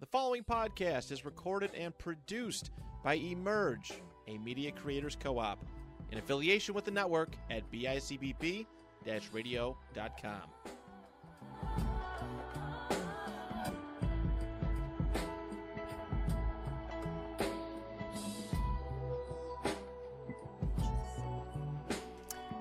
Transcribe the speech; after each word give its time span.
The 0.00 0.06
following 0.06 0.44
podcast 0.44 1.12
is 1.12 1.26
recorded 1.26 1.72
and 1.74 1.96
produced 1.98 2.70
by 3.04 3.16
Emerge, 3.16 3.92
a 4.28 4.38
media 4.38 4.72
creators 4.72 5.14
co 5.14 5.38
op, 5.38 5.62
in 6.10 6.16
affiliation 6.16 6.74
with 6.74 6.86
the 6.86 6.90
network 6.90 7.36
at 7.50 7.70
bicbp 7.70 8.64
radio.com. 9.30 10.40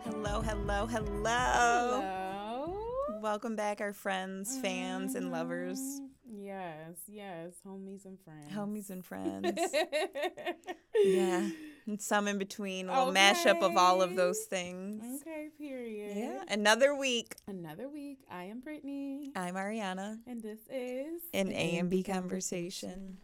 Hello, 0.04 0.42
hello, 0.42 0.86
hello. 0.88 2.02
Hello. 2.04 3.20
Welcome 3.22 3.56
back, 3.56 3.80
our 3.80 3.94
friends, 3.94 4.58
fans, 4.60 5.16
and 5.16 5.32
lovers, 5.32 6.02
Yes, 6.50 6.98
yes, 7.08 7.54
homies 7.64 8.06
and 8.06 8.18
friends. 8.20 8.52
homies 8.52 8.90
and 8.90 9.06
friends. 9.06 9.60
yeah, 10.96 11.48
and 11.86 12.02
some 12.02 12.28
in 12.28 12.40
between, 12.40 12.90
a 12.90 12.98
little 12.98 13.14
mashup 13.14 13.62
of 13.62 13.78
all 13.78 14.02
of 14.02 14.16
those 14.16 14.40
things. 14.46 15.22
okay, 15.22 15.50
period. 15.60 16.18
Yeah, 16.18 16.44
another 16.48 16.96
week. 16.96 17.36
Another 17.48 17.88
week. 17.88 18.22
I 18.32 18.46
am 18.46 18.62
Brittany, 18.62 19.32
I'm 19.36 19.54
Ariana, 19.54 20.18
and 20.26 20.42
this 20.42 20.58
is 20.72 21.22
an 21.36 21.52
A 21.52 21.78
and 21.78 21.88
B 21.88 22.02
conversation. 22.02 23.18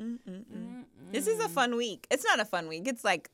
Mm-mm-mm. 0.00 0.82
This 1.12 1.28
is 1.28 1.38
a 1.38 1.48
fun 1.48 1.76
week. 1.76 2.08
It's 2.10 2.24
not 2.24 2.40
a 2.40 2.44
fun 2.44 2.66
week. 2.66 2.88
It's 2.88 3.04
like 3.04 3.30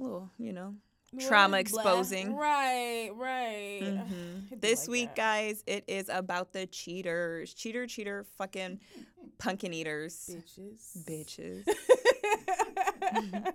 a 0.00 0.02
little, 0.02 0.30
you 0.36 0.52
know? 0.52 0.74
Trauma 1.20 1.58
exposing. 1.58 2.34
Right, 2.36 3.10
right. 3.14 3.80
Mhm. 3.82 4.60
This 4.60 4.82
like 4.82 4.92
week, 4.92 5.08
that. 5.10 5.16
guys, 5.16 5.64
it 5.66 5.84
is 5.86 6.08
about 6.08 6.52
the 6.52 6.66
cheaters. 6.66 7.52
Cheater, 7.54 7.86
cheater, 7.86 8.24
fucking 8.38 8.80
pumpkin 9.38 9.72
eaters. 9.74 10.30
bitches. 10.30 11.04
Bitches. 11.06 11.64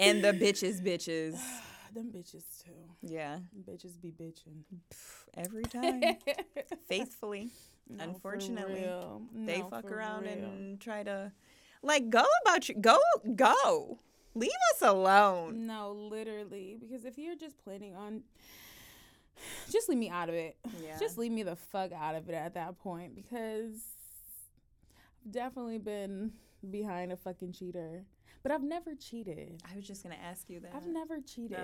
and 0.00 0.22
the 0.24 0.32
bitches, 0.32 0.80
bitches. 0.80 1.38
Them 1.94 2.10
bitches 2.10 2.44
too. 2.64 2.70
Yeah, 3.02 3.38
bitches 3.68 4.00
be 4.00 4.12
bitching. 4.12 4.62
every 5.36 5.64
time. 5.64 6.00
Faithfully. 6.88 7.50
No, 7.88 7.98
for 7.98 8.10
Unfortunately. 8.10 8.88
They 9.34 9.62
fuck 9.68 9.90
around 9.90 10.22
real. 10.22 10.32
and 10.32 10.80
try 10.80 11.02
to, 11.02 11.32
like, 11.82 12.08
go 12.08 12.24
about 12.46 12.68
you. 12.70 12.76
Go, 12.76 12.98
go. 13.36 13.98
Leave 14.34 14.50
us 14.74 14.82
alone. 14.82 15.66
No, 15.66 15.92
literally. 15.92 16.76
Because 16.80 17.04
if 17.04 17.18
you're 17.18 17.36
just 17.36 17.62
planning 17.62 17.94
on 17.94 18.22
just 19.70 19.88
leave 19.88 19.98
me 19.98 20.08
out 20.10 20.28
of 20.28 20.34
it. 20.34 20.56
Yeah. 20.84 20.98
Just 20.98 21.18
leave 21.18 21.32
me 21.32 21.42
the 21.42 21.56
fuck 21.56 21.90
out 21.92 22.14
of 22.14 22.28
it 22.28 22.34
at 22.34 22.54
that 22.54 22.78
point 22.78 23.14
because 23.14 23.74
I've 25.24 25.32
definitely 25.32 25.78
been 25.78 26.32
behind 26.70 27.12
a 27.12 27.16
fucking 27.16 27.52
cheater. 27.52 28.04
But 28.42 28.52
I've 28.52 28.62
never 28.62 28.94
cheated. 28.94 29.62
I 29.70 29.76
was 29.76 29.86
just 29.86 30.02
going 30.02 30.14
to 30.14 30.22
ask 30.22 30.48
you 30.50 30.60
that. 30.60 30.72
I've 30.74 30.86
never 30.86 31.20
cheated. 31.20 31.58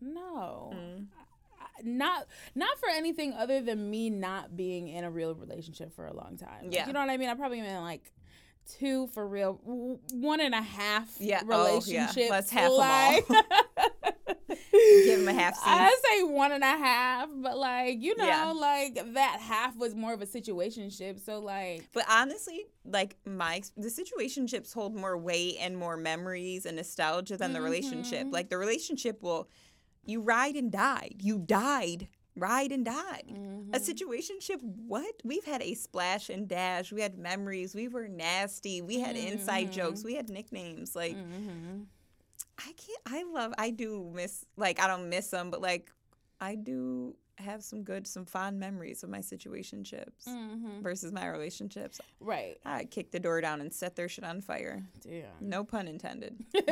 No. 0.00 0.72
Mm. 0.74 1.06
I- 1.14 1.82
Not 1.84 2.26
not 2.54 2.76
for 2.78 2.88
anything 2.90 3.32
other 3.32 3.60
than 3.62 3.88
me 3.90 4.10
not 4.10 4.56
being 4.56 4.88
in 4.88 5.04
a 5.04 5.10
real 5.10 5.34
relationship 5.34 5.94
for 5.94 6.06
a 6.06 6.12
long 6.14 6.36
time. 6.36 6.64
Like, 6.66 6.74
Yeah. 6.74 6.86
you 6.86 6.92
know 6.92 7.00
what 7.00 7.08
I 7.10 7.16
mean? 7.16 7.28
I 7.28 7.34
probably 7.34 7.60
been 7.60 7.80
like 7.82 8.12
two 8.78 9.06
for 9.08 9.26
real, 9.26 9.54
one 10.12 10.40
and 10.40 10.54
a 10.54 10.62
half 10.62 11.16
Yeah. 11.18 11.42
Oh, 11.48 11.82
yeah. 11.86 12.10
Let's 12.30 12.50
half 12.50 12.64
'em 12.64 12.70
all. 12.70 12.78
like, 12.78 13.26
Give 14.72 15.20
'em 15.20 15.28
a 15.28 15.32
half 15.32 15.58
I 15.64 15.94
say 16.04 16.22
one 16.24 16.52
and 16.52 16.62
a 16.64 16.66
half, 16.66 17.28
but 17.34 17.58
like 17.58 18.00
you 18.02 18.16
know, 18.16 18.24
Yeah. 18.26 18.52
like 18.52 18.94
that 19.14 19.38
half 19.40 19.76
was 19.76 19.94
more 19.94 20.12
of 20.12 20.22
a 20.22 20.26
situationship. 20.26 21.20
So 21.24 21.38
like, 21.40 21.84
But 21.92 22.04
honestly, 22.08 22.66
like 22.84 23.16
my 23.26 23.62
the 23.76 23.88
situationships 23.88 24.72
hold 24.72 24.94
more 24.94 25.16
weight 25.18 25.56
and 25.60 25.76
more 25.76 25.96
memories 25.96 26.64
and 26.66 26.76
nostalgia 26.76 27.36
than 27.36 27.52
the 27.52 27.60
relationship. 27.60 28.26
Mhm. 28.26 28.32
Like 28.32 28.48
the 28.50 28.58
relationship 28.58 29.22
will, 29.22 29.48
you 30.04 30.20
ride 30.20 30.56
and 30.56 30.70
died. 30.72 31.16
You 31.20 31.38
died, 31.38 32.08
ride 32.36 32.72
and 32.72 32.84
died. 32.84 33.24
A 33.28 33.32
mhm. 33.32 33.70
situationship, 33.70 34.60
what? 34.62 35.14
We've 35.24 35.44
had 35.44 35.62
a 35.62 35.74
splash 35.74 36.30
and 36.30 36.48
dash. 36.48 36.92
We 36.92 37.00
had 37.00 37.18
memories. 37.18 37.74
We 37.74 37.88
were 37.88 38.08
nasty. 38.08 38.80
We 38.80 39.00
had 39.00 39.16
inside 39.16 39.72
jokes. 39.72 40.02
We 40.04 40.14
had 40.14 40.28
nicknames. 40.30 40.96
Like 40.96 41.16
Mhm. 41.16 41.86
I 42.58 42.72
can't. 42.72 43.02
I 43.06 43.22
love. 43.24 43.52
I 43.58 43.70
do 43.70 44.10
miss. 44.14 44.44
Like 44.56 44.80
I 44.80 44.86
don't 44.86 45.08
miss 45.08 45.28
them, 45.28 45.50
but 45.50 45.60
like 45.60 45.90
I 46.40 46.54
do 46.54 47.16
have 47.42 47.62
some 47.62 47.82
good, 47.82 48.06
some 48.06 48.24
fond 48.24 48.58
memories 48.58 49.02
of 49.02 49.10
my 49.10 49.18
situationships 49.20 50.26
Mhm. 50.26 50.82
versus 50.82 51.12
my 51.12 51.26
relationships. 51.28 52.00
right? 52.20 52.58
I 52.64 52.84
kick 52.84 53.10
the 53.10 53.20
door 53.20 53.40
down 53.40 53.60
and 53.60 53.72
set 53.72 53.96
their 53.96 54.08
shit 54.08 54.24
on 54.24 54.40
fire. 54.40 54.84
Damn. 55.00 55.24
No 55.40 55.64
pun 55.64 55.88
intended. 55.88 56.44
God 56.54 56.64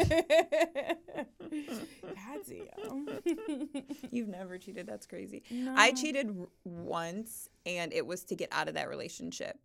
damn. 2.49 3.09
You've 4.11 4.29
never 4.29 4.59
cheated. 4.59 4.87
That's 4.87 5.07
crazy. 5.07 5.43
I 5.77 5.93
cheated 5.93 6.35
once, 6.65 7.49
and 7.67 7.93
it 7.93 8.07
was 8.07 8.25
to 8.25 8.37
get 8.37 8.49
out 8.53 8.69
of 8.69 8.75
that 8.75 8.89
relationship. 8.89 9.59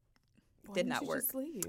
Why 0.66 0.74
did 0.74 0.88
not 0.88 1.06
work. 1.06 1.24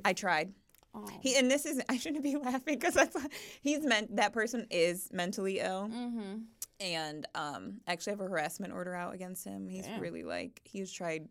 I 0.04 0.12
tried. 0.14 0.52
oh. 0.94 1.06
He 1.20 1.36
and 1.36 1.50
this 1.50 1.66
is 1.66 1.82
I 1.90 1.98
shouldn't 1.98 2.22
be 2.22 2.36
laughing 2.36 2.78
because 2.78 2.94
that's 2.94 3.14
he's 3.60 3.84
meant 3.84 4.16
that 4.16 4.32
person 4.32 4.66
is 4.70 5.10
mentally 5.12 5.58
ill 5.60 5.90
mm-hmm. 5.92 6.36
And 6.80 7.26
um 7.34 7.80
actually 7.86 8.12
have 8.12 8.20
a 8.20 8.24
harassment 8.24 8.72
order 8.72 8.94
out 8.94 9.14
against 9.14 9.44
him. 9.44 9.68
He's 9.68 9.86
Damn. 9.86 10.00
really 10.00 10.22
like 10.22 10.60
he's 10.64 10.92
tried. 10.92 11.28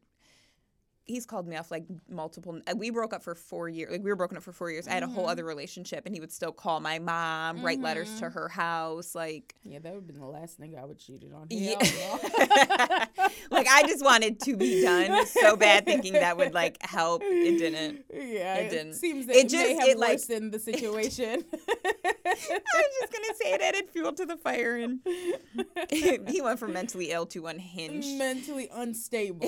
He's 1.08 1.26
called 1.26 1.48
me 1.48 1.56
off 1.56 1.70
like 1.70 1.86
multiple. 2.10 2.60
We 2.76 2.90
broke 2.90 3.14
up 3.14 3.22
for 3.24 3.36
four 3.36 3.70
years. 3.70 3.92
Like 3.92 4.04
we 4.04 4.10
were 4.10 4.16
broken 4.16 4.38
up 4.38 4.44
for 4.44 4.52
four 4.52 4.72
years. 4.72 4.88
I 4.88 4.92
had 4.92 5.04
a 5.04 5.08
whole 5.08 5.26
Mhm. 5.28 5.32
other 5.32 5.44
relationship, 5.46 6.06
and 6.08 6.16
he 6.16 6.20
would 6.20 6.32
still 6.32 6.52
call 6.52 6.80
my 6.80 6.98
mom, 7.00 7.64
write 7.64 7.80
letters 7.80 8.10
to 8.20 8.26
Mhm. 8.26 8.34
her 8.34 8.50
house, 8.50 9.14
like 9.14 9.54
Yeah, 9.64 9.80
that 9.80 9.90
would 9.94 9.98
have 10.00 10.08
been 10.08 10.20
the 10.20 10.26
last 10.26 10.60
nigga 10.60 10.82
I 10.82 10.86
would 10.86 10.98
cheated 10.98 11.32
on. 11.34 11.48
Yeah. 11.50 11.76
Like 13.52 13.68
I 13.70 13.84
just 13.84 14.04
wanted 14.04 14.40
to 14.42 14.58
be 14.58 14.82
done 14.82 15.26
so 15.28 15.56
bad, 15.56 15.86
thinking 15.86 16.14
that 16.14 16.36
would 16.38 16.54
like 16.54 16.82
help. 16.82 17.22
It 17.24 17.58
didn't. 17.60 18.04
Yeah, 18.12 18.56
It 18.56 18.66
it, 18.66 18.70
didn't. 18.72 18.94
seems 18.96 19.28
that 19.28 19.36
It 19.36 19.46
it, 19.46 19.52
may 19.52 19.58
just- 19.74 19.80
have 19.82 19.90
it, 19.90 19.98
like- 20.00 20.10
worsened 20.14 20.52
the 20.52 20.60
situation. 20.60 21.46
I 21.86 22.02
was 22.26 22.94
just 23.00 23.14
gonna 23.14 23.34
say 23.42 23.54
it 23.54 23.62
added 23.62 23.90
fuel 23.92 24.12
to 24.14 24.26
the 24.26 24.36
fire, 24.38 24.76
and 24.78 25.00
he 26.30 26.42
went 26.42 26.60
from 26.60 26.74
mentally 26.74 27.12
ill 27.12 27.26
to 27.28 27.46
unhinged. 27.48 28.18
Mentally 28.18 28.68
unstable. 28.74 29.48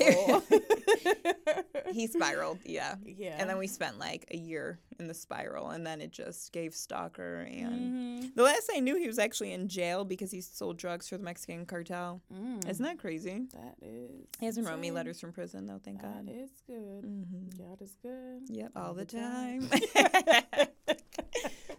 He 1.92 2.06
spiraled, 2.16 2.58
yeah. 2.64 2.96
yeah. 3.04 3.36
And 3.38 3.48
then 3.48 3.58
we 3.58 3.66
spent 3.66 3.98
like 3.98 4.26
a 4.30 4.36
year 4.36 4.78
in 4.98 5.06
the 5.08 5.14
spiral, 5.14 5.70
and 5.70 5.86
then 5.86 6.00
it 6.00 6.10
just 6.10 6.52
gave 6.52 6.74
stalker. 6.74 7.40
And 7.50 8.22
Mhm. 8.22 8.34
the 8.34 8.42
last 8.42 8.70
I 8.74 8.80
knew, 8.80 8.96
he 8.96 9.06
was 9.06 9.18
actually 9.18 9.52
in 9.52 9.68
jail 9.68 10.04
because 10.04 10.30
he 10.30 10.40
sold 10.40 10.76
drugs 10.76 11.08
for 11.08 11.16
the 11.18 11.24
Mexican 11.24 11.66
cartel. 11.66 12.20
Mm, 12.32 12.68
Isn't 12.68 12.84
that 12.84 12.98
crazy? 12.98 13.46
that 13.52 13.76
is. 13.82 14.26
He 14.40 14.46
hasn't 14.46 14.66
wrote 14.66 14.78
me 14.80 14.90
letters 14.90 15.20
from 15.20 15.32
prison 15.32 15.66
though, 15.66 15.80
thank 15.82 16.02
That 16.02 16.26
God. 16.26 16.30
is 16.34 16.50
good. 16.66 17.04
hmm 17.04 17.48
God 17.56 17.80
is 17.82 17.96
good. 18.02 18.42
Yep, 18.48 18.72
all, 18.76 18.84
all 18.88 18.94
the 18.94 19.04
the 19.04 19.16
time. 19.18 19.68
time. 19.68 20.68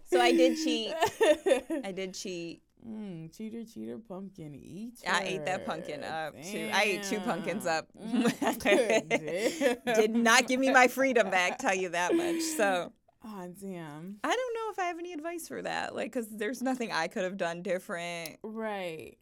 so 0.06 0.20
I 0.20 0.32
did 0.32 0.56
cheat. 0.58 0.94
I 1.84 1.92
did 1.92 2.14
cheat. 2.14 2.62
Mm, 2.88 3.36
cheater, 3.36 3.64
cheater, 3.66 3.98
pumpkin 4.00 4.56
eater. 4.56 5.10
I 5.10 5.24
ate 5.24 5.46
that 5.46 5.66
pumpkin 5.66 6.04
up 6.04 6.34
too. 6.42 6.70
I 6.74 6.84
ate 6.84 7.04
two 7.04 7.20
pumpkins 7.20 7.66
up. 7.66 7.88
Mm, 8.00 9.96
did 9.96 10.16
not 10.16 10.48
give 10.48 10.60
me 10.60 10.72
my 10.72 10.88
freedom 10.88 11.30
back, 11.30 11.58
tell 11.58 11.76
you 11.76 11.90
that 11.90 12.16
much. 12.16 12.42
So 12.42 12.92
Oh 13.24 13.48
damn. 13.60 14.18
I 14.24 14.36
don't 14.36 14.54
know 14.56 14.72
if 14.72 14.80
I 14.80 14.86
have 14.86 14.98
any 14.98 15.12
advice 15.12 15.48
for 15.48 15.62
that. 15.62 15.94
Like, 15.94 16.12
because 16.12 16.30
there's 16.30 16.62
nothing 16.62 16.92
I 16.92 17.08
could 17.08 17.24
have 17.24 17.36
done 17.38 17.62
different. 17.62 18.38
Right. 18.44 19.18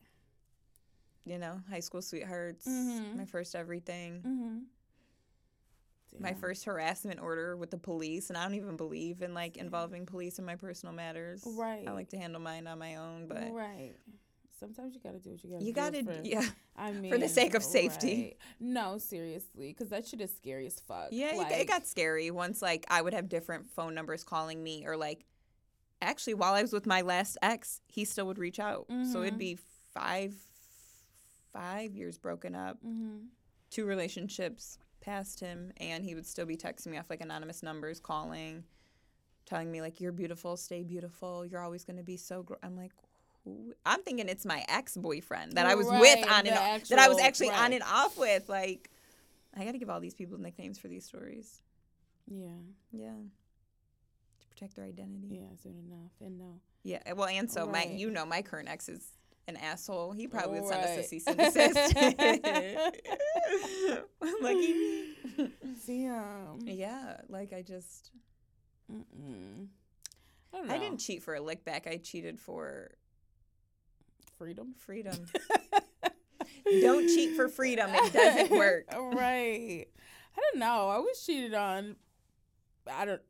You 1.26 1.40
know, 1.40 1.60
high 1.70 1.80
school 1.82 2.02
sweethearts, 2.02 2.68
Mhm. 2.68 3.16
my 3.18 3.26
first 3.26 3.56
everything, 3.56 4.22
Mm-hmm. 4.26 4.58
My 6.20 6.34
first 6.34 6.66
harassment 6.66 7.20
order 7.20 7.56
with 7.58 7.72
the 7.72 7.78
police. 7.78 8.30
And 8.30 8.38
I 8.38 8.44
don't 8.44 8.56
even 8.56 8.78
believe 8.78 9.22
in 9.22 9.34
like 9.34 9.58
involving 9.58 10.06
police 10.06 10.40
in 10.40 10.46
my 10.46 10.56
personal 10.56 10.94
matters. 10.94 11.44
Right. 11.46 11.88
I 11.88 11.92
like 11.92 12.10
to 12.10 12.18
handle 12.18 12.42
mine 12.42 12.68
on 12.68 12.80
my 12.80 12.96
own, 12.96 13.28
but 13.28 13.52
right. 13.52 13.94
Sometimes 14.60 14.96
you 14.96 15.02
gotta 15.02 15.20
do 15.20 15.30
what 15.32 15.44
you 15.44 15.72
gotta 15.74 16.02
do. 16.02 16.10
you 16.10 16.14
do. 16.14 16.14
gotta, 16.14 16.22
for, 16.22 16.28
yeah. 16.28 16.50
I 16.76 16.92
mean, 16.92 17.12
for 17.12 17.20
the 17.20 17.30
sake 17.30 17.54
of 17.54 17.64
safety. 17.64 18.16
right. 18.24 18.38
No, 18.60 18.98
seriously, 18.98 19.68
because 19.70 19.90
that 19.90 20.08
shit 20.08 20.20
is 20.20 20.36
scary 20.36 20.66
as 20.66 20.80
fuck. 20.80 21.10
Yeah, 21.12 21.40
it- 21.48 21.52
it, 21.62 21.68
got 21.68 21.86
scary 21.86 22.32
once 22.32 22.62
like 22.62 22.86
I 22.90 23.02
would 23.04 23.14
have 23.14 23.30
different 23.30 23.70
phone 23.70 23.94
numbers 23.94 24.24
calling 24.24 24.64
me 24.64 24.86
or 24.88 24.98
like 24.98 25.26
actually 26.02 26.34
while 26.34 26.54
I 26.56 26.62
was 26.64 26.74
with 26.74 26.88
my 26.88 27.02
last 27.02 27.38
ex, 27.44 27.82
he 27.88 28.04
still 28.04 28.26
would 28.28 28.40
reach 28.40 28.60
out. 28.60 28.88
So 29.12 29.22
it'd 29.22 29.36
Mhm. 29.36 29.38
be 29.40 29.60
five 29.94 30.34
five 31.54 31.96
years 31.96 32.18
broken 32.18 32.56
up, 32.56 32.78
Mhm. 32.84 33.28
two 33.70 33.86
relationships 33.86 34.78
past 35.08 35.40
him 35.40 35.72
and 35.78 36.04
he 36.04 36.14
would 36.16 36.26
still 36.26 36.46
be 36.46 36.58
texting 36.58 36.88
me 36.88 36.98
off 36.98 37.10
like 37.10 37.22
anonymous 37.22 37.64
numbers 37.64 38.00
calling 38.00 38.64
telling 39.46 39.72
me 39.72 39.80
like 39.82 40.02
you're 40.02 40.12
beautiful, 40.12 40.58
stay 40.58 40.84
beautiful, 40.84 41.46
you're 41.46 41.62
always 41.62 41.86
going 41.86 41.96
to 41.96 42.04
be 42.04 42.18
so 42.18 42.44
gr-. 42.44 42.56
I'm 42.62 42.76
like 42.76 42.92
who? 43.44 43.74
I'm 43.86 44.04
thinking 44.04 44.28
it's 44.28 44.46
my 44.46 44.66
ex-boyfriend 44.68 45.54
that 45.54 45.66
I 45.66 45.76
was 45.76 45.88
with 45.88 46.30
on 46.30 46.46
and 46.46 46.58
off, 46.58 46.88
that 46.90 47.00
I 47.00 47.08
was 47.08 47.18
actual- 47.18 47.28
actually 47.28 47.50
on 47.52 47.74
and 47.74 47.84
off 47.84 48.18
with 48.18 48.50
like 48.50 48.90
I 49.56 49.66
got 49.66 49.72
to 49.72 49.78
give 49.78 49.90
all 49.90 50.00
these 50.00 50.14
people 50.14 50.38
nicknames 50.38 50.78
for 50.78 50.88
these 50.88 51.06
stories. 51.06 51.62
Yeah. 52.28 52.50
Yeah. 52.92 53.16
To 54.42 54.48
protect 54.50 54.76
their 54.76 54.86
identity. 54.86 55.28
Yeah. 55.32 55.56
Soon 55.64 55.78
enough. 55.88 56.12
And 56.22 56.38
no. 56.38 56.60
Yeah. 56.84 57.00
Well, 57.14 57.28
and 57.28 57.50
so 57.50 57.66
my, 57.66 57.86
you 57.86 58.12
know, 58.12 58.26
my 58.26 58.42
current 58.42 58.70
ex 58.70 58.88
is 58.90 59.14
an 59.48 59.56
asshole. 59.58 60.12
He 60.12 60.28
probably 60.28 60.60
would 60.60 60.70
send 60.70 60.84
us 60.84 60.98
a 60.98 61.04
cease 61.04 61.26
and 61.26 61.38
desist. 61.38 61.96
Lucky 64.42 64.74
me. 64.74 65.06
Damn. 65.88 66.60
Yeah. 66.66 67.18
Like 67.30 67.54
I 67.54 67.62
just, 67.62 68.12
Mm-mm. 68.92 69.68
I. 70.54 70.76
I 70.76 70.78
didn't 70.78 71.00
cheat 71.00 71.24
for 71.24 71.36
a 71.36 71.42
lick 71.42 71.64
back. 71.64 71.88
I 71.88 71.98
cheated 71.98 72.40
for 72.40 72.92
freedom. 74.38 74.74
freedom. 74.78 75.16
Don't 76.82 77.08
cheat 77.08 77.36
for 77.36 77.48
freedom. 77.48 77.90
It 77.94 78.14
doesn't 78.14 78.52
work. 78.52 78.86
right. 78.94 79.86
I 80.38 80.42
don't 80.52 80.60
know. 80.60 80.90
I 80.90 81.00
was 81.00 81.24
cheated 81.26 81.54
on. 81.54 81.96
I 82.92 83.06
don't. 83.06 83.22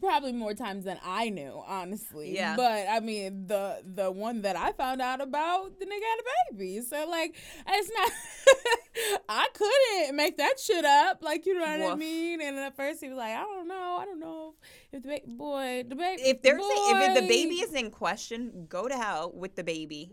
Probably 0.00 0.32
more 0.32 0.54
times 0.54 0.84
than 0.84 0.98
I 1.04 1.28
knew, 1.30 1.62
honestly. 1.66 2.34
Yeah. 2.34 2.56
But 2.56 2.86
I 2.90 3.00
mean, 3.00 3.46
the 3.46 3.82
the 3.84 4.10
one 4.10 4.42
that 4.42 4.56
I 4.56 4.72
found 4.72 5.00
out 5.00 5.20
about, 5.20 5.78
the 5.78 5.86
nigga 5.86 5.90
had 5.90 6.20
a 6.20 6.54
baby. 6.54 6.80
So 6.82 7.08
like, 7.08 7.34
it's 7.66 7.90
not. 7.94 8.12
I 9.28 9.46
couldn't 9.54 10.16
make 10.16 10.36
that 10.38 10.58
shit 10.58 10.84
up. 10.84 11.22
Like 11.22 11.46
you 11.46 11.54
know 11.54 11.60
what 11.60 11.92
I 11.92 11.94
mean. 11.94 12.40
And 12.40 12.58
at 12.58 12.76
first 12.76 13.00
he 13.00 13.08
was 13.08 13.16
like, 13.18 13.32
I 13.34 13.42
don't 13.42 13.68
know. 13.68 13.98
I 14.00 14.04
don't 14.04 14.20
know 14.20 14.54
if 14.92 15.02
the 15.02 15.08
ba- 15.08 15.20
boy, 15.26 15.84
the 15.88 15.94
baby. 15.94 16.22
If 16.22 16.42
there's 16.42 16.60
a, 16.60 16.64
if 16.64 17.14
the 17.22 17.28
baby 17.28 17.56
is 17.56 17.72
in 17.74 17.90
question, 17.90 18.66
go 18.68 18.88
to 18.88 18.96
hell 18.96 19.32
with 19.34 19.54
the 19.56 19.64
baby. 19.64 20.10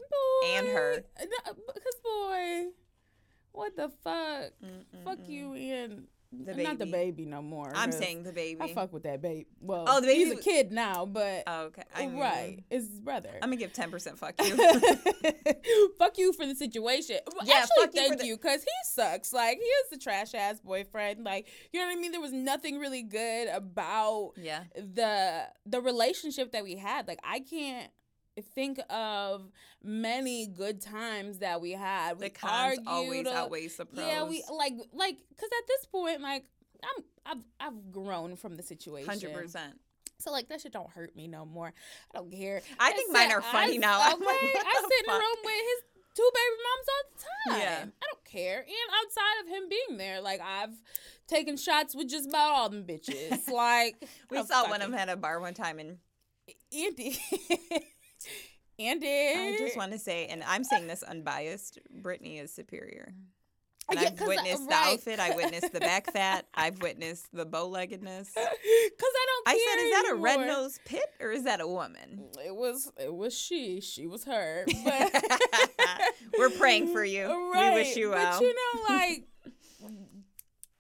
and 0.56 0.68
her. 0.68 1.04
Boy, 1.18 1.26
Because 1.74 1.96
boy, 2.04 2.66
what 3.52 3.76
the 3.76 3.90
fuck? 4.04 4.52
Fuck 5.04 5.20
Mm-mm-mm. 5.20 5.30
you 5.30 5.54
and 5.54 6.08
The 6.32 6.54
not 6.64 6.78
the 6.80 6.86
baby. 6.86 7.12
baby 7.12 7.26
no 7.26 7.42
more. 7.42 7.72
I'm 7.74 7.92
saying 7.92 8.24
the 8.24 8.34
baby. 8.34 8.62
I 8.62 8.74
fuck 8.74 8.92
with 8.92 9.04
that 9.04 9.22
baby. 9.22 9.48
Well, 9.62 9.86
Oh, 9.88 10.02
the 10.02 10.08
baby 10.08 10.26
he's 10.26 10.34
a 10.34 10.42
kid 10.42 10.72
now, 10.72 11.06
but 11.06 11.44
Oh, 11.48 11.64
okay. 11.66 11.84
I 11.96 12.04
oh, 12.04 12.10
mean, 12.10 12.20
right, 12.20 12.64
it's 12.70 12.90
his 12.90 13.00
brother. 13.00 13.32
I'm 13.42 13.50
gonna 13.50 13.56
give 13.58 13.74
ten 13.74 13.92
percent. 13.92 14.20
Fuck 14.20 14.36
you. 14.44 14.56
fuck 16.00 16.18
you 16.18 16.34
for 16.34 16.46
the 16.46 16.56
situation. 16.56 17.18
Yeah, 17.44 17.56
actually, 17.56 17.86
fuck 17.86 17.96
you 17.96 18.02
for 18.04 18.08
thank 18.10 18.20
the- 18.20 18.28
you, 18.28 18.36
because 18.38 18.64
he 18.64 18.70
sucks. 18.92 19.32
Like 19.34 19.58
he 19.58 19.64
is 19.64 19.92
a 19.94 19.98
trash 19.98 20.34
ass 20.34 20.60
boyfriend. 20.60 21.24
Like 21.24 21.48
you 21.72 21.80
know 21.80 21.88
what 21.88 21.98
I 21.98 22.00
mean. 22.00 22.12
There 22.12 22.22
was 22.22 22.34
nothing 22.34 22.80
really 22.80 23.04
good 23.04 23.48
about 23.48 24.34
yeah. 24.38 24.64
the 24.76 25.48
the 25.66 25.82
relationship 25.82 26.52
that 26.52 26.64
we 26.64 26.76
had 26.76 27.08
like 27.08 27.20
i 27.24 27.40
can't 27.40 27.90
think 28.42 28.80
of 28.90 29.50
many 29.84 30.48
good 30.48 30.82
times 30.82 31.40
that 31.40 31.62
we 31.62 31.72
had 31.72 32.20
we 32.20 32.26
The 32.26 32.30
cons 32.32 32.80
argued 32.86 32.88
always 32.88 33.28
a- 33.28 33.36
outweighs 33.38 33.78
the 33.78 33.86
pros. 33.86 34.06
yeah 34.06 34.24
we 34.24 34.44
like 34.52 34.74
like 34.94 35.18
because 35.30 35.50
at 35.62 35.68
this 35.68 35.86
point 35.86 36.22
like 36.22 36.46
i'm 36.84 37.04
i've 37.26 37.44
i've 37.60 37.92
grown 37.92 38.36
from 38.36 38.56
the 38.56 38.64
situation 38.64 39.08
Hundred 39.10 39.34
percent. 39.34 39.80
so 40.20 40.32
like 40.32 40.50
that 40.50 40.62
shit 40.62 40.74
don't 40.74 40.90
hurt 40.92 41.16
me 41.16 41.28
no 41.28 41.46
more 41.46 41.72
i 42.14 42.18
don't 42.18 42.32
care 42.32 42.62
I 42.80 42.92
think 42.92 43.12
mine 43.14 43.32
are 43.32 43.42
funny 43.42 43.76
I- 43.76 43.78
now. 43.78 44.00
okay 44.14 44.22
i 44.24 44.24
sit 44.24 44.84
in 44.84 45.06
the 45.06 45.12
fuck? 45.12 45.20
room 45.22 45.38
with 45.44 45.54
his 45.54 45.84
two 46.16 46.30
baby 46.34 46.56
moms 46.64 46.88
all 46.90 47.04
the 47.12 47.52
time 47.52 47.60
Yeah. 47.62 47.86
i 48.02 48.06
don't 48.12 48.26
care 48.26 48.60
and 48.60 49.06
outside 49.06 49.44
of 49.44 49.48
him 49.50 49.70
being 49.70 49.98
there 49.98 50.20
like 50.22 50.42
i've 50.42 50.74
taken 51.28 51.58
shots 51.58 51.96
with 51.96 52.10
just 52.10 52.30
about 52.30 52.52
all 52.52 52.70
them 52.70 52.84
bitches 52.86 53.50
like 53.52 53.96
We 54.30 54.44
saw 54.44 54.70
one 54.70 54.82
of 54.82 54.92
them 54.92 55.00
at 55.00 55.10
a 55.10 55.16
bar 55.16 55.40
one 55.40 55.54
time, 55.54 55.80
and 55.80 55.98
Andy. 56.72 57.18
Andy. 58.80 59.08
I 59.08 59.56
just 59.60 59.78
want 59.78 59.92
to 59.94 60.00
say, 60.00 60.28
and 60.28 60.44
I'm 60.44 60.64
saying 60.64 60.88
this 60.88 61.04
unbiased, 61.04 61.80
Brittany 62.02 62.40
is 62.40 62.54
superior. 62.54 63.14
And 63.90 64.00
Yeah, 64.02 64.08
I've 64.08 64.22
I- 64.22 64.26
uh, 64.26 64.28
witnessed 64.28 64.64
the 64.68 64.76
right. 64.76 64.94
outfit. 64.94 65.20
I 65.20 65.36
witnessed 65.36 65.72
the 65.72 65.80
back 65.80 66.12
fat. 66.12 66.48
I've 66.56 66.82
witnessed 66.82 67.28
the 67.32 67.46
bow-leggedness. 67.46 68.34
Cause 68.34 68.44
I 68.44 69.26
don't. 69.28 69.48
I 69.48 69.52
said, 69.52 69.86
"Is 69.86 69.92
that 69.92 70.12
a 70.12 70.16
red 70.16 70.48
nosed 70.48 70.80
pit 70.86 71.06
or 71.20 71.32
is 71.32 71.44
that 71.44 71.62
a 71.62 71.68
woman?" 71.68 72.24
Mm, 72.36 72.46
it 72.48 72.56
was. 72.56 72.92
It 73.00 73.14
was 73.14 73.38
she. 73.38 73.82
She 73.82 74.08
was 74.08 74.24
her. 74.26 74.66
But 74.84 75.24
We're 76.40 76.50
praying 76.50 76.92
for 76.94 77.06
you. 77.06 77.28
We 77.54 77.70
wish 77.76 77.96
you 77.96 78.10
well. 78.10 78.40
But 78.40 78.42
you 78.44 78.56
know, 78.56 78.82
like 78.96 79.28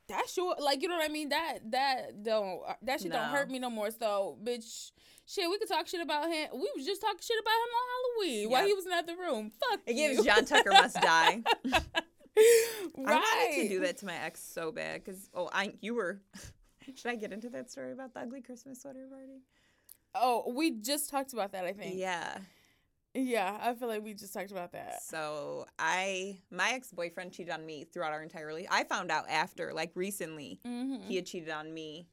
that's 0.08 0.36
your 0.38 0.56
like 0.60 0.82
you 0.82 0.88
know 0.88 0.96
what 0.98 1.06
I 1.10 1.14
mean. 1.14 1.30
That 1.30 1.60
that 1.72 2.24
don't 2.24 2.62
uh, 2.68 2.74
that 2.84 3.02
shit 3.02 3.12
don't 3.12 3.30
hurt 3.30 3.50
me 3.52 3.60
no 3.60 3.70
more. 3.70 3.92
So 3.92 4.38
bitch. 4.44 4.92
Shit, 5.28 5.50
we 5.50 5.58
could 5.58 5.68
talk 5.68 5.88
shit 5.88 6.02
about 6.02 6.30
him. 6.32 6.50
We 6.54 6.70
was 6.76 6.86
just 6.86 7.02
talking 7.02 7.18
shit 7.22 7.40
about 7.40 7.52
him 7.52 7.72
on 7.76 7.86
Halloween 8.30 8.50
while 8.52 8.66
he 8.68 8.74
was 8.74 8.86
in 8.86 9.06
the 9.06 9.16
room. 9.16 9.52
Fuck 9.60 9.80
It 9.88 9.96
you. 9.96 10.10
gives 10.16 10.24
John 10.26 10.46
Tucker 10.46 10.72
must 10.72 10.96
die. 11.02 11.42
right. 11.66 11.84
I 12.38 13.48
wanted 13.48 13.64
to 13.64 13.70
do 13.70 13.80
that 13.82 13.98
to 13.98 14.06
my 14.06 14.16
ex 14.18 14.44
so 14.44 14.72
bad 14.72 15.04
because 15.04 15.30
oh, 15.34 15.50
I 15.52 15.74
you 15.82 15.96
were. 15.96 16.22
Should 16.96 17.10
I 17.12 17.16
get 17.16 17.34
into 17.34 17.50
that 17.50 17.72
story 17.72 17.92
about 17.92 18.14
the 18.14 18.20
ugly 18.22 18.42
Christmas 18.42 18.82
sweater 18.84 19.08
party? 19.10 19.42
Oh, 20.14 20.54
we 20.56 20.72
just 20.72 21.10
talked 21.10 21.34
about 21.34 21.52
that. 21.54 21.66
I 21.66 21.74
think. 21.74 21.96
Yeah. 21.98 22.38
Yeah, 23.18 23.58
I 23.62 23.74
feel 23.76 23.88
like 23.88 24.04
we 24.04 24.14
just 24.14 24.34
talked 24.34 24.52
about 24.52 24.74
that. 24.74 25.02
So 25.02 25.66
I, 25.80 26.38
my 26.52 26.72
ex 26.74 26.92
boyfriend 26.92 27.32
cheated 27.32 27.54
on 27.54 27.66
me 27.66 27.86
throughout 27.86 28.12
our 28.12 28.22
entire 28.22 28.46
relationship. 28.46 28.74
I 28.74 28.84
found 28.84 29.10
out 29.10 29.30
after, 29.30 29.72
like 29.74 29.92
recently, 29.96 30.60
Mm-hmm. 30.68 31.08
he 31.08 31.16
had 31.16 31.26
cheated 31.26 31.50
on 31.50 31.74
me. 31.74 32.08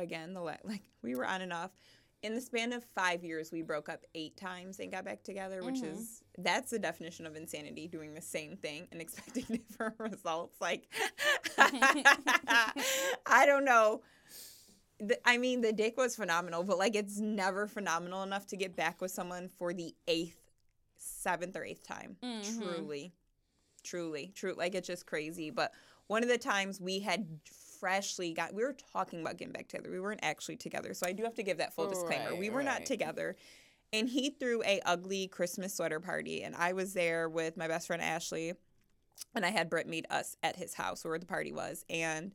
Again, 0.00 0.34
the 0.34 0.40
like 0.64 0.82
we 1.02 1.14
were 1.14 1.26
on 1.26 1.40
and 1.42 1.52
off. 1.52 1.70
In 2.22 2.34
the 2.34 2.40
span 2.42 2.74
of 2.74 2.84
five 2.94 3.24
years, 3.24 3.50
we 3.50 3.62
broke 3.62 3.88
up 3.88 4.04
eight 4.14 4.36
times 4.36 4.78
and 4.78 4.92
got 4.92 5.06
back 5.06 5.22
together, 5.22 5.62
which 5.64 5.76
Mhm. 5.76 5.92
is 5.92 6.22
that's 6.36 6.70
the 6.70 6.78
definition 6.78 7.24
of 7.26 7.34
insanity: 7.34 7.88
doing 7.88 8.12
the 8.12 8.20
same 8.20 8.56
thing 8.56 8.86
and 8.92 9.00
expecting 9.00 9.44
different 9.70 9.98
results. 9.98 10.60
Like, 10.60 10.88
I 13.26 13.44
don't 13.46 13.64
know. 13.64 14.02
I 15.24 15.38
mean, 15.38 15.62
the 15.62 15.72
dick 15.72 15.96
was 15.96 16.14
phenomenal, 16.14 16.62
but 16.62 16.76
like, 16.78 16.94
it's 16.94 17.18
never 17.18 17.66
phenomenal 17.66 18.22
enough 18.22 18.46
to 18.48 18.56
get 18.56 18.76
back 18.76 19.00
with 19.00 19.10
someone 19.10 19.48
for 19.48 19.72
the 19.72 19.94
eighth, 20.06 20.38
seventh, 20.98 21.56
or 21.56 21.64
eighth 21.64 21.86
time. 21.86 22.16
Mhm. 22.22 22.58
Truly, 22.58 23.14
truly, 23.82 24.32
true. 24.34 24.52
Like, 24.54 24.74
it's 24.74 24.86
just 24.86 25.06
crazy. 25.06 25.48
But 25.48 25.72
one 26.06 26.22
of 26.22 26.28
the 26.28 26.36
times 26.36 26.80
we 26.82 26.98
had 27.00 27.40
freshly 27.80 28.32
got, 28.32 28.54
we 28.54 28.62
were 28.62 28.76
talking 28.92 29.20
about 29.20 29.38
getting 29.38 29.52
back 29.52 29.68
together. 29.68 29.90
We 29.90 30.00
weren't 30.00 30.20
actually 30.22 30.56
together, 30.56 30.94
so 30.94 31.06
I 31.06 31.12
do 31.12 31.24
have 31.24 31.34
to 31.34 31.42
give 31.42 31.58
that 31.58 31.74
full 31.74 31.88
disclaimer. 31.88 32.34
we 32.36 32.48
Right, 32.48 32.54
were 32.54 32.62
not 32.62 32.86
together. 32.86 33.36
And 33.92 34.08
he 34.08 34.30
threw 34.30 34.62
a 34.62 34.80
ugly 34.86 35.26
Christmas 35.26 35.74
sweater 35.74 35.98
party, 35.98 36.42
and 36.42 36.54
I 36.54 36.74
was 36.74 36.94
there 36.94 37.28
with 37.28 37.56
my 37.56 37.66
best 37.66 37.88
friend 37.88 38.00
Ashley, 38.00 38.52
and 39.34 39.44
I 39.44 39.50
had 39.50 39.68
Britt 39.68 39.88
meet 39.88 40.06
us 40.10 40.36
at 40.42 40.56
his 40.56 40.74
house 40.74 41.04
where 41.04 41.18
the 41.18 41.26
party 41.26 41.52
was, 41.52 41.84
and 41.90 42.32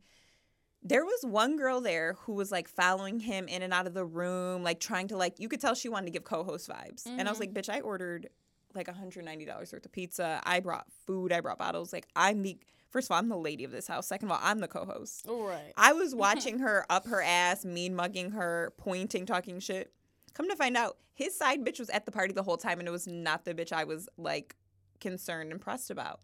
there 0.84 1.03
was 1.03 1.25
one 1.25 1.58
girl 1.58 1.81
there 1.81 2.15
who 2.22 2.34
was 2.34 2.51
like 2.51 2.67
following 2.67 3.19
him 3.19 3.48
in 3.48 3.63
and 3.63 3.74
out 3.74 3.88
of 3.88 3.93
the 3.93 4.05
room, 4.05 4.63
like 4.63 4.79
trying 4.79 5.08
to 5.08 5.17
like 5.17 5.39
you 5.39 5.50
could 5.50 5.60
tell 5.60 5.74
she 5.74 5.89
wanted 5.89 6.05
to 6.05 6.12
give 6.12 6.24
co-host 6.24 6.69
vibes. 6.69 7.08
And 7.08 7.27
I 7.27 7.31
was 7.31 7.39
like, 7.39 7.50
mm-hmm. 7.50 7.72
bitch, 7.72 7.75
I 7.75 7.79
ordered 7.79 8.29
like 8.75 8.88
$190 8.88 9.48
worth 9.48 9.74
of 9.74 9.91
pizza. 9.91 10.39
I 10.43 10.60
brought 10.60 10.86
food, 11.08 11.31
I 11.31 11.41
brought 11.41 11.58
bottles. 11.58 11.91
Like 11.91 12.08
I'm 12.15 12.43
the 12.43 12.58
first 12.95 13.07
of 13.07 13.11
all, 13.11 13.19
I'm 13.19 13.27
the 13.27 13.35
lady 13.35 13.65
of 13.65 13.71
this 13.71 13.87
house. 13.87 14.07
Second 14.07 14.29
of 14.29 14.31
all, 14.31 14.39
I'm 14.41 14.59
the 14.59 14.69
co-host. 14.69 15.25
Right. 15.27 15.73
I 15.75 15.91
was 15.91 16.15
watching 16.15 16.59
her 16.59 16.85
up 16.89 17.05
her 17.07 17.21
ass, 17.21 17.65
mean 17.65 17.93
mugging 17.93 18.31
her, 18.31 18.73
pointing, 18.77 19.25
talking 19.25 19.59
shit. 19.59 19.91
Come 20.33 20.49
to 20.49 20.55
find 20.55 20.77
out, 20.77 20.95
his 21.13 21.37
side 21.37 21.65
bitch 21.65 21.77
was 21.77 21.89
at 21.89 22.05
the 22.05 22.13
party 22.13 22.31
the 22.31 22.41
whole 22.41 22.55
time, 22.55 22.79
and 22.79 22.87
it 22.87 22.91
was 22.91 23.05
not 23.05 23.43
the 23.43 23.53
bitch 23.53 23.73
I 23.73 23.83
was 23.83 24.07
like 24.15 24.55
concerned 25.01 25.51
and 25.51 25.59
pressed 25.59 25.91
about. 25.91 26.21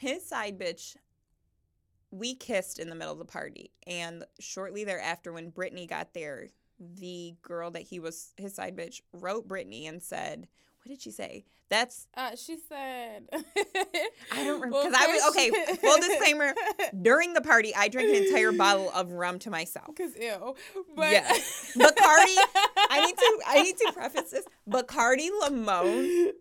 His 0.00 0.26
side 0.26 0.58
bitch, 0.58 0.96
we 2.10 2.34
kissed 2.34 2.80
in 2.80 2.88
the 2.88 2.96
middle 2.96 3.12
of 3.12 3.20
the 3.20 3.24
party, 3.24 3.70
and 3.86 4.24
shortly 4.40 4.82
thereafter, 4.82 5.32
when 5.32 5.50
Brittany 5.50 5.86
got 5.86 6.12
there, 6.12 6.48
the 6.80 7.36
girl 7.40 7.70
that 7.70 7.82
he 7.82 8.00
was 8.00 8.32
his 8.36 8.56
side 8.56 8.76
bitch 8.76 9.00
wrote 9.12 9.46
Brittany 9.46 9.86
and 9.86 10.02
said, 10.02 10.48
"What 10.84 10.90
did 10.90 11.02
she 11.02 11.10
say? 11.10 11.44
That's 11.70 12.06
Uh, 12.14 12.36
she 12.36 12.58
said. 12.68 13.22
I 13.32 13.42
don't 14.44 14.60
remember 14.60 14.68
Well, 14.70 14.84
because 14.86 15.00
I 15.02 15.06
was 15.06 15.28
okay. 15.30 15.50
Full 15.76 15.96
disclaimer: 15.98 16.54
during 17.02 17.32
the 17.32 17.40
party, 17.40 17.74
I 17.74 17.88
drank 17.88 18.10
an 18.14 18.22
entire 18.24 18.52
bottle 18.64 18.90
of 18.90 19.10
rum 19.12 19.38
to 19.40 19.50
myself. 19.50 19.86
Cause 19.96 20.10
ew. 20.20 20.54
But 20.94 21.10
Yeah. 21.10 21.32
Bacardi, 21.74 22.36
I 22.90 23.02
need 23.06 23.16
to 23.16 23.40
I 23.46 23.62
need 23.62 23.76
to 23.78 23.92
preface 23.94 24.30
this. 24.30 24.44
Bacardi 24.68 25.30
Limon 25.40 26.32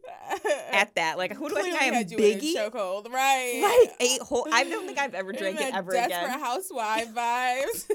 at 0.72 0.94
that. 0.96 1.18
Like 1.18 1.34
who 1.34 1.48
do 1.50 1.58
I 1.58 1.62
think 1.62 1.82
I 1.82 1.86
am? 1.86 1.94
had 1.94 2.12
you 2.12 2.18
in 2.18 2.40
Biggie? 2.40 2.54
chokehold, 2.56 3.10
right? 3.10 3.62
Like 3.88 3.96
eight 4.02 4.22
whole 4.22 4.46
I 4.52 4.66
don't 4.66 4.86
think 4.86 5.00
I've 5.00 5.16
ever 5.16 5.32
drank 5.32 5.60
it 5.62 5.74
ever 5.74 5.94
Desperate 5.94 6.18
again. 6.26 6.40
Housewife 6.40 7.14
vibes. 7.14 7.90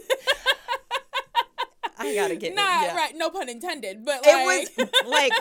I 2.01 2.15
gotta 2.15 2.37
get 2.37 2.53
it. 2.53 2.55
Not 2.55 2.85
yeah. 2.85 2.97
right, 2.97 3.13
no 3.17 3.29
pun 3.29 3.49
intended, 3.49 4.05
but 4.05 4.25
like, 4.25 4.29
It 4.29 4.79
was, 4.79 4.89
like- 5.09 5.33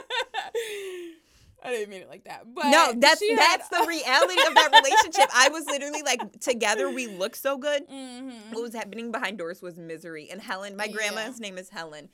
I 1.64 1.72
didn't 1.72 1.90
mean 1.90 2.02
it 2.02 2.10
like 2.10 2.24
that. 2.26 2.44
But 2.54 2.68
No, 2.70 2.94
that's 2.96 3.22
had- 3.22 3.38
that's 3.38 3.70
the 3.70 3.84
reality 3.88 4.40
of 4.48 4.54
that 4.56 4.70
relationship. 4.72 5.30
I 5.34 5.50
was 5.50 5.66
literally 5.66 6.04
like 6.04 6.20
together 6.40 6.90
we 6.90 7.08
look 7.08 7.36
so 7.36 7.58
good. 7.58 7.88
Mhm. 7.90 8.54
What 8.54 8.62
was 8.62 8.74
happening 8.76 9.12
behind 9.12 9.38
doors 9.38 9.62
was 9.62 9.78
misery. 9.78 10.30
And 10.30 10.42
Helen, 10.42 10.76
my 10.76 10.86
Yeah. 10.86 10.92
grandma's 10.94 11.40
name 11.40 11.58
is 11.58 11.70
Helen. 11.70 12.10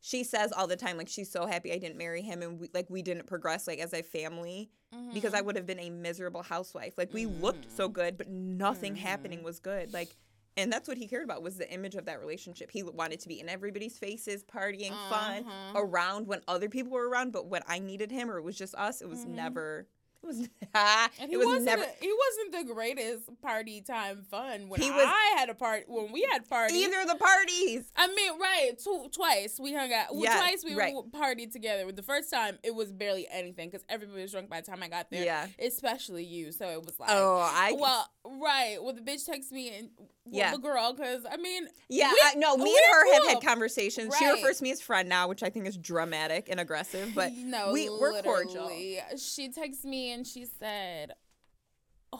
She 0.00 0.22
says 0.24 0.52
all 0.52 0.66
the 0.68 0.76
time, 0.76 0.96
like 0.96 1.08
she's 1.08 1.30
so 1.30 1.46
happy 1.46 1.72
I 1.72 1.78
didn't 1.78 1.96
marry 1.98 2.22
him, 2.22 2.40
and 2.42 2.60
we, 2.60 2.70
like 2.72 2.88
we 2.88 3.02
didn't 3.02 3.26
progress 3.26 3.66
like 3.66 3.78
as 3.80 3.92
a 3.92 4.02
family 4.02 4.70
because 5.12 5.32
Mm-hmm. 5.32 5.36
I 5.36 5.40
would 5.42 5.56
have 5.56 5.66
been 5.66 5.80
a 5.80 5.90
miserable 5.90 6.42
housewife. 6.42 6.94
Like 6.96 7.12
we 7.12 7.26
looked 7.26 7.70
so 7.76 7.88
good, 7.88 8.16
but 8.16 8.28
nothing 8.28 8.94
happening 8.96 9.42
was 9.42 9.58
good. 9.60 9.92
Like 9.92 10.08
And 10.56 10.72
that's 10.72 10.88
what 10.88 10.96
he 10.98 11.06
cared 11.06 11.22
about 11.24 11.42
was 11.42 11.56
the 11.56 11.70
image 11.72 11.94
of 11.94 12.06
that 12.06 12.18
relationship. 12.20 12.70
He 12.72 12.82
wanted 12.82 13.20
to 13.20 13.28
be 13.28 13.38
in 13.40 13.48
everybody's 13.48 13.96
faces, 13.98 14.42
partying, 14.44 14.90
fun, 15.08 15.44
Uh-huh. 15.46 15.72
around 15.80 16.26
when 16.26 16.40
other 16.48 16.68
people 16.68 16.92
were 16.92 17.08
around. 17.08 17.32
But 17.32 17.46
when 17.46 17.62
I 17.68 17.78
needed 17.78 18.10
him 18.10 18.28
or 18.30 18.38
it 18.38 18.42
was 18.42 18.56
just 18.56 18.74
us, 18.74 19.00
it 19.00 19.08
was 19.08 19.20
Mhm. 19.24 19.28
never. 19.28 19.86
It 20.20 20.26
was. 20.26 20.48
And 20.74 21.28
he 21.28 21.34
it 21.34 21.36
was 21.36 21.46
wasn't 21.46 21.64
never. 21.66 21.82
a- 21.82 21.94
he 22.00 22.12
wasn't 22.12 22.68
the 22.68 22.74
greatest 22.74 23.40
party 23.40 23.80
time 23.82 24.24
fun 24.28 24.68
when 24.68 24.80
He 24.80 24.90
was- 24.90 25.04
I 25.06 25.34
had 25.38 25.48
a 25.48 25.54
party 25.54 25.84
when 25.86 26.10
we 26.12 26.26
had 26.32 26.48
parties. 26.48 26.76
Either 26.76 27.00
of 27.02 27.06
the 27.08 27.14
parties. 27.14 27.90
I 27.96 28.08
mean, 28.08 28.38
right? 28.38 28.72
Tw- 28.78 29.12
twice 29.12 29.58
we 29.60 29.72
hung 29.74 29.92
out. 29.92 30.14
Well, 30.14 30.24
twice 30.40 30.64
we 30.64 30.74
right. 30.74 30.94
partied 31.12 31.52
together. 31.52 31.90
The 31.92 32.02
first 32.02 32.30
time 32.32 32.58
it 32.64 32.74
was 32.74 32.90
barely 32.92 33.28
anything 33.28 33.70
because 33.70 33.84
everybody 33.88 34.22
was 34.22 34.32
drunk 34.32 34.48
by 34.50 34.60
the 34.60 34.66
time 34.68 34.82
I 34.82 34.88
got 34.88 35.08
there. 35.10 35.24
Yeah. 35.24 35.46
especially 35.60 36.24
you. 36.24 36.50
So 36.52 36.68
it 36.68 36.84
was 36.84 36.98
like, 36.98 37.10
Oh, 37.12 37.36
I. 37.38 37.72
well, 37.78 38.10
right. 38.24 38.82
Well, 38.82 38.94
the 38.94 39.00
bitch 39.00 39.28
texted 39.28 39.52
me 39.52 39.68
and 39.70 39.90
Yeah. 40.30 40.52
the 40.52 40.58
girl 40.58 40.92
because 40.92 41.24
I 41.30 41.36
mean, 41.36 41.68
Yeah, 41.88 42.10
We- 42.12 42.20
I, 42.22 42.34
no, 42.36 42.56
me 42.56 42.70
and 42.76 42.92
her 42.92 43.12
have 43.14 43.28
had 43.28 43.42
conversations. 43.42 44.14
She 44.18 44.26
refers 44.26 44.58
to 44.58 44.62
me 44.64 44.70
as 44.70 44.80
friend 44.80 45.08
now, 45.08 45.28
which 45.28 45.42
I 45.42 45.50
think 45.50 45.66
is 45.66 45.76
dramatic 45.76 46.48
and 46.50 46.60
aggressive, 46.60 47.12
but 47.14 47.32
no, 47.36 47.72
we- 47.72 47.88
we're 47.88 48.22
cordial. 48.22 48.70
She 49.16 49.50
texts 49.50 49.84
me 49.84 50.12
and 50.12 50.26
she 50.26 50.44
said, 50.58 51.12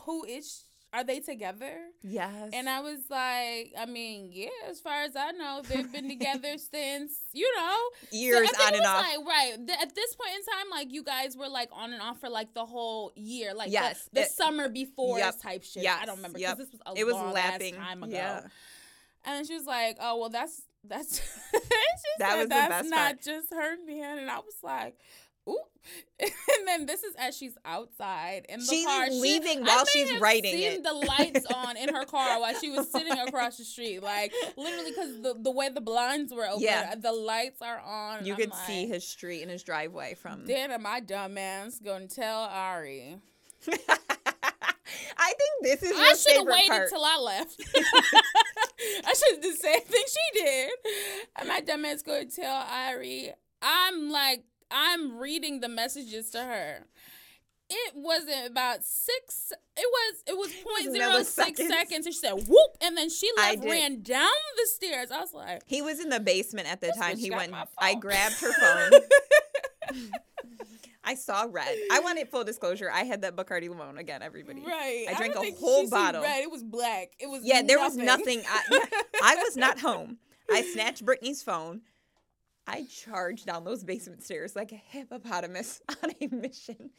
"Who 0.04 0.24
is? 0.24 0.64
Are 0.92 1.04
they 1.04 1.20
together?" 1.20 1.72
yes. 2.02 2.50
And 2.54 2.68
I 2.68 2.80
was 2.80 3.00
like, 3.10 3.72
I 3.78 3.84
mean, 3.86 4.30
yeah, 4.32 4.48
as 4.70 4.80
far 4.80 5.02
as 5.02 5.14
I 5.16 5.32
know, 5.32 5.60
they've 5.68 5.90
been 5.92 6.08
together 6.08 6.56
since, 6.72 7.12
you 7.32 7.50
know, 7.56 7.76
years 8.10 8.48
think 8.50 8.66
on 8.66 8.74
and 8.74 8.86
off. 8.86 9.02
Like, 9.02 9.26
right. 9.26 9.54
th- 9.66 9.78
at 9.82 9.94
this 9.94 10.14
point 10.14 10.30
in 10.36 10.44
time, 10.44 10.70
like 10.70 10.92
you 10.92 11.02
guys 11.02 11.36
were 11.36 11.48
like 11.48 11.68
on 11.72 11.92
and 11.92 12.00
off 12.00 12.20
for 12.20 12.28
like 12.30 12.54
the 12.54 12.64
whole 12.64 13.12
year, 13.16 13.52
like 13.54 13.68
the- 13.68 13.72
Yes, 13.74 14.08
the, 14.12 14.22
it- 14.22 14.30
summer 14.30 14.68
before 14.68 15.18
Yep, 15.18 15.40
type 15.42 15.62
shit. 15.64 15.86
I 15.86 16.06
don't 16.06 16.16
remember 16.16 16.38
yep. 16.38 16.56
because 16.56 16.70
this 16.70 16.80
was 16.80 16.96
a 16.96 17.00
it 17.00 17.04
was 17.04 17.14
long 17.14 17.32
lapping. 17.34 17.74
ass 17.76 17.80
time 17.86 18.02
ago. 18.02 18.12
Yeah. 18.16 18.40
And 19.26 19.46
she 19.46 19.54
was 19.54 19.66
like, 19.66 19.98
"Oh 20.00 20.16
well, 20.18 20.30
that's 20.30 20.62
that's." 20.84 21.20
That 22.18 22.30
said, 22.32 22.36
was 22.38 22.44
the 22.46 22.48
that's 22.48 22.68
best 22.70 22.90
not 22.90 22.98
part. 22.98 23.22
just 23.22 23.52
her 23.54 23.76
man, 23.86 24.18
and 24.18 24.30
I 24.30 24.38
was 24.38 24.54
like. 24.62 24.96
Ooh. 25.48 25.58
and 26.20 26.30
then 26.66 26.84
this 26.86 27.02
is 27.02 27.14
as 27.18 27.34
she's 27.36 27.56
outside 27.64 28.44
in 28.48 28.60
the 28.60 28.66
She's 28.66 28.84
car. 28.84 29.06
She- 29.06 29.12
leaving 29.20 29.62
I 29.62 29.66
while 29.76 29.84
she's 29.86 30.20
writing 30.20 30.52
it. 30.58 30.82
the 30.82 30.92
lights 30.92 31.46
on 31.54 31.76
in 31.78 31.94
her 31.94 32.04
car 32.04 32.38
while 32.40 32.54
she 32.54 32.70
was 32.70 32.90
sitting 32.92 33.16
across 33.18 33.56
the 33.56 33.64
street, 33.64 34.02
like 34.02 34.32
literally 34.56 34.90
because 34.90 35.22
the, 35.22 35.34
the 35.40 35.50
way 35.50 35.70
the 35.70 35.80
blinds 35.80 36.32
were 36.34 36.46
open, 36.46 36.62
Yeah. 36.62 36.94
the 36.96 37.12
lights 37.12 37.62
are 37.62 37.80
on. 37.80 38.26
You 38.26 38.34
I'm 38.34 38.38
could 38.40 38.50
like, 38.50 38.66
see 38.66 38.86
his 38.86 39.06
street 39.06 39.40
and 39.42 39.50
his 39.50 39.62
driveway 39.62 40.14
from. 40.14 40.44
then 40.46 40.70
am 40.72 40.84
I 40.84 41.00
dumbass 41.00 41.82
gonna 41.82 42.06
tell 42.08 42.40
Ari? 42.42 43.16
I 45.20 45.32
think 45.34 45.80
this 45.80 45.82
is 45.82 45.96
I 45.96 46.14
should 46.14 46.38
have 46.38 46.46
waited 46.46 46.68
part. 46.68 46.88
till 46.88 47.04
I 47.04 47.18
left. 47.18 47.60
I 49.04 49.14
should 49.14 49.34
have 49.34 49.42
did 49.42 49.52
the 49.54 49.56
same 49.56 49.80
thing 49.82 50.02
she 50.06 50.40
did. 50.42 50.70
And 51.36 51.48
my 51.48 51.60
dumbass 51.60 52.04
gonna 52.04 52.24
tell 52.26 52.64
Ari. 52.70 53.32
I'm 53.60 54.10
like, 54.10 54.44
I'm 54.70 55.18
reading 55.18 55.60
the 55.60 55.68
messages 55.68 56.30
to 56.30 56.42
her. 56.42 56.86
It 57.70 57.92
wasn't 57.94 58.46
about 58.46 58.82
six. 58.82 59.52
It 59.76 59.86
was. 59.86 60.22
It 60.26 60.36
was 60.36 60.52
point 60.64 60.94
zero 60.94 61.22
six 61.22 61.58
seconds. 61.66 62.06
And 62.06 62.14
she 62.14 62.20
said 62.20 62.32
whoop, 62.32 62.76
and 62.80 62.96
then 62.96 63.10
she 63.10 63.30
I 63.38 63.56
left, 63.56 63.64
ran 63.64 64.02
down 64.02 64.28
the 64.56 64.66
stairs. 64.66 65.10
I 65.10 65.20
was 65.20 65.34
like, 65.34 65.62
he 65.66 65.82
was 65.82 66.00
in 66.00 66.08
the 66.08 66.20
basement 66.20 66.70
at 66.70 66.80
the 66.80 66.92
time. 66.92 67.18
He 67.18 67.30
went. 67.30 67.52
I 67.78 67.94
grabbed 67.94 68.40
her 68.40 68.52
phone. 68.52 69.00
I 71.04 71.14
saw 71.14 71.46
red. 71.50 71.74
I 71.90 72.00
wanted 72.00 72.28
full 72.28 72.44
disclosure. 72.44 72.90
I 72.92 73.04
had 73.04 73.22
that 73.22 73.34
Bacardi 73.34 73.70
Limon 73.70 73.96
again. 73.96 74.20
Everybody. 74.22 74.62
right. 74.62 75.06
I 75.08 75.14
drank 75.14 75.32
don't 75.32 75.46
a 75.46 75.52
whole 75.52 75.88
bottle. 75.88 76.20
Red. 76.20 76.42
It 76.42 76.50
was 76.50 76.62
black. 76.62 77.12
It 77.18 77.30
was 77.30 77.40
Yeah, 77.44 77.62
there 77.62 77.78
was 77.78 77.96
nothing. 77.96 78.42
I, 78.46 78.86
I 79.22 79.36
was 79.36 79.56
not 79.56 79.78
home. 79.80 80.18
I 80.50 80.62
snatched 80.62 81.04
Brittany's 81.06 81.42
phone. 81.42 81.80
I 82.68 82.84
charged 82.84 83.46
down 83.46 83.64
those 83.64 83.82
basement 83.82 84.22
stairs 84.22 84.54
like 84.54 84.72
a 84.72 84.76
hippopotamus 84.76 85.80
on 86.02 86.10
a 86.20 86.26
mission 86.28 86.90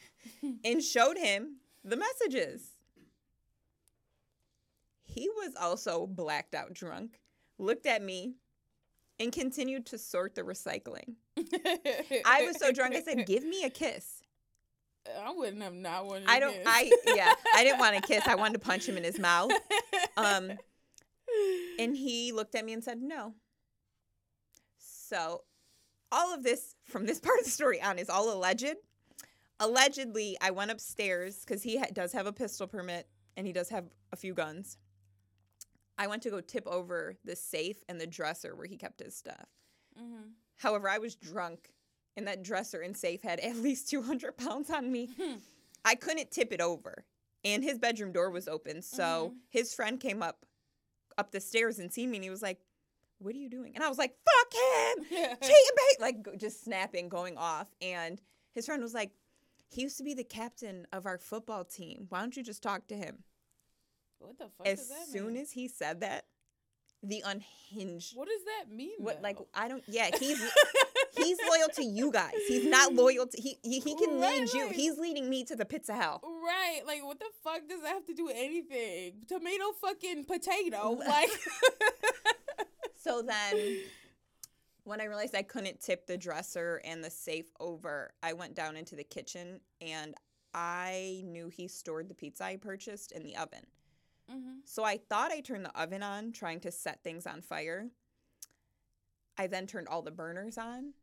and 0.66 0.84
showed 0.84 1.18
him 1.18 1.58
the 1.84 1.96
messages. 1.96 2.72
He 5.06 5.30
was 5.30 5.54
also 5.60 6.08
blacked 6.08 6.56
out 6.56 6.74
drunk, 6.74 7.20
looked 7.60 7.86
at 7.86 8.02
me, 8.02 8.34
and 9.20 9.32
continued 9.32 9.86
to 9.88 9.98
sort 9.98 10.34
the 10.34 10.42
recycling. 10.42 11.16
I 12.26 12.44
was 12.44 12.58
so 12.60 12.72
drunk, 12.72 12.96
I 12.96 13.02
said, 13.02 13.26
Give 13.26 13.44
me 13.44 13.64
a 13.64 13.70
kiss. 13.70 14.24
I 15.24 15.32
wouldn't 15.32 15.62
have 15.62 15.74
not 15.74 16.06
wanted. 16.06 16.28
I 16.28 16.40
don't, 16.40 16.54
this. 16.54 16.68
I, 16.68 16.92
yeah, 17.16 17.34
I 17.56 17.64
didn't 17.64 17.80
want 17.80 17.96
to 17.96 18.02
kiss. 18.02 18.28
I 18.28 18.36
wanted 18.36 18.54
to 18.54 18.60
punch 18.60 18.88
him 18.88 18.98
in 18.98 19.04
his 19.04 19.20
mouth. 19.20 19.52
Um, 20.18 20.52
and 21.80 21.96
he 21.96 22.32
looked 22.32 22.56
at 22.56 22.66
me 22.66 22.74
and 22.74 22.84
said, 22.84 23.02
No. 23.02 23.34
So, 24.78 25.42
all 26.12 26.34
of 26.34 26.44
this 26.44 26.76
from 26.86 27.06
this 27.06 27.20
part 27.26 27.40
of 27.40 27.46
the 27.46 27.52
story 27.52 27.82
on 27.82 28.00
is 28.00 28.10
all 28.10 28.34
alleged. 28.34 28.76
Allegedly, 29.60 30.38
I 30.42 30.52
went 30.52 30.72
upstairs 30.72 31.40
because 31.46 31.64
he 31.64 31.78
ha- 31.78 31.88
does 31.92 32.14
have 32.14 32.26
a 32.28 32.32
pistol 32.34 32.68
permit 32.68 33.08
and 33.36 33.46
he 33.46 33.54
does 33.54 33.70
have 33.70 33.86
a 34.12 34.16
few 34.16 34.34
guns. 34.34 34.78
I 35.98 36.08
went 36.08 36.24
to 36.24 36.30
go 36.30 36.40
tip 36.40 36.66
over 36.66 37.16
the 37.26 37.36
safe 37.36 37.84
and 37.90 38.00
the 38.00 38.08
dresser 38.08 38.56
where 38.56 38.68
he 38.68 38.78
kept 38.78 39.02
his 39.02 39.16
stuff. 39.16 39.48
Mhm. 40.00 40.32
However, 40.58 40.88
I 40.90 40.98
was 40.98 41.16
drunk 41.16 41.72
and 42.16 42.26
that 42.28 42.42
dresser 42.42 42.80
and 42.82 42.96
safe 42.96 43.22
had 43.22 43.40
at 43.42 43.56
least 43.58 43.90
200 43.90 44.38
pounds 44.38 44.70
on 44.70 44.92
me. 44.92 45.10
I 45.84 45.96
couldn't 45.96 46.32
tip 46.32 46.54
it 46.54 46.62
over. 46.62 47.04
And 47.44 47.64
his 47.64 47.80
bedroom 47.80 48.12
door 48.14 48.30
was 48.32 48.48
open. 48.48 48.82
So 48.82 49.32
Mhm. 49.34 49.38
his 49.50 49.74
friend 49.74 50.00
came 50.00 50.22
up 50.24 50.46
up 51.18 51.32
the 51.32 51.42
stairs 51.42 51.80
and 51.80 51.92
seen 51.92 52.10
me 52.12 52.18
and 52.18 52.24
he 52.24 52.30
was 52.30 52.42
like, 52.42 52.62
What 53.20 53.36
are 53.36 53.38
you 53.38 53.50
doing? 53.50 53.74
And 53.76 53.84
I 53.84 53.90
was 53.90 53.98
like, 53.98 54.16
Fuck 54.26 54.54
him! 54.54 55.06
cheating, 55.10 55.36
bait! 55.42 56.00
Like 56.02 56.38
just 56.38 56.64
snapping, 56.64 57.10
going 57.10 57.38
off. 57.38 57.68
And 57.82 58.20
his 58.54 58.66
friend 58.66 58.82
was 58.82 58.94
like, 58.94 59.12
He 59.70 59.82
used 59.82 59.98
to 59.98 60.04
be 60.04 60.14
the 60.14 60.24
captain 60.24 60.88
of 60.92 61.06
our 61.06 61.18
football 61.18 61.64
team. 61.66 62.06
Why 62.10 62.20
don't 62.22 62.36
you 62.36 62.44
just 62.44 62.64
talk 62.64 62.88
to 62.88 62.96
him? 62.96 63.24
What 64.20 64.38
the 64.38 64.50
fuck 64.58 64.68
As 64.68 64.80
does 64.80 64.90
that 64.90 65.08
soon 65.08 65.34
mean? 65.34 65.42
as 65.44 65.52
he 65.52 65.68
said 65.68 66.02
that, 66.02 66.26
the 67.02 67.24
unhinged 67.26 68.16
What 68.18 68.28
does 68.28 68.42
that 68.44 68.74
mean? 68.76 68.96
what 69.00 69.22
like? 69.22 69.38
I 69.54 69.70
don't 69.70 69.84
yeah, 69.88 70.10
he's 70.20 70.42
he's 71.18 71.38
loyal 71.50 71.70
to 71.76 71.84
you 71.84 72.12
guys. 72.12 72.34
He's 72.48 72.66
not 72.66 72.94
loyal 73.04 73.26
to 73.28 73.42
he 73.42 73.58
he, 73.64 73.80
he 73.80 73.96
can 73.96 74.20
Right, 74.20 74.40
lead 74.42 74.54
you. 74.54 74.66
right. 74.66 74.76
He's 74.76 74.98
leading 74.98 75.30
me 75.30 75.46
to 75.46 75.56
the 75.56 75.64
pits 75.66 75.88
of 75.90 75.96
hell. 75.96 76.20
Right, 76.24 76.82
like 76.86 77.04
what 77.06 77.20
the 77.20 77.28
fuck 77.42 77.68
does 77.70 77.82
that 77.84 77.94
have 77.94 78.06
to 78.08 78.14
do 78.14 78.26
with 78.26 78.36
anything? 78.38 79.14
Tomato 79.30 79.72
fucking 79.80 80.26
potato, 80.26 80.92
like 81.08 81.30
So 83.00 83.22
then 83.22 83.78
when 84.84 85.00
I 85.00 85.06
realized 85.06 85.34
I 85.34 85.42
couldn't 85.42 85.80
tip 85.80 86.06
the 86.06 86.18
dresser 86.18 86.82
and 86.84 87.02
the 87.02 87.10
safe 87.10 87.50
over, 87.62 88.12
I 88.22 88.34
went 88.34 88.56
down 88.56 88.76
into 88.76 88.98
the 88.98 89.06
kitchen 89.06 89.62
and 89.80 90.16
I 90.54 91.22
knew 91.26 91.48
he 91.48 91.70
stored 91.70 92.10
the 92.10 92.14
pizza 92.14 92.44
I 92.44 92.58
purchased 92.58 93.14
in 93.14 93.24
the 93.24 93.38
oven. 93.38 93.66
Mhm. 94.30 94.68
So 94.68 94.84
I 94.84 94.98
thought 94.98 95.32
I 95.32 95.40
turned 95.40 95.64
the 95.64 95.80
oven 95.80 96.04
on, 96.04 96.34
trying 96.34 96.60
to 96.62 96.72
set 96.72 97.02
things 97.02 97.26
on 97.26 97.42
fire. 97.42 97.90
I 99.38 99.48
then 99.48 99.66
turned 99.66 99.88
all 99.88 100.02
the 100.02 100.12
burners 100.12 100.58
on 100.58 100.94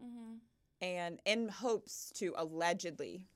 Mhm. 0.00 0.40
and 0.80 1.20
in 1.24 1.48
hopes 1.48 2.10
to 2.16 2.34
allegedly 2.36 3.28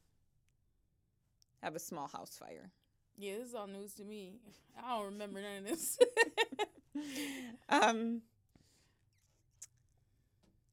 have 1.61 1.75
a 1.75 1.81
small 1.81 2.07
house 2.07 2.39
fire. 2.39 2.71
Yeah, 3.21 3.37
this 3.39 3.49
is 3.49 3.55
all 3.55 3.67
news 3.67 3.95
to 3.95 4.05
me. 4.05 4.35
I 4.85 4.97
don't 4.97 5.13
remember 5.13 5.41
none 5.43 5.59
of 5.59 5.65
this. 5.67 5.99
um, 7.69 8.23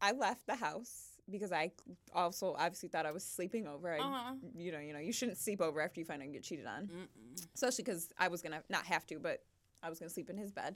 I 0.01 0.11
left 0.11 0.45
the 0.47 0.55
house 0.55 1.09
because 1.29 1.51
I 1.51 1.71
also 2.13 2.55
obviously 2.57 2.89
thought 2.89 3.05
I 3.05 3.11
was 3.11 3.23
sleeping 3.23 3.67
over. 3.67 3.91
I, 3.93 3.99
Uh-huh. 3.99 4.33
you 4.55 4.71
know, 4.71 4.79
you 4.79 4.93
know, 4.93 4.99
you 4.99 5.11
shouldn't 5.11 5.37
sleep 5.37 5.59
over 5.61 5.81
after 5.81 5.99
you 5.99 6.05
find 6.05 6.21
out 6.21 6.27
you 6.27 6.33
get 6.33 6.43
cheated 6.43 6.65
on, 6.67 6.87
Mm-mm. 6.87 7.47
especially 7.55 7.83
because 7.83 8.09
I 8.17 8.27
was 8.29 8.41
gonna 8.41 8.63
not 8.69 8.85
have 8.85 9.05
to, 9.07 9.19
but 9.19 9.43
I 9.83 9.89
was 9.89 9.99
gonna 9.99 10.09
sleep 10.09 10.29
in 10.29 10.37
his 10.37 10.51
bed. 10.51 10.75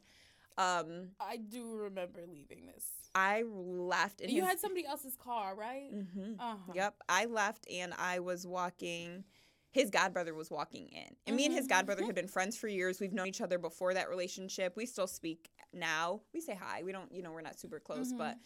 Um, 0.58 1.12
I 1.20 1.38
do 1.38 1.76
remember 1.78 2.22
leaving 2.28 2.66
this. 2.66 2.86
I 3.16 3.44
left. 3.48 4.20
In 4.22 4.30
you 4.30 4.42
his, 4.42 4.50
had 4.50 4.60
somebody 4.60 4.86
else's 4.86 5.16
car, 5.16 5.56
right? 5.56 5.90
hmm 5.92 6.34
Uh-huh. 6.40 6.74
Yep, 6.76 6.96
I 7.08 7.26
left 7.26 7.66
and 7.72 7.94
I 7.98 8.20
was 8.20 8.46
walking. 8.46 9.24
His 9.72 9.90
godbrother 9.90 10.36
was 10.36 10.52
walking 10.52 10.90
in, 10.90 11.16
and 11.26 11.36
me 11.36 11.46
and 11.46 11.54
his 11.54 11.66
Mhm. 11.68 11.86
godbrother 11.86 12.06
had 12.06 12.14
been 12.14 12.28
friends 12.28 12.58
for 12.58 12.68
years. 12.68 13.00
We've 13.00 13.14
known 13.14 13.28
each 13.28 13.42
other 13.42 13.58
before 13.58 13.94
that 13.94 14.10
relationship. 14.10 14.76
We 14.76 14.86
still 14.86 15.08
speak 15.08 15.50
now. 15.72 16.22
We 16.34 16.42
say 16.42 16.56
hi. 16.56 16.84
We 16.84 16.92
don't, 16.92 17.12
you 17.14 17.22
know, 17.22 17.32
we're 17.32 17.42
not 17.42 17.58
super 17.58 17.80
close, 17.80 18.12
Mhm. 18.12 18.18
but 18.18 18.38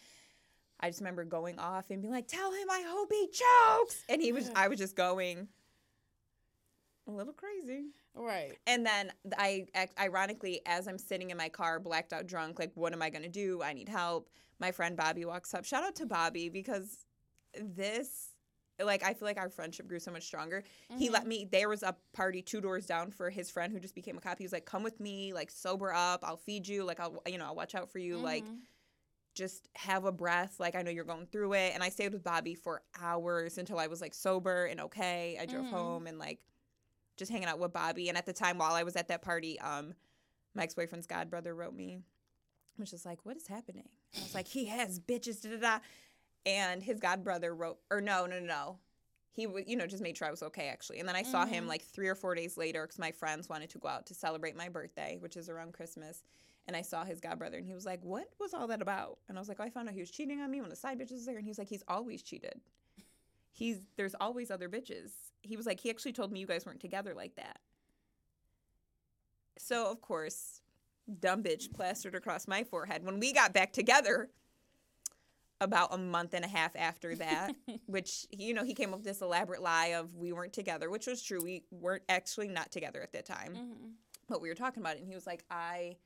I 0.78 0.88
just 0.88 1.00
remember 1.00 1.24
going 1.24 1.58
off 1.58 1.90
and 1.90 2.00
being 2.00 2.12
like, 2.12 2.28
"Tell 2.28 2.52
him 2.52 2.70
I 2.70 2.82
hope 2.82 3.10
he 3.12 3.28
chokes," 3.28 4.04
and 4.08 4.22
he 4.22 4.30
was. 4.32 4.48
I 4.54 4.68
was 4.68 4.78
just 4.78 4.94
going 4.94 5.48
a 7.08 7.10
little 7.10 7.32
crazy. 7.32 7.86
Right. 8.14 8.56
And 8.66 8.84
then 8.86 9.12
I, 9.36 9.66
ironically, 9.98 10.60
as 10.66 10.86
I'm 10.88 10.98
sitting 10.98 11.30
in 11.30 11.36
my 11.36 11.48
car, 11.48 11.78
blacked 11.80 12.12
out, 12.12 12.26
drunk, 12.26 12.58
like, 12.58 12.72
what 12.74 12.92
am 12.92 13.02
I 13.02 13.10
gonna 13.10 13.28
do? 13.28 13.62
I 13.62 13.72
need 13.72 13.88
help. 13.88 14.30
My 14.58 14.70
friend 14.72 14.96
Bobby 14.96 15.24
walks 15.24 15.54
up. 15.54 15.64
Shout 15.64 15.82
out 15.84 15.94
to 15.96 16.06
Bobby 16.06 16.48
because 16.48 17.04
this 17.54 18.35
like 18.82 19.02
I 19.02 19.14
feel 19.14 19.26
like 19.26 19.38
our 19.38 19.48
friendship 19.48 19.86
grew 19.88 19.98
so 19.98 20.10
much 20.10 20.24
stronger. 20.24 20.62
He 20.98 21.08
let 21.10 21.26
me. 21.26 21.48
There 21.50 21.68
was 21.68 21.82
a 21.82 21.96
party 22.12 22.42
two 22.42 22.60
doors 22.60 22.86
down 22.86 23.10
for 23.10 23.30
his 23.30 23.50
friend 23.50 23.72
who 23.72 23.80
just 23.80 23.94
became 23.94 24.16
a 24.18 24.20
cop. 24.20 24.38
He 24.38 24.44
was 24.44 24.52
like, 24.52 24.66
"Come 24.66 24.82
with 24.82 25.00
me, 25.00 25.32
like 25.32 25.50
sober 25.50 25.92
up. 25.92 26.20
I'll 26.22 26.36
feed 26.36 26.68
you. 26.68 26.84
Like 26.84 27.00
I'll 27.00 27.22
you 27.26 27.38
know 27.38 27.46
I'll 27.46 27.54
watch 27.56 27.74
out 27.74 27.90
for 27.90 27.98
you. 27.98 28.18
Like 28.18 28.44
Mhm. 28.44 28.58
just 29.34 29.68
have 29.76 30.04
a 30.04 30.12
breath. 30.12 30.58
Like 30.60 30.74
I 30.74 30.82
know 30.82 30.90
you're 30.90 31.04
going 31.04 31.26
through 31.26 31.54
it." 31.54 31.72
And 31.74 31.82
I 31.82 31.88
stayed 31.88 32.12
with 32.12 32.22
Bobby 32.24 32.54
for 32.54 32.82
hours 33.00 33.58
until 33.58 33.78
I 33.78 33.86
was 33.86 34.00
like 34.00 34.14
sober 34.14 34.66
and 34.66 34.80
okay. 34.82 35.38
I 35.40 35.46
drove 35.46 35.66
Mhm. 35.66 35.70
home 35.70 36.06
and 36.06 36.18
like 36.18 36.40
just 37.16 37.30
hanging 37.32 37.48
out 37.48 37.58
with 37.58 37.72
Bobby. 37.72 38.08
And 38.10 38.18
at 38.18 38.26
the 38.26 38.32
time, 38.34 38.58
while 38.58 38.74
I 38.74 38.82
was 38.82 38.94
at 38.96 39.08
that 39.08 39.22
party, 39.22 39.58
um, 39.60 39.94
my 40.54 40.62
ex 40.64 40.74
boyfriend's 40.74 41.06
god 41.06 41.30
brother 41.30 41.54
wrote 41.54 41.74
me, 41.74 41.96
which 42.76 42.84
was 42.84 42.90
just 42.90 43.06
like, 43.06 43.24
"What 43.24 43.36
is 43.36 43.46
happening?" 43.46 43.88
I 44.18 44.22
was 44.22 44.34
like, 44.34 44.48
"He 44.48 44.66
has 44.66 44.98
bitches." 45.00 45.40
Da 45.42 45.50
da 45.50 45.56
da. 45.56 45.78
And 46.46 46.82
his 46.82 47.00
god 47.00 47.22
brother 47.24 47.54
wrote, 47.54 47.78
or 47.90 48.00
no, 48.00 48.24
no, 48.24 48.38
no, 48.38 48.46
no. 48.46 48.78
He 49.32 49.46
you 49.66 49.76
know, 49.76 49.86
just 49.86 50.02
made 50.02 50.16
sure 50.16 50.26
I 50.26 50.30
was 50.30 50.42
okay 50.44 50.68
actually. 50.68 51.00
And 51.00 51.08
then 51.08 51.16
I 51.16 51.22
saw 51.22 51.44
him 51.44 51.64
Mhm. 51.64 51.68
like 51.68 51.82
three 51.82 52.08
or 52.08 52.14
four 52.14 52.34
days 52.34 52.56
later 52.56 52.84
because 52.84 52.98
my 52.98 53.10
friends 53.12 53.48
wanted 53.50 53.68
to 53.70 53.78
go 53.78 53.88
out 53.88 54.06
to 54.06 54.14
celebrate 54.14 54.56
my 54.56 54.70
birthday, 54.70 55.18
which 55.20 55.36
is 55.36 55.50
around 55.50 55.74
Christmas. 55.74 56.22
And 56.66 56.74
I 56.74 56.80
saw 56.82 57.04
his 57.04 57.20
god 57.20 57.38
brother, 57.38 57.58
and 57.58 57.66
he 57.66 57.74
was 57.74 57.84
like, 57.84 58.02
"What 58.02 58.28
was 58.40 58.54
all 58.54 58.66
that 58.68 58.80
about?" 58.80 59.18
And 59.28 59.36
I 59.36 59.40
was 59.40 59.48
like, 59.48 59.60
oh, 59.60 59.64
"I 59.64 59.70
found 59.70 59.88
out 59.88 59.94
he 59.94 60.00
was 60.00 60.10
cheating 60.10 60.40
on 60.40 60.50
me 60.50 60.60
when 60.60 60.70
the 60.70 60.74
side 60.76 60.98
bitch 60.98 61.12
was 61.12 61.26
there." 61.26 61.36
And 61.36 61.46
he's 61.46 61.58
like, 61.58 61.68
"He's 61.68 61.84
always 61.86 62.22
cheated. 62.22 62.60
He's 63.52 63.80
there's 63.96 64.14
always 64.20 64.50
other 64.50 64.68
bitches." 64.68 65.12
He 65.42 65.56
was 65.56 65.66
like, 65.66 65.80
"He 65.80 65.90
actually 65.90 66.12
told 66.12 66.32
me 66.32 66.40
you 66.40 66.46
guys 66.46 66.64
weren't 66.64 66.80
together 66.80 67.14
like 67.14 67.36
that." 67.36 67.60
So 69.58 69.90
of 69.90 70.00
course, 70.00 70.62
dumb 71.20 71.42
bitch 71.42 71.72
plastered 71.72 72.14
across 72.14 72.48
my 72.48 72.64
forehead. 72.64 73.04
When 73.04 73.20
we 73.20 73.32
got 73.32 73.52
back 73.52 73.72
together, 73.72 74.30
about 75.60 75.94
a 75.94 75.98
month 75.98 76.34
and 76.34 76.44
a 76.44 76.48
half 76.48 76.72
after 76.76 77.14
that, 77.16 77.54
which 77.86 78.26
you 78.30 78.52
know 78.54 78.64
he 78.64 78.74
came 78.74 78.90
up 78.92 78.96
with 79.00 79.06
this 79.06 79.22
elaborate 79.22 79.62
lie 79.62 79.88
of 79.94 80.14
we 80.14 80.32
weren't 80.32 80.52
together, 80.52 80.90
which 80.90 81.06
was 81.06 81.22
true. 81.22 81.40
We 81.42 81.64
weren't 81.70 82.02
actually 82.08 82.48
not 82.48 82.70
together 82.70 83.00
at 83.02 83.12
that 83.12 83.24
time. 83.26 83.54
Mhm. 83.54 83.92
but 84.28 84.40
we 84.42 84.48
were 84.48 84.54
talking 84.54 84.82
about 84.82 84.96
it 84.96 84.98
and 85.00 85.08
he 85.08 85.14
was 85.14 85.24
like 85.26 85.44
i 85.50 85.96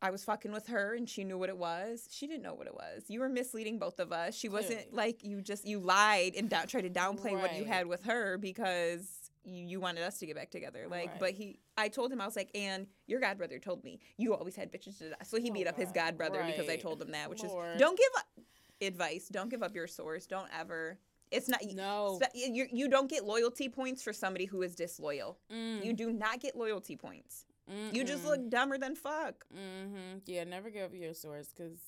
i 0.00 0.10
was 0.10 0.22
fucking 0.24 0.52
with 0.52 0.66
her 0.68 0.94
and 0.94 1.08
she 1.08 1.24
knew 1.24 1.36
what 1.38 1.48
it 1.48 1.56
was. 1.56 2.06
She 2.10 2.26
didn't 2.26 2.42
know 2.42 2.54
what 2.54 2.66
it 2.66 2.74
was. 2.74 3.04
You 3.08 3.20
were 3.20 3.28
misleading 3.28 3.78
both 3.78 3.98
of 3.98 4.12
us. 4.12 4.34
She 4.36 4.48
wasn't 4.48 4.92
like 4.94 5.24
you 5.24 5.40
just 5.42 5.66
you 5.66 5.80
lied 5.80 6.34
and 6.36 6.48
down, 6.50 6.66
tried 6.66 6.82
to 6.82 6.90
downplay 6.90 7.32
what 7.40 7.56
you 7.56 7.64
had 7.64 7.86
with 7.86 8.04
her 8.04 8.36
because 8.38 9.23
you, 9.44 9.80
wanted 9.80 10.02
us 10.02 10.18
to 10.18 10.26
get 10.26 10.36
back 10.36 10.50
together 10.50 10.86
like 10.88 11.10
Right. 11.10 11.20
but 11.20 11.30
he 11.32 11.58
i 11.76 11.88
told 11.88 12.10
him 12.12 12.20
i 12.20 12.26
was 12.26 12.36
like 12.36 12.50
and 12.54 12.86
your 13.06 13.20
god 13.20 13.36
brother 13.38 13.58
told 13.58 13.84
me 13.84 14.00
you 14.16 14.34
always 14.34 14.56
had 14.56 14.72
bitches 14.72 14.98
to 14.98 15.10
die. 15.10 15.16
so 15.22 15.38
he 15.38 15.50
Oh, 15.50 15.52
beat 15.54 15.66
up 15.66 15.76
his 15.76 15.88
God. 15.88 15.94
god 15.94 16.16
brother 16.18 16.42
because 16.46 16.68
i 16.68 16.76
told 16.76 17.00
him 17.02 17.10
that 17.12 17.28
which 17.30 17.42
Lord. 17.42 17.74
is 17.74 17.80
don't 17.80 17.98
give 17.98 18.10
up 18.16 18.26
advice 18.80 19.28
don't 19.30 19.50
give 19.50 19.62
up 19.62 19.74
your 19.74 19.86
source 19.86 20.26
don't 20.26 20.48
ever 20.58 20.98
it's 21.30 21.48
not 21.48 21.60
No. 21.74 22.20
you, 22.34 22.66
you 22.72 22.88
don't 22.88 23.08
get 23.10 23.24
loyalty 23.24 23.68
points 23.68 24.02
for 24.02 24.12
somebody 24.12 24.44
who 24.46 24.62
is 24.62 24.74
disloyal 24.74 25.38
Mm. 25.52 25.84
you 25.84 25.92
do 25.92 26.12
not 26.12 26.40
get 26.40 26.56
loyalty 26.56 26.96
points 26.96 27.44
you 27.92 28.04
just 28.04 28.26
look 28.26 28.50
dumber 28.50 28.76
than 28.76 28.94
fuck. 28.94 29.46
Mm-hmm. 29.56 30.18
Yeah, 30.26 30.44
never 30.44 30.68
give 30.68 30.82
up 30.84 30.94
your 30.94 31.14
source 31.14 31.48
because 31.48 31.78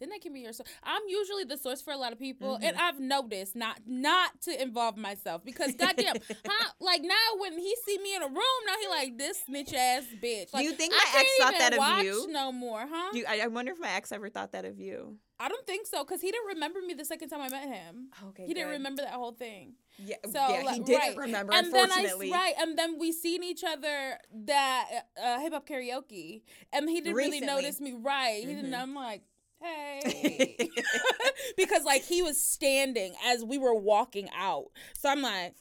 then 0.00 0.08
that 0.10 0.20
can 0.20 0.32
be 0.32 0.40
your 0.40 0.52
source. 0.52 0.68
I'm 0.82 1.02
usually 1.08 1.44
the 1.44 1.56
source 1.56 1.80
for 1.82 1.92
a 1.92 1.96
lot 1.96 2.12
of 2.12 2.18
people, 2.18 2.58
and 2.62 2.76
I've 2.76 3.00
noticed 3.00 3.54
not 3.56 3.80
not 3.86 4.40
to 4.42 4.62
involve 4.62 4.96
myself 4.96 5.44
because 5.44 5.74
goddamn, 5.74 6.16
huh? 6.46 6.70
Like 6.80 7.02
now 7.02 7.14
when 7.38 7.52
he 7.58 7.74
see 7.86 7.98
me 7.98 8.14
in 8.16 8.22
a 8.22 8.26
room, 8.26 8.60
now 8.66 8.74
he 8.80 8.88
like 8.88 9.18
this 9.18 9.42
snitch 9.46 9.72
ass 9.74 10.04
bitch. 10.22 10.52
Like, 10.52 10.64
you 10.64 10.72
think 10.72 10.92
my 10.92 10.98
can't 11.12 11.24
ex 11.24 11.30
thought 11.38 11.54
that 11.58 11.72
of 11.72 11.78
watch 11.78 12.04
you? 12.04 12.26
No 12.30 12.52
more, 12.52 12.86
huh? 12.90 13.10
Do 13.12 13.18
you, 13.18 13.24
I, 13.28 13.40
I 13.40 13.46
wonder 13.48 13.72
if 13.72 13.78
my 13.80 13.90
ex 13.90 14.12
ever 14.12 14.28
thought 14.28 14.52
that 14.52 14.64
of 14.64 14.78
you. 14.78 15.16
I 15.38 15.48
don't 15.48 15.66
think 15.66 15.86
so 15.86 16.04
because 16.04 16.20
he 16.20 16.30
didn't 16.30 16.46
remember 16.46 16.80
me 16.80 16.94
the 16.94 17.04
second 17.04 17.28
time 17.28 17.40
I 17.40 17.48
met 17.48 17.66
him. 17.68 18.08
Okay, 18.28 18.46
He 18.46 18.54
didn't 18.54 18.70
remember 18.70 19.02
that 19.02 19.12
whole 19.12 19.32
thing. 19.32 19.74
Yeah, 19.98 20.16
So 20.26 20.32
yeah, 20.34 20.72
he 20.74 20.80
didn't 20.80 21.00
right. 21.00 21.16
remember. 21.16 21.52
and 21.52 21.72
then 21.72 21.90
I 21.90 21.96
unfortunately, 21.96 22.30
right, 22.30 22.54
and 22.58 22.78
then 22.78 22.98
we 23.00 23.10
seen 23.10 23.42
each 23.42 23.64
other 23.64 24.16
that 24.46 24.88
uh, 25.22 25.40
hip 25.40 25.52
hop 25.52 25.66
karaoke, 25.68 26.42
and 26.72 26.88
he 26.88 27.00
didn't 27.00 27.16
really 27.16 27.40
notice 27.40 27.80
me. 27.80 27.94
Right, 28.00 28.44
he 28.44 28.54
didn't. 28.54 28.70
Mhm. 28.70 28.80
I'm 28.80 28.94
like, 28.94 29.22
hey, 29.60 30.68
because 31.56 31.84
like 31.84 32.02
he 32.02 32.22
was 32.22 32.40
standing 32.40 33.14
as 33.26 33.44
we 33.44 33.58
were 33.58 33.74
walking 33.74 34.28
out, 34.36 34.66
so 34.98 35.08
I'm 35.08 35.22
like, 35.22 35.54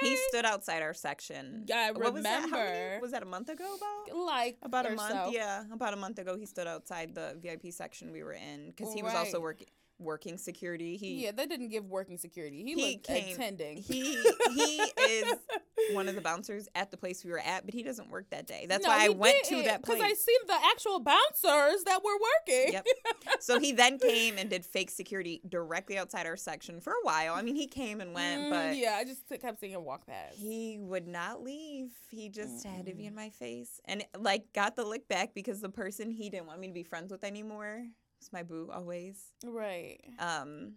he 0.00 0.14
eh. 0.14 0.16
stood 0.28 0.44
outside 0.44 0.82
our 0.82 0.94
section. 0.94 1.64
Yeah 1.66 1.88
i 1.88 1.92
What 1.92 2.14
was 2.14 2.22
that? 2.24 2.40
Many- 2.42 2.52
remember. 2.52 3.00
was 3.00 3.12
that 3.12 3.22
a 3.22 3.26
month 3.26 3.48
ago? 3.48 3.76
About 3.76 4.18
like 4.18 4.58
about 4.62 4.86
a 4.86 4.90
month. 4.94 5.12
so. 5.12 5.30
Yeah, 5.32 5.64
about 5.72 5.92
a 5.94 5.96
month 5.96 6.18
ago, 6.18 6.36
he 6.36 6.46
stood 6.46 6.66
outside 6.66 7.14
the 7.14 7.36
VIP 7.40 7.72
section 7.72 8.12
we 8.12 8.22
were 8.22 8.32
in 8.32 8.70
because 8.70 8.92
he 8.92 9.02
was 9.02 9.14
also 9.14 9.40
working 9.40 9.68
working 9.98 10.36
security. 10.38 10.96
He 10.96 11.24
Yeah, 11.24 11.32
that 11.32 11.48
didn't 11.48 11.68
give 11.68 11.84
working 11.84 12.18
security. 12.18 12.62
He, 12.64 12.74
He 12.74 12.92
looked 12.94 13.06
came- 13.06 13.34
attending. 13.34 13.76
he 13.78 14.16
he 14.54 14.82
is 15.00 15.34
one 15.92 16.08
of 16.08 16.14
the 16.14 16.20
bouncers 16.20 16.68
at 16.74 16.90
the 16.90 16.96
place 16.96 17.24
we 17.24 17.30
were 17.30 17.38
at, 17.38 17.64
but 17.64 17.74
he 17.74 17.82
doesn't 17.82 18.10
work 18.10 18.28
that 18.30 18.46
day. 18.46 18.66
That's 18.68 18.84
No, 18.84 18.90
why 18.90 19.06
I 19.06 19.08
went 19.10 19.36
to 19.46 19.62
that 19.62 19.82
place. 19.84 19.98
because 19.98 20.10
I 20.10 20.14
seen 20.14 20.38
the 20.46 20.58
actual 20.72 20.98
bouncers 21.00 21.84
that 21.84 22.00
were 22.04 22.18
working. 22.48 22.72
Yep. 22.72 22.86
So 23.40 23.58
he 23.60 23.72
then 23.72 23.98
came 23.98 24.36
and 24.38 24.48
did 24.50 24.64
fake 24.64 24.90
security 24.90 25.40
directly 25.48 25.96
outside 25.98 26.26
our 26.26 26.36
section 26.36 26.80
for 26.80 26.92
a 26.92 27.02
while. 27.04 27.34
I 27.34 27.42
mean, 27.42 27.56
he 27.56 27.66
came 27.66 28.00
and 28.00 28.14
went, 28.14 28.42
Mm, 28.42 28.50
but 28.50 28.76
yeah, 28.76 28.96
I 28.98 29.04
just 29.04 29.22
kept 29.40 29.60
seeing 29.60 29.72
him 29.72 29.84
walk 29.84 30.06
past. 30.06 30.36
he 30.36 30.78
would 30.80 31.06
not 31.06 31.42
leave. 31.42 31.90
He 32.10 32.28
just 32.30 32.64
had 32.66 32.86
to 32.86 32.94
be 32.94 33.06
in 33.06 33.14
my 33.14 33.30
face 33.30 33.80
and 33.84 34.04
like 34.18 34.52
got 34.52 34.76
the 34.76 34.84
lick 34.84 35.08
back 35.08 35.34
because 35.34 35.60
the 35.60 35.68
person 35.68 36.10
he 36.10 36.30
didn't 36.30 36.46
want 36.46 36.60
me 36.60 36.68
to 36.68 36.74
be 36.74 36.82
friends 36.82 37.12
with 37.12 37.22
anymore 37.24 37.84
was 38.24 38.32
my 38.32 38.42
boo 38.42 38.70
always. 38.72 39.32
right. 39.44 40.00
Um, 40.18 40.74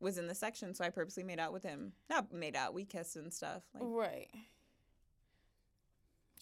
was 0.00 0.16
in 0.16 0.26
the 0.26 0.34
section, 0.34 0.74
so 0.74 0.82
I 0.82 0.88
purposely 0.88 1.22
made 1.24 1.38
out 1.38 1.52
with 1.52 1.62
him. 1.62 1.92
Not 2.08 2.32
made 2.32 2.56
out, 2.56 2.72
we 2.72 2.84
kissed 2.86 3.16
and 3.16 3.30
stuff. 3.32 3.62
Like 3.74 3.82
Right. 3.84 4.28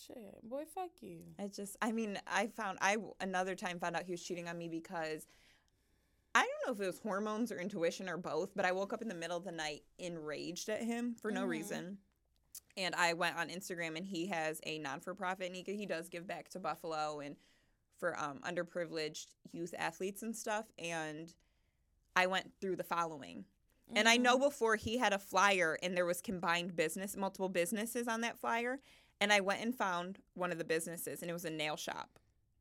Shit, 0.07 0.49
boy, 0.49 0.63
fuck 0.73 0.91
you. 1.01 1.19
I 1.41 1.49
just, 1.49 1.77
I 1.83 1.91
mean, 1.91 2.19
I 2.27 2.47
found, 2.47 2.79
I 2.81 2.99
another 3.21 3.57
time 3.57 3.81
found 3.81 3.97
out 3.97 4.05
he 4.05 4.13
was 4.13 4.23
cheating 4.23 4.47
on 4.49 4.57
me 4.57 4.69
because 4.69 5.27
I 6.37 6.43
don't 6.43 6.67
know 6.67 6.73
if 6.73 6.81
it 6.81 6.87
was 6.87 7.01
hormones 7.01 7.51
or 7.51 7.59
intuition 7.59 8.09
or 8.09 8.17
both, 8.17 8.55
but 8.55 8.65
I 8.65 8.71
woke 8.71 8.93
up 8.93 9.03
in 9.03 9.09
the 9.09 9.15
middle 9.15 9.37
of 9.37 9.45
the 9.45 9.51
night 9.51 9.83
enraged 9.99 10.69
at 10.69 10.83
him 10.83 11.17
for 11.21 11.33
no 11.33 11.45
Mhm. 11.45 11.49
reason. 11.49 11.99
And 12.77 12.95
I 12.95 13.15
went 13.15 13.37
on 13.37 13.49
Instagram 13.49 13.97
and 13.97 14.07
he 14.07 14.27
has 14.29 14.61
a 14.65 14.79
non 14.79 15.01
for 15.01 15.15
profit 15.17 15.47
and 15.49 15.57
he, 15.57 15.65
he 15.65 15.85
does 15.85 16.09
give 16.09 16.29
back 16.29 16.49
to 16.51 16.61
Buffalo 16.61 17.19
and 17.19 17.35
for 17.99 18.19
um, 18.19 18.41
underprivileged 18.47 19.27
youth 19.53 19.75
athletes 19.79 20.23
and 20.23 20.35
stuff. 20.37 20.67
And 20.79 21.33
I 22.17 22.27
went 22.27 22.53
through 22.61 22.77
the 22.77 22.85
following. 22.85 23.45
And 23.95 24.07
I 24.09 24.17
know 24.19 24.35
Mm-hmm. 24.37 24.45
before 24.45 24.77
he 24.77 24.99
had 24.99 25.13
a 25.15 25.19
flyer 25.19 25.79
and 25.83 25.97
there 25.97 26.05
was 26.05 26.21
combined 26.21 26.77
business, 26.77 27.17
multiple 27.17 27.49
businesses 27.49 28.07
on 28.07 28.21
that 28.21 28.39
flyer. 28.39 28.81
And 29.21 29.33
I 29.33 29.41
went 29.41 29.63
and 29.63 29.75
found 29.75 30.19
one 30.35 30.53
of 30.53 30.59
the 30.59 30.65
businesses 30.65 31.23
and 31.23 31.31
it 31.31 31.33
was 31.35 31.47
a 31.47 31.51
nail 31.51 31.77
shop. 31.77 32.19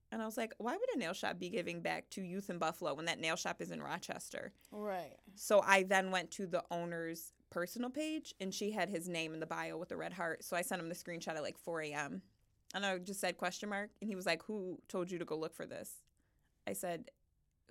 And 0.09 0.21
I 0.21 0.25
was 0.25 0.37
like, 0.37 0.53
why 0.57 0.71
would 0.71 0.95
a 0.95 0.97
nail 0.97 1.11
shop 1.11 1.37
be 1.37 1.49
giving 1.49 1.81
back 1.81 2.09
to 2.11 2.21
youth 2.21 2.49
in 2.49 2.59
Buffalo 2.59 2.93
when 2.93 3.05
that 3.05 3.19
nail 3.19 3.35
shop 3.35 3.61
is 3.61 3.71
in 3.71 3.81
Rochester? 3.81 4.53
Right. 4.71 5.17
So 5.35 5.61
I 5.65 5.83
then 5.83 6.11
went 6.11 6.31
to 6.31 6.47
the 6.47 6.63
owner's 6.71 7.33
personal 7.49 7.89
page 7.89 8.33
and 8.39 8.53
she 8.53 8.71
had 8.71 8.89
his 8.89 9.09
name 9.09 9.33
in 9.33 9.41
the 9.41 9.45
bio 9.45 9.75
with 9.77 9.89
the 9.89 9.97
red 9.97 10.13
heart. 10.13 10.45
So 10.45 10.55
I 10.55 10.61
sent 10.61 10.81
him 10.81 10.87
the 10.87 10.95
screenshot 10.95 11.35
at 11.35 11.43
like 11.43 11.57
4 11.57 11.81
a.m. 11.81 12.21
And 12.73 12.85
I 12.85 12.97
just 12.97 13.19
said 13.19 13.37
question 13.37 13.69
mark. 13.69 13.89
And 14.01 14.09
he 14.09 14.15
was 14.15 14.25
like, 14.25 14.43
Who 14.43 14.79
told 14.87 15.11
you 15.11 15.19
to 15.19 15.25
go 15.25 15.37
look 15.37 15.55
for 15.55 15.65
this? 15.65 15.91
I 16.67 16.73
said, 16.73 17.11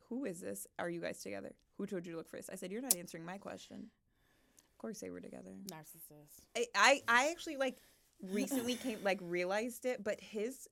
Who 0.09 0.25
is 0.25 0.41
this? 0.41 0.67
Are 0.79 0.91
you 0.91 1.01
guys 1.01 1.23
together? 1.23 1.53
Who 1.79 1.87
told 1.87 2.07
you 2.07 2.13
to 2.13 2.19
look 2.19 2.29
for 2.29 2.37
this? 2.37 2.51
I 2.51 2.57
said, 2.57 2.73
You're 2.73 2.83
not 2.83 2.97
answering 2.97 3.25
my 3.25 3.39
question. 3.39 3.87
Of 4.73 4.79
course 4.79 5.01
they 5.01 5.11
were 5.11 5.21
together. 5.21 5.53
Narcissist. 5.73 6.45
I, 6.57 6.67
I, 6.75 7.03
I 7.09 7.31
actually 7.31 7.57
like 7.57 7.79
recently 8.23 8.75
came 8.83 8.99
like 9.03 9.19
realized 9.23 9.87
it, 9.87 10.03
but 10.03 10.21
his 10.21 10.69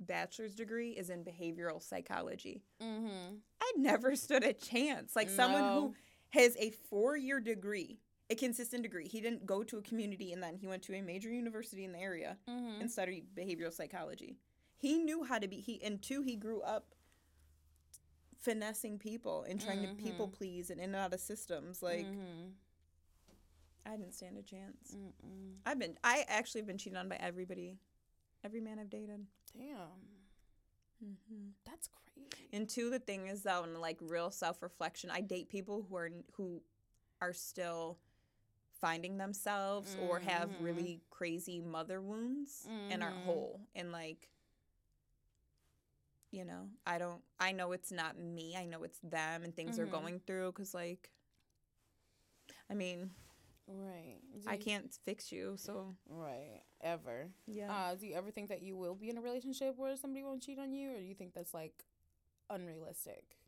bachelor's 0.00 0.54
degree 0.54 0.90
is 0.90 1.10
in 1.10 1.24
behavioral 1.24 1.82
psychology. 1.82 2.62
Mm-hmm. 2.82 3.34
I 3.60 3.72
never 3.76 4.16
stood 4.16 4.44
a 4.44 4.52
chance. 4.52 5.14
Like 5.16 5.30
someone 5.30 5.62
who 5.62 5.94
has 6.30 6.56
a 6.56 6.70
four 6.90 7.16
year 7.16 7.40
degree, 7.40 7.98
a 8.32 8.34
consistent 8.34 8.82
degree. 8.82 9.06
He 9.06 9.20
didn't 9.20 9.44
go 9.46 9.62
to 9.62 9.78
a 9.78 9.82
community 9.82 10.32
and 10.32 10.42
then 10.42 10.56
he 10.56 10.66
went 10.66 10.82
to 10.84 10.94
a 10.94 11.02
major 11.02 11.30
university 11.30 11.84
in 11.84 11.92
the 11.92 12.00
area 12.00 12.36
Mm-hmm. 12.48 12.80
and 12.80 12.90
studied 12.90 13.26
behavioral 13.36 13.72
psychology. 13.72 14.36
He 14.76 14.98
knew 14.98 15.22
how 15.24 15.38
to 15.38 15.46
be 15.46 15.56
he 15.60 15.80
and 15.84 16.00
two, 16.02 16.22
he 16.22 16.34
grew 16.36 16.60
up 16.62 16.86
finessing 18.40 18.98
people 18.98 19.44
and 19.48 19.60
trying 19.60 19.82
to 19.82 19.94
people 19.94 20.26
please 20.26 20.70
and 20.70 20.80
in 20.80 20.86
and 20.86 20.96
out 20.96 21.14
of 21.14 21.20
systems. 21.20 21.82
Like 21.82 22.06
mm-hmm. 22.06 22.48
I 23.86 23.96
didn't 23.96 24.14
stand 24.14 24.36
a 24.38 24.42
chance. 24.42 24.94
Mm-mm. 24.96 25.54
I've 25.66 25.78
been 25.78 25.96
I 26.02 26.24
actually 26.28 26.60
have 26.62 26.66
been 26.68 26.78
cheated 26.78 26.98
on 26.98 27.08
by 27.08 27.16
everybody. 27.20 27.78
Every 28.44 28.60
man 28.60 28.78
I've 28.80 28.90
dated. 28.90 29.26
Damn, 29.56 29.76
Mm-hmm. 31.04 31.48
that's 31.64 31.88
crazy. 31.88 32.48
And 32.52 32.68
two, 32.68 32.88
the 32.90 33.00
thing 33.00 33.26
is 33.26 33.42
though, 33.42 33.64
in 33.64 33.80
like 33.80 33.98
real 34.00 34.30
self 34.30 34.62
reflection, 34.62 35.10
I 35.12 35.20
date 35.20 35.48
people 35.48 35.84
who 35.88 35.96
are 35.96 36.10
who 36.36 36.62
are 37.20 37.32
still 37.32 37.98
finding 38.82 39.16
themselves 39.16 39.96
or 39.98 40.20
have 40.20 40.50
Mhm. 40.50 40.62
really 40.62 41.00
crazy 41.10 41.60
mother 41.60 42.02
wounds 42.02 42.66
and 42.90 43.02
are 43.02 43.12
Mhm. 43.12 43.24
whole 43.24 43.60
and 43.74 43.92
like 43.92 44.28
you 46.30 46.44
know 46.44 46.68
i 46.86 46.98
don't 46.98 47.22
i 47.40 47.52
know 47.52 47.72
it's 47.72 47.92
not 47.92 48.18
me 48.18 48.56
i 48.56 48.64
know 48.66 48.82
it's 48.82 48.98
them 49.00 49.44
and 49.44 49.54
things 49.56 49.76
they're 49.76 49.86
Mhm. 49.86 49.90
going 49.90 50.20
through 50.20 50.52
because 50.52 50.74
like 50.74 51.10
I 52.70 52.74
mean, 52.74 53.10
Right. 53.66 54.18
Do 54.40 54.48
I 54.48 54.56
can't 54.56 54.92
fix 55.04 55.30
you, 55.30 55.56
so 55.56 55.94
Right. 56.08 56.62
Ever. 56.80 57.30
yeah. 57.46 57.70
Uh, 57.70 57.94
do 57.94 58.06
you 58.06 58.14
ever 58.14 58.30
think 58.30 58.48
that 58.48 58.62
you 58.62 58.76
will 58.76 58.94
be 58.94 59.08
in 59.10 59.16
a 59.18 59.20
relationship 59.22 59.76
where 59.76 59.96
somebody 59.96 60.24
won't 60.24 60.42
cheat 60.42 60.58
on 60.58 60.72
you, 60.72 60.90
or 60.92 60.98
do 60.98 61.04
you 61.04 61.14
think 61.14 61.34
that's 61.34 61.54
like 61.54 61.84
unrealistic? 62.50 63.38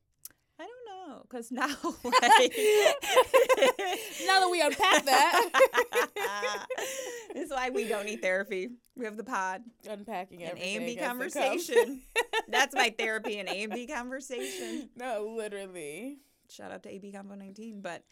I 0.58 0.66
don't 0.66 1.08
know, 1.08 1.24
cause 1.28 1.50
now 1.50 1.66
like 2.04 2.54
now 4.24 4.40
that 4.40 4.48
we 4.50 4.60
unpack 4.62 5.04
that, 5.04 6.66
is 7.34 7.50
why 7.50 7.70
we 7.70 7.88
don't 7.88 8.06
need 8.06 8.22
therapy. 8.22 8.68
We 8.96 9.04
have 9.04 9.16
the 9.16 9.24
pod, 9.24 9.62
unpacking 9.88 10.42
an 10.42 10.50
everything 10.50 10.74
A 10.74 10.76
and 10.76 10.86
B 10.86 10.92
as 10.92 10.96
it 10.96 11.00
comes. 11.00 11.08
conversation. 11.08 12.02
That's 12.48 12.74
my 12.74 12.94
therapy, 12.96 13.38
an 13.38 13.48
A 13.48 13.64
and 13.64 13.72
B 13.72 13.86
conversation. 13.86 14.90
no, 14.96 15.34
literally. 15.36 16.18
Shout 16.50 16.70
out 16.70 16.82
to 16.84 16.90
AB 16.90 17.12
Combo 17.12 17.34
19. 17.34 17.80
But 17.80 18.04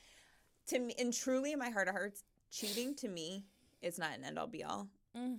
to 0.69 0.79
me, 0.79 0.95
and 0.99 1.13
truly 1.13 1.53
in 1.53 1.59
my 1.59 1.71
heart 1.71 1.89
of 1.89 1.95
hearts, 1.95 2.25
cheating 2.51 2.95
to 2.97 3.09
me 3.09 3.45
is 3.83 3.99
not 3.99 4.17
an 4.17 4.25
end 4.25 4.39
all 4.39 4.47
be 4.49 4.65
all. 4.65 4.89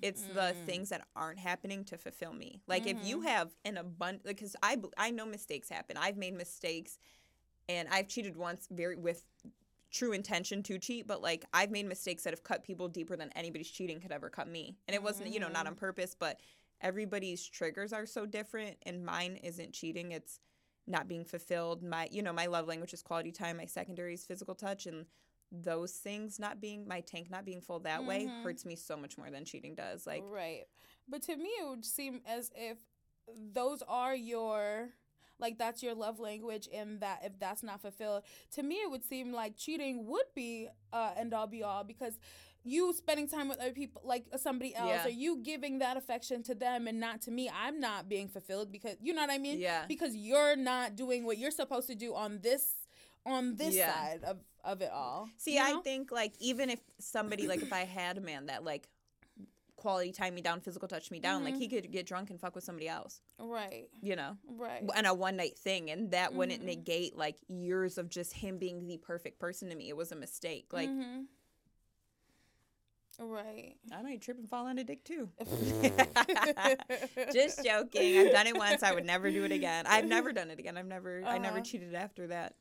It's 0.01 0.21
mm-hmm, 0.21 0.33
the 0.35 0.41
mm-hmm. 0.41 0.65
things 0.65 0.89
that 0.89 1.07
aren't 1.15 1.39
happening 1.39 1.83
to 1.85 1.97
fulfill 1.97 2.33
me. 2.33 2.61
Like 2.67 2.85
if 2.85 3.03
you 3.03 3.19
Mhm. 3.19 3.25
have 3.25 3.55
an 3.65 3.77
abundant, 3.77 4.25
because 4.25 4.55
I 4.61 4.77
I 4.97 5.09
know 5.11 5.25
mistakes 5.25 5.69
happen. 5.69 5.97
I've 5.97 6.17
made 6.17 6.33
mistakes, 6.35 6.99
and 7.67 7.87
I've 7.89 8.07
cheated 8.07 8.37
once, 8.37 8.67
very 8.69 8.97
with 8.97 9.23
true 9.89 10.11
intention 10.11 10.61
to 10.63 10.77
cheat. 10.77 11.07
But 11.07 11.21
like 11.21 11.45
I've 11.53 11.71
made 11.71 11.87
mistakes 11.87 12.23
that 12.23 12.33
have 12.33 12.43
cut 12.43 12.63
people 12.63 12.87
deeper 12.87 13.15
than 13.15 13.31
anybody's 13.35 13.69
cheating 13.69 13.99
could 13.99 14.11
ever 14.11 14.29
cut 14.29 14.47
me. 14.47 14.77
And 14.87 14.93
it 14.95 15.01
wasn't 15.01 15.29
you 15.33 15.39
know 15.39 15.47
not 15.49 15.65
on 15.65 15.73
mm-hmm. 15.73 15.79
purpose, 15.79 16.15
but 16.17 16.39
everybody's 16.81 17.43
triggers 17.43 17.93
are 17.93 18.05
so 18.05 18.25
different, 18.25 18.77
and 18.83 19.05
mine 19.05 19.37
isn't 19.37 19.73
cheating. 19.73 20.11
It's 20.11 20.39
not 20.85 21.07
being 21.07 21.25
fulfilled. 21.25 21.81
My 21.81 22.07
you 22.11 22.21
know 22.21 22.33
my 22.33 22.45
love 22.45 22.67
language 22.67 22.93
is 22.93 23.01
quality 23.01 23.31
time. 23.31 23.57
My 23.57 23.65
secondary 23.65 24.13
is 24.13 24.25
physical 24.25 24.53
touch, 24.53 24.85
and 24.85 25.05
those 25.53 25.91
things 25.93 26.39
not 26.39 26.59
being 26.59 26.87
my 26.87 26.99
tank 27.01 27.29
not 27.29 27.45
being 27.45 27.61
full 27.61 27.79
that 27.81 28.03
way 28.03 28.25
Mhm. 28.25 28.41
hurts 28.43 28.65
me 28.65 28.75
so 28.75 28.97
much 28.97 29.17
more 29.19 29.29
than 29.29 29.45
cheating 29.45 29.75
does. 29.75 30.07
Like 30.07 30.23
right. 30.25 30.65
But 31.07 31.21
to 31.23 31.35
me, 31.35 31.49
it 31.61 31.67
would 31.67 31.85
seem 31.85 32.21
as 32.25 32.49
if 32.55 32.77
those 33.53 33.83
are 33.87 34.15
your 34.15 34.89
like 35.39 35.57
that's 35.57 35.83
your 35.83 35.93
love 35.95 36.19
language 36.19 36.67
and 36.73 36.99
that 37.01 37.21
if 37.23 37.37
that's 37.39 37.63
not 37.63 37.81
fulfilled 37.81 38.23
to 38.51 38.61
me 38.63 38.75
it 38.75 38.89
would 38.91 39.03
seem 39.03 39.31
like 39.31 39.57
cheating 39.57 40.05
would 40.05 40.25
be 40.35 40.67
uh 40.91 41.11
end 41.17 41.33
all 41.33 41.47
be 41.47 41.63
all 41.63 41.83
because 41.83 42.19
you 42.63 42.93
spending 42.93 43.27
time 43.27 43.47
with 43.49 43.59
other 43.59 43.71
people 43.73 44.01
like 44.05 44.25
somebody 44.37 44.75
else 44.75 44.89
Yeah. 44.89 45.05
or 45.07 45.09
you 45.09 45.37
giving 45.37 45.79
that 45.79 45.97
affection 45.97 46.43
to 46.43 46.55
them 46.55 46.87
and 46.87 46.99
not 46.99 47.21
to 47.23 47.31
me 47.31 47.49
i'm 47.49 47.79
not 47.79 48.07
being 48.07 48.27
fulfilled 48.29 48.71
because 48.71 48.95
you 49.01 49.13
know 49.13 49.21
what 49.21 49.31
i 49.31 49.37
mean 49.37 49.59
Yeah. 49.59 49.85
because 49.87 50.15
you're 50.15 50.55
not 50.55 50.95
doing 50.95 51.25
what 51.25 51.37
you're 51.37 51.51
supposed 51.51 51.87
to 51.87 51.95
do 51.95 52.13
on 52.13 52.39
this 52.41 52.75
on 53.25 53.55
this 53.55 53.75
Yeah. 53.75 53.93
side 53.93 54.23
of 54.23 54.37
of 54.63 54.81
it 54.81 54.89
all 54.91 55.29
See, 55.37 55.55
you 55.55 55.61
I 55.61 55.81
think 55.81 56.11
like 56.11 56.33
even 56.39 56.69
if 56.69 56.79
somebody 56.99 57.47
like 57.47 57.61
if 57.61 57.73
I 57.73 57.83
had 57.85 58.17
a 58.17 58.21
man 58.21 58.45
that 58.47 58.63
like 58.63 58.87
quality 59.75 60.13
time 60.13 60.35
me 60.35 60.41
down, 60.41 60.61
physical 60.61 60.87
touch 60.87 61.11
me 61.11 61.19
down, 61.19 61.43
like 61.43 61.55
Mhm. 61.55 61.59
he 61.59 61.67
could 61.67 61.91
get 61.91 62.05
drunk 62.05 62.29
and 62.29 62.39
fuck 62.39 62.55
with 62.55 62.63
somebody 62.63 62.87
else, 62.87 63.21
right 63.37 63.89
you 64.01 64.15
know, 64.15 64.37
right 64.45 64.81
and 64.95 65.05
a 65.05 65.13
one 65.13 65.35
night 65.35 65.57
thing, 65.59 65.89
and 65.91 66.11
that 66.11 66.33
wouldn't 66.33 66.61
Mhm. 66.61 66.65
negate 66.67 67.17
like 67.17 67.35
years 67.49 67.97
of 67.97 68.07
just 68.07 68.31
him 68.33 68.57
being 68.57 68.87
the 68.87 68.97
perfect 68.97 69.39
person 69.39 69.69
to 69.69 69.75
me. 69.75 69.89
It 69.89 69.97
was 69.97 70.13
a 70.13 70.15
mistake. 70.15 70.71
Like 70.71 70.89
Mhm. 70.89 71.25
right 73.19 73.75
I 73.91 74.01
might 74.01 74.21
trip 74.21 74.37
and 74.37 74.49
fall 74.49 74.65
on 74.67 74.77
a 74.79 74.83
dick 74.85 75.03
too. 75.03 75.29
just 77.33 77.63
joking. 77.63 78.17
I've 78.19 78.31
done 78.31 78.47
it 78.47 78.55
once. 78.57 78.81
I 78.83 78.93
would 78.93 79.05
never 79.05 79.29
do 79.31 79.43
it 79.43 79.51
again. 79.51 79.85
I've 79.87 80.05
never 80.07 80.31
done 80.31 80.49
it 80.51 80.59
again. 80.59 80.77
I've 80.77 80.85
never. 80.87 81.21
I 81.25 81.37
never 81.37 81.57
Uh-huh. 81.57 81.65
cheated 81.65 81.93
after 81.95 82.27
that. 82.27 82.55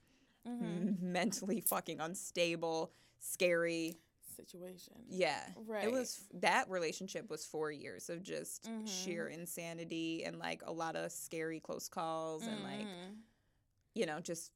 Mhm. 0.46 1.00
Mentally 1.00 1.60
fucking 1.60 2.00
unstable, 2.00 2.92
scary. 3.20 3.98
situation. 4.36 4.94
Yeah. 5.08 5.40
Right. 5.66 5.84
It 5.84 5.92
was 5.92 6.24
that 6.34 6.68
relationship 6.70 7.28
was 7.28 7.44
four 7.44 7.70
years 7.70 8.08
of 8.08 8.22
just 8.22 8.64
Mhm. 8.64 8.88
sheer 8.88 9.28
insanity 9.28 10.24
and 10.24 10.38
like 10.38 10.62
a 10.64 10.72
lot 10.72 10.96
of 10.96 11.12
scary 11.12 11.60
close 11.60 11.86
calls 11.88 12.46
and 12.46 12.62
like 12.62 12.86
Mhm. 12.86 13.16
you 13.94 14.06
know 14.06 14.20
just 14.20 14.50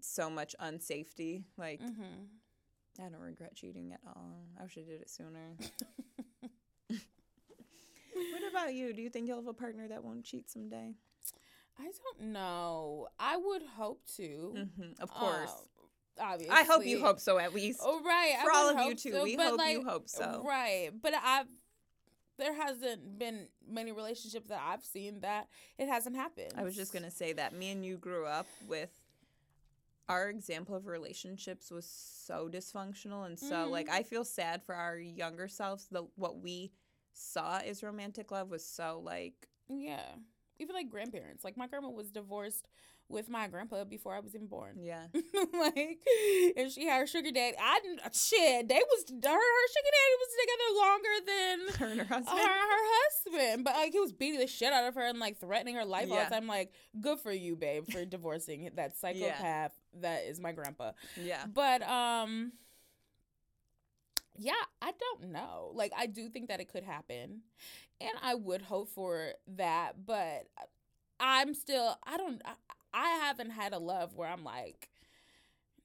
so 0.00 0.28
much 0.30 0.54
unsafety. 0.60 1.44
Like 1.56 1.80
Mhm. 1.80 2.28
I 2.98 3.08
don't 3.08 3.20
regret 3.20 3.54
cheating 3.54 3.92
at 3.94 4.00
all. 4.06 4.46
I 4.58 4.64
wish 4.64 4.76
I 4.76 4.82
did 4.82 5.00
it 5.00 5.08
sooner. 5.10 5.56
what 8.12 8.50
about 8.50 8.74
you? 8.74 8.92
Do 8.92 9.00
you 9.02 9.08
think 9.10 9.26
you'll 9.28 9.38
have 9.38 9.46
a 9.46 9.54
partner 9.54 9.88
that 9.88 10.04
won't 10.04 10.24
cheat 10.24 10.50
someday? 10.50 10.94
I 11.78 11.84
don't 11.84 12.32
know. 12.32 13.08
I 13.18 13.36
would 13.36 13.62
hope 13.76 14.02
to. 14.16 14.68
hmm 14.76 14.82
Of 15.00 15.10
course. 15.10 15.50
Uh, 16.18 16.24
obviously. 16.24 16.54
I 16.56 16.64
hope 16.64 16.84
you 16.86 17.00
hope 17.00 17.18
so 17.20 17.38
at 17.38 17.54
least. 17.54 17.80
Oh, 17.82 18.02
right. 18.04 18.34
I 18.38 18.44
For 18.44 18.52
all 18.52 18.68
of 18.78 18.86
you 18.86 18.94
too. 18.94 19.12
so, 19.12 19.24
we 19.24 19.34
hope 19.36 19.58
like, 19.58 19.72
you 19.72 19.84
hope 19.84 20.08
so. 20.08 20.42
Right. 20.46 20.90
But 21.00 21.14
I've 21.22 21.46
there 22.38 22.54
hasn't 22.54 23.18
been 23.18 23.46
many 23.68 23.92
relationships 23.92 24.48
that 24.48 24.60
I've 24.66 24.82
seen 24.84 25.20
that 25.20 25.48
it 25.78 25.88
hasn't 25.88 26.16
happened. 26.16 26.52
I 26.56 26.62
was 26.64 26.74
just 26.74 26.92
gonna 26.92 27.10
say 27.10 27.32
that 27.34 27.54
me 27.54 27.70
and 27.70 27.84
you 27.84 27.96
grew 27.98 28.26
up 28.26 28.46
with 28.66 28.90
our 30.08 30.28
example 30.28 30.74
of 30.74 30.86
relationships 30.86 31.70
was 31.70 31.86
so 31.86 32.48
dysfunctional 32.50 33.26
and 33.26 33.38
so 33.38 33.68
like 33.68 33.86
Mhm. 33.88 33.92
I 33.94 34.02
feel 34.02 34.24
sad 34.24 34.62
for 34.64 34.74
our 34.74 34.98
younger 34.98 35.46
selves. 35.46 35.86
The 35.90 36.02
what 36.16 36.38
we 36.38 36.72
saw 37.12 37.58
as 37.58 37.82
romantic 37.82 38.30
love 38.30 38.50
was 38.50 38.64
so 38.66 39.00
like 39.04 39.48
Yeah. 39.68 40.16
Even 40.62 40.74
like 40.74 40.88
grandparents. 40.90 41.44
Like 41.44 41.56
my 41.56 41.66
grandma 41.66 41.90
was 41.90 42.10
divorced 42.10 42.68
with 43.08 43.28
my 43.28 43.46
grandpa 43.46 43.84
before 43.84 44.14
I 44.14 44.20
was 44.20 44.34
even 44.34 44.46
born. 44.46 44.76
yeah 44.80 45.04
like, 45.52 45.98
and 46.56 46.70
she 46.72 46.86
had 46.86 47.00
her 47.00 47.06
sugar 47.06 47.30
daddy. 47.30 47.56
I 47.60 47.80
didn't 47.80 48.00
shit. 48.14 48.68
They 48.68 48.74
was 48.74 49.04
her 49.10 49.30
her 49.30 49.68
sugar 49.68 49.90
daddy 49.92 50.16
was 50.18 50.32
together 50.40 50.68
longer 50.78 51.14
than 51.26 51.58
her 51.78 51.86
and 51.92 52.00
her 52.00 52.06
her, 52.06 52.14
husband. 52.14 52.38
her 52.38 53.40
husband. 53.42 53.64
But 53.64 53.74
like 53.74 53.92
he 53.92 54.00
was 54.00 54.12
beating 54.12 54.40
the 54.40 54.46
shit 54.46 54.72
out 54.72 54.88
of 54.88 54.94
her 54.94 55.06
and 55.06 55.18
like 55.18 55.38
threatening 55.38 55.74
her 55.74 55.84
life 55.84 56.10
all 56.10 56.24
the 56.24 56.30
time. 56.30 56.46
Like, 56.46 56.72
good 57.00 57.18
for 57.18 57.32
you, 57.32 57.56
babe, 57.56 57.90
for 57.90 58.04
divorcing 58.06 58.70
that 58.76 58.96
psychopath 58.96 59.72
that 60.00 60.24
is 60.24 60.40
my 60.40 60.52
grandpa. 60.52 60.92
Yeah. 61.20 61.44
But 61.52 61.82
um 61.82 62.52
yeah, 64.38 64.52
I 64.80 64.92
don't 64.98 65.32
know. 65.32 65.72
Like 65.74 65.92
I 65.96 66.06
do 66.06 66.28
think 66.28 66.48
that 66.48 66.60
it 66.60 66.72
could 66.72 66.84
happen. 66.84 67.42
And 68.02 68.18
I 68.22 68.34
would 68.34 68.62
hope 68.62 68.88
for 68.88 69.32
that, 69.56 70.04
but 70.06 70.46
I'm 71.20 71.54
still 71.54 71.96
I 72.04 72.16
don't 72.16 72.42
I, 72.44 72.52
I 72.94 73.08
haven't 73.26 73.50
had 73.50 73.72
a 73.72 73.78
love 73.78 74.14
where 74.16 74.28
I'm 74.28 74.44
like 74.44 74.88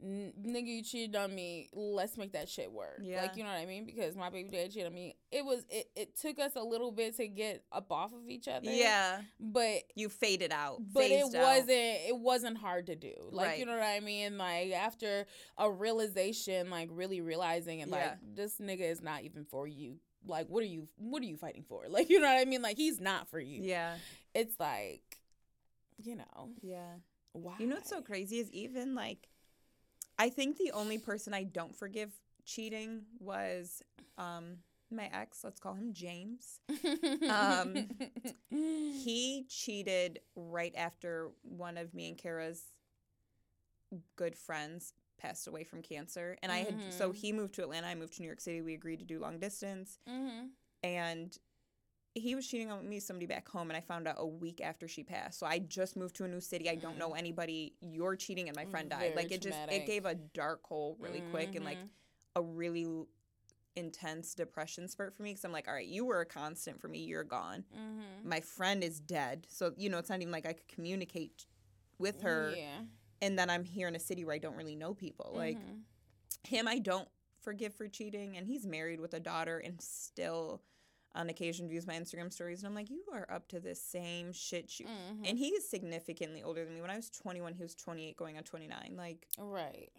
nigga 0.04 0.68
you 0.68 0.84
cheated 0.84 1.16
on 1.16 1.34
me 1.34 1.70
let's 1.74 2.18
make 2.18 2.34
that 2.34 2.48
shit 2.48 2.72
work 2.72 3.00
Yeah. 3.02 3.20
like 3.24 3.36
you 3.36 3.44
know 3.44 3.50
what 3.50 3.58
i 3.58 3.66
mean 3.66 3.84
because 3.84 4.16
my 4.16 4.30
baby 4.30 4.48
dad 4.52 4.70
cheated 4.72 4.86
on 4.86 4.94
me 4.94 5.16
it 5.32 5.44
was 5.44 5.66
it, 5.72 5.90
it 5.96 6.16
took 6.16 6.38
us 6.38 6.52
a 6.56 6.62
little 6.62 6.92
bit 6.92 7.18
to 7.18 7.28
get 7.28 7.64
up 7.72 7.92
off 7.92 8.14
of 8.14 8.30
each 8.30 8.48
other 8.48 8.70
Yeah. 8.70 9.22
but 9.40 9.82
You 9.96 10.10
faded 10.10 10.52
out. 10.52 10.82
but 10.94 11.06
it 11.06 11.24
out. 11.24 11.32
wasn't 11.34 11.72
it 11.72 12.16
wasn't 12.16 12.60
hard 12.60 12.86
to 12.88 12.96
do 12.96 13.14
like 13.32 13.48
Right. 13.48 13.60
you 13.60 13.66
know 13.66 13.72
what 13.76 13.82
i 13.88 14.00
mean 14.00 14.38
like 14.38 14.72
after 14.72 15.26
a 15.58 15.72
realization 15.72 16.70
like 16.70 16.90
really 16.92 17.20
realizing 17.22 17.82
and 17.82 17.90
like 17.90 18.02
Yeah. 18.02 18.16
this 18.36 18.60
nigga 18.60 18.82
is 18.92 19.02
not 19.02 19.24
even 19.24 19.46
for 19.46 19.66
you 19.68 19.96
like 20.28 20.48
what 20.48 20.64
are 20.64 20.68
you 20.68 20.88
what 20.98 21.22
are 21.22 21.26
you 21.26 21.38
fighting 21.38 21.64
for 21.68 21.86
like 21.90 22.10
you 22.10 22.20
know 22.20 22.28
what 22.28 22.40
i 22.40 22.46
mean 22.46 22.62
like 22.62 22.78
he's 22.78 23.00
not 23.00 23.28
for 23.30 23.40
you 23.40 23.62
Yeah. 23.64 23.96
it's 24.34 24.60
like 24.60 25.18
you 26.04 26.16
know 26.16 26.50
Yeah. 26.62 26.96
why 27.34 27.56
You 27.60 27.68
know 27.68 27.76
what's 27.76 27.90
so 27.90 28.02
crazy 28.02 28.40
is 28.40 28.52
even 28.52 28.96
like 28.96 29.28
I 30.20 30.30
think 30.30 30.58
the 30.58 30.72
only 30.72 30.98
person 30.98 31.34
I 31.34 31.44
don't 31.44 31.76
forgive 31.76 32.12
cheating 32.46 33.04
was 33.20 33.84
um 34.18 34.58
my 34.90 35.10
ex, 35.14 35.44
let's 35.44 35.60
call 35.60 35.74
him 35.76 35.94
James. 35.94 36.60
Um, 37.30 37.90
He 38.50 39.46
cheated 39.50 40.20
right 40.36 40.74
after 40.78 41.30
one 41.44 41.78
of 41.78 41.94
me 41.94 42.08
and 42.10 42.18
Kara's 42.18 42.64
good 44.16 44.36
friends 44.36 44.94
passed 45.18 45.48
away 45.48 45.64
from 45.64 45.82
cancer. 45.82 46.38
And 46.42 46.52
I 46.52 46.60
had 46.60 46.94
so 46.94 47.10
Mhm. 47.12 47.16
he 47.16 47.32
moved 47.34 47.54
to 47.56 47.64
Atlanta, 47.64 47.88
I 47.88 47.96
moved 47.96 48.14
to 48.14 48.22
New 48.22 48.28
York 48.28 48.42
City. 48.42 48.62
We 48.62 48.74
agreed 48.74 49.00
to 49.00 49.06
do 49.06 49.20
long 49.20 49.40
distance 49.40 50.00
Mhm. 50.08 50.52
and 50.84 51.38
he 52.16 52.34
was 52.34 52.48
cheating 52.48 52.72
on 52.72 52.88
me 52.90 53.00
somebody 53.00 53.28
back 53.28 53.48
home 53.48 53.70
and 53.70 53.78
i 53.78 53.82
found 53.82 54.08
out 54.08 54.16
a 54.18 54.26
week 54.26 54.60
after 54.60 54.88
she 54.88 55.04
passed 55.04 55.38
so 55.38 55.46
i 55.46 55.60
just 55.60 55.96
moved 55.96 56.16
to 56.16 56.24
a 56.26 56.28
new 56.28 56.42
city 56.42 56.68
i 56.68 56.74
don't 56.74 56.98
know 56.98 57.14
anybody 57.14 57.76
you're 57.80 58.16
cheating 58.16 58.48
and 58.50 58.56
my 58.56 58.66
friend 58.66 58.90
died 58.90 59.00
Very 59.14 59.16
like 59.16 59.32
it 59.32 59.40
just 59.40 59.56
it 59.76 59.86
gave 59.86 60.06
a 60.06 60.16
dark 60.16 60.66
hole 60.66 60.96
really 61.00 61.22
quick 61.30 61.54
and 61.54 61.64
like 61.64 61.78
Mhm. 61.78 61.90
a 62.38 62.42
really 62.42 63.06
intense 63.76 64.34
depression 64.34 64.88
spurt 64.88 65.14
for 65.16 65.22
me 65.22 65.30
because 65.32 65.46
i'm 65.46 65.52
like 65.52 65.68
all 65.68 65.76
right 65.76 65.88
you 65.88 66.06
were 66.06 66.22
a 66.22 66.26
constant 66.26 66.82
for 66.82 66.88
me 66.88 67.04
you're 67.04 67.24
gone 67.24 67.64
Mhm. 67.76 68.24
my 68.24 68.40
friend 68.42 68.84
is 68.84 69.00
dead 69.00 69.46
so 69.50 69.74
you 69.78 69.88
know 69.90 70.00
it's 70.00 70.10
not 70.10 70.20
even 70.20 70.32
like 70.32 70.48
i 70.48 70.54
could 70.54 70.68
communicate 70.68 71.46
with 72.00 72.22
her 72.22 72.54
yeah 72.56 72.82
and 73.22 73.38
then 73.38 73.50
i'm 73.50 73.64
here 73.64 73.88
in 73.88 73.96
a 73.96 74.00
city 74.00 74.24
where 74.26 74.36
i 74.36 74.38
don't 74.38 74.56
really 74.56 74.76
know 74.76 74.94
people 74.94 75.32
like 75.36 75.58
Mhm. 75.58 75.82
him 76.48 76.68
I 76.68 76.80
don't 76.80 77.08
forgive 77.40 77.74
for 77.74 77.88
cheating 77.88 78.38
and 78.38 78.46
he's 78.48 78.66
married 78.66 79.00
with 79.00 79.14
a 79.14 79.20
daughter 79.20 79.58
and 79.60 79.82
still 79.82 80.62
on 81.16 81.30
occasion 81.30 81.68
views 81.68 81.88
my 81.88 81.94
Instagram 81.96 82.32
stories 82.32 82.60
and 82.60 82.68
I'm 82.68 82.76
like 82.76 82.90
you 82.90 83.04
are 83.12 83.26
up 83.30 83.48
to 83.50 83.60
the 83.60 83.74
same 83.76 84.32
shit 84.32 84.80
you 84.80 84.86
Mhm. 84.86 85.28
and 85.30 85.38
he 85.38 85.50
is 85.50 85.68
significantly 85.68 86.44
older 86.44 86.64
than 86.66 86.74
me 86.76 86.82
when 86.82 86.90
I 86.92 86.96
was 86.96 87.10
21 87.10 87.54
he 87.54 87.64
was 87.64 87.76
28 87.76 88.16
going 88.18 88.38
on 88.38 88.44
29 88.44 88.94
like 88.96 89.28
right 89.40 89.92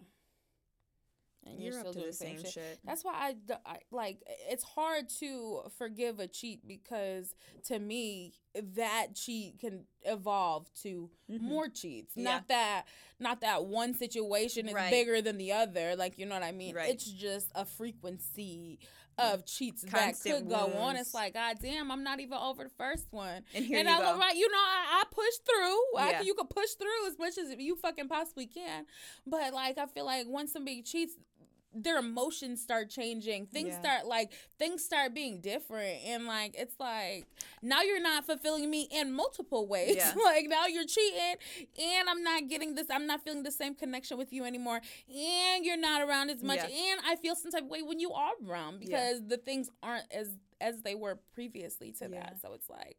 and 1.45 1.61
You're, 1.61 1.71
you're, 1.73 1.79
still 1.81 1.93
doing 1.93 2.07
the 2.07 2.13
same 2.13 2.43
shit. 2.43 2.79
That's 2.85 3.03
why 3.03 3.33
I 3.65 3.77
like 3.91 4.21
it's 4.49 4.63
hard 4.63 5.09
to 5.19 5.61
forgive 5.77 6.19
a 6.19 6.27
cheat 6.27 6.67
because 6.67 7.33
to 7.67 7.79
me 7.79 8.33
that 8.75 9.15
cheat 9.15 9.59
can 9.59 9.85
evolve 10.03 10.67
to 10.83 11.09
Mhm. 11.31 11.41
more 11.41 11.69
cheats. 11.69 12.13
Yeah. 12.15 12.23
Not 12.23 12.47
that 12.49 12.85
not 13.19 13.41
that 13.41 13.65
one 13.65 13.93
situation 13.93 14.67
is 14.67 14.73
Right. 14.73 14.91
bigger 14.91 15.21
than 15.21 15.37
the 15.37 15.51
other. 15.53 15.95
Like 15.95 16.17
you 16.17 16.25
know 16.25 16.35
what 16.35 16.43
I 16.43 16.51
mean? 16.51 16.75
Right. 16.75 16.89
It's 16.89 17.05
just 17.05 17.51
a 17.55 17.65
frequency 17.65 18.79
of 19.17 19.45
cheats 19.45 19.81
that 19.81 19.91
Constant 19.91 20.37
could 20.37 20.49
go 20.49 20.71
on. 20.79 20.95
It's 20.95 21.13
like, 21.13 21.33
God 21.33 21.57
damn, 21.61 21.91
I'm 21.91 22.03
not 22.05 22.21
even 22.21 22.37
over 22.37 22.63
the 22.63 22.69
first 22.69 23.07
one. 23.11 23.43
And 23.53 23.65
here 23.65 23.79
and 23.79 23.87
you 23.89 23.93
I 23.93 24.13
go. 24.13 24.17
like, 24.17 24.37
you 24.37 24.49
know, 24.49 24.57
I, 24.57 25.01
I 25.01 25.03
pushed 25.11 25.45
through. 25.45 25.99
I, 25.99 26.09
Yeah. 26.11 26.21
you 26.21 26.33
could 26.35 26.49
push 26.49 26.69
through 26.71 27.05
as 27.07 27.19
much 27.19 27.37
as 27.37 27.53
you 27.59 27.75
fucking 27.75 28.07
possibly 28.07 28.47
can. 28.47 28.85
But 29.27 29.53
like, 29.53 29.77
I 29.77 29.87
feel 29.87 30.05
like 30.05 30.25
once 30.25 30.53
somebody 30.53 30.81
cheats, 30.83 31.17
their 31.73 31.97
emotions 31.97 32.61
start 32.61 32.89
changing. 32.89 33.45
Things 33.47 33.69
Yeah. 33.69 33.79
start 33.81 34.05
like 34.07 34.31
things 34.57 34.83
start 34.83 35.13
being 35.13 35.39
different, 35.41 36.03
and 36.05 36.25
like 36.25 36.55
it's 36.57 36.79
like 36.79 37.27
now 37.61 37.81
you're 37.81 38.01
not 38.01 38.25
fulfilling 38.25 38.69
me 38.69 38.87
in 38.91 39.11
multiple 39.13 39.67
ways. 39.67 39.95
Yeah. 39.97 40.13
like 40.23 40.47
now 40.47 40.65
you're 40.67 40.85
cheating, 40.85 41.35
and 41.81 42.09
I'm 42.09 42.23
not 42.23 42.47
getting 42.47 42.75
this. 42.75 42.87
I'm 42.89 43.05
not 43.07 43.23
feeling 43.23 43.43
the 43.43 43.51
same 43.51 43.75
connection 43.75 44.17
with 44.17 44.33
you 44.33 44.45
anymore, 44.45 44.81
and 45.07 45.63
you're 45.65 45.77
not 45.77 46.01
around 46.01 46.29
as 46.29 46.41
much, 46.43 46.57
Yeah. 46.57 46.67
and 46.91 47.01
I 47.05 47.15
feel 47.15 47.35
some 47.35 47.51
type 47.51 47.63
of 47.63 47.69
way 47.69 47.81
when 47.83 47.99
you 47.99 48.11
are 48.13 48.33
around 48.47 48.79
because 48.79 49.21
the 49.27 49.37
things 49.37 49.69
aren't 49.83 50.11
as 50.11 50.29
as 50.61 50.81
they 50.81 50.95
were 50.95 51.17
previously 51.33 51.91
to 51.93 52.07
that. 52.09 52.37
So 52.41 52.53
it's 52.53 52.69
like 52.69 52.97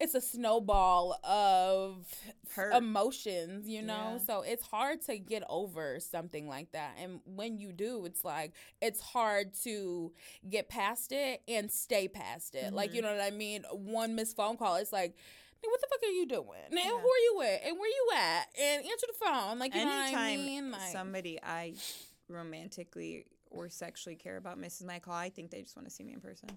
it's 0.00 0.14
a 0.14 0.20
snowball 0.20 1.18
of 1.24 2.06
Hurt. 2.54 2.74
emotions, 2.74 3.68
you 3.68 3.82
know? 3.82 4.12
Yeah. 4.18 4.18
So 4.18 4.42
it's 4.42 4.64
hard 4.64 5.02
to 5.02 5.18
get 5.18 5.42
over 5.48 5.98
something 6.00 6.48
like 6.48 6.72
that. 6.72 6.92
And 7.02 7.20
when 7.24 7.58
you 7.58 7.72
do, 7.72 8.04
it's 8.04 8.24
like 8.24 8.52
it's 8.80 9.00
hard 9.00 9.54
to 9.64 10.12
get 10.48 10.68
past 10.68 11.10
it 11.12 11.42
and 11.48 11.70
stay 11.70 12.08
past 12.08 12.54
it. 12.54 12.72
Like, 12.72 12.90
Mm-hmm. 12.90 12.96
you 12.96 13.02
know 13.02 13.12
what 13.12 13.20
I 13.22 13.30
mean? 13.30 13.64
One 13.72 14.14
missed 14.14 14.36
phone 14.36 14.56
call, 14.56 14.76
it's 14.76 14.92
like, 14.92 15.10
"Nigga, 15.12 15.68
what 15.70 15.80
the 15.80 15.88
fuck 15.90 16.02
are 16.04 16.12
you 16.12 16.26
doing? 16.26 16.46
And 16.70 16.74
Yeah. 16.78 16.84
who 16.90 16.96
are 16.96 17.18
you 17.24 17.34
with? 17.38 17.60
And 17.64 17.78
where 17.78 17.88
you 17.90 18.08
at? 18.14 18.46
And 18.60 18.84
answer 18.86 19.06
the 19.08 19.24
phone. 19.26 19.58
Like, 19.58 19.74
you 19.74 19.80
know 19.80 19.86
what 19.86 19.94
I 20.14 20.32
Anytime 20.32 20.46
mean? 20.46 20.70
Like, 20.70 20.92
somebody 20.92 21.40
I 21.42 21.74
romantically 22.28 23.26
or 23.50 23.68
sexually 23.68 24.14
care 24.16 24.36
about 24.36 24.58
misses 24.58 24.86
my 24.86 24.98
call, 24.98 25.14
I 25.14 25.30
think 25.30 25.50
they 25.50 25.62
just 25.62 25.74
want 25.76 25.88
to 25.88 25.94
see 25.94 26.04
me 26.04 26.12
in 26.12 26.20
person. 26.20 26.50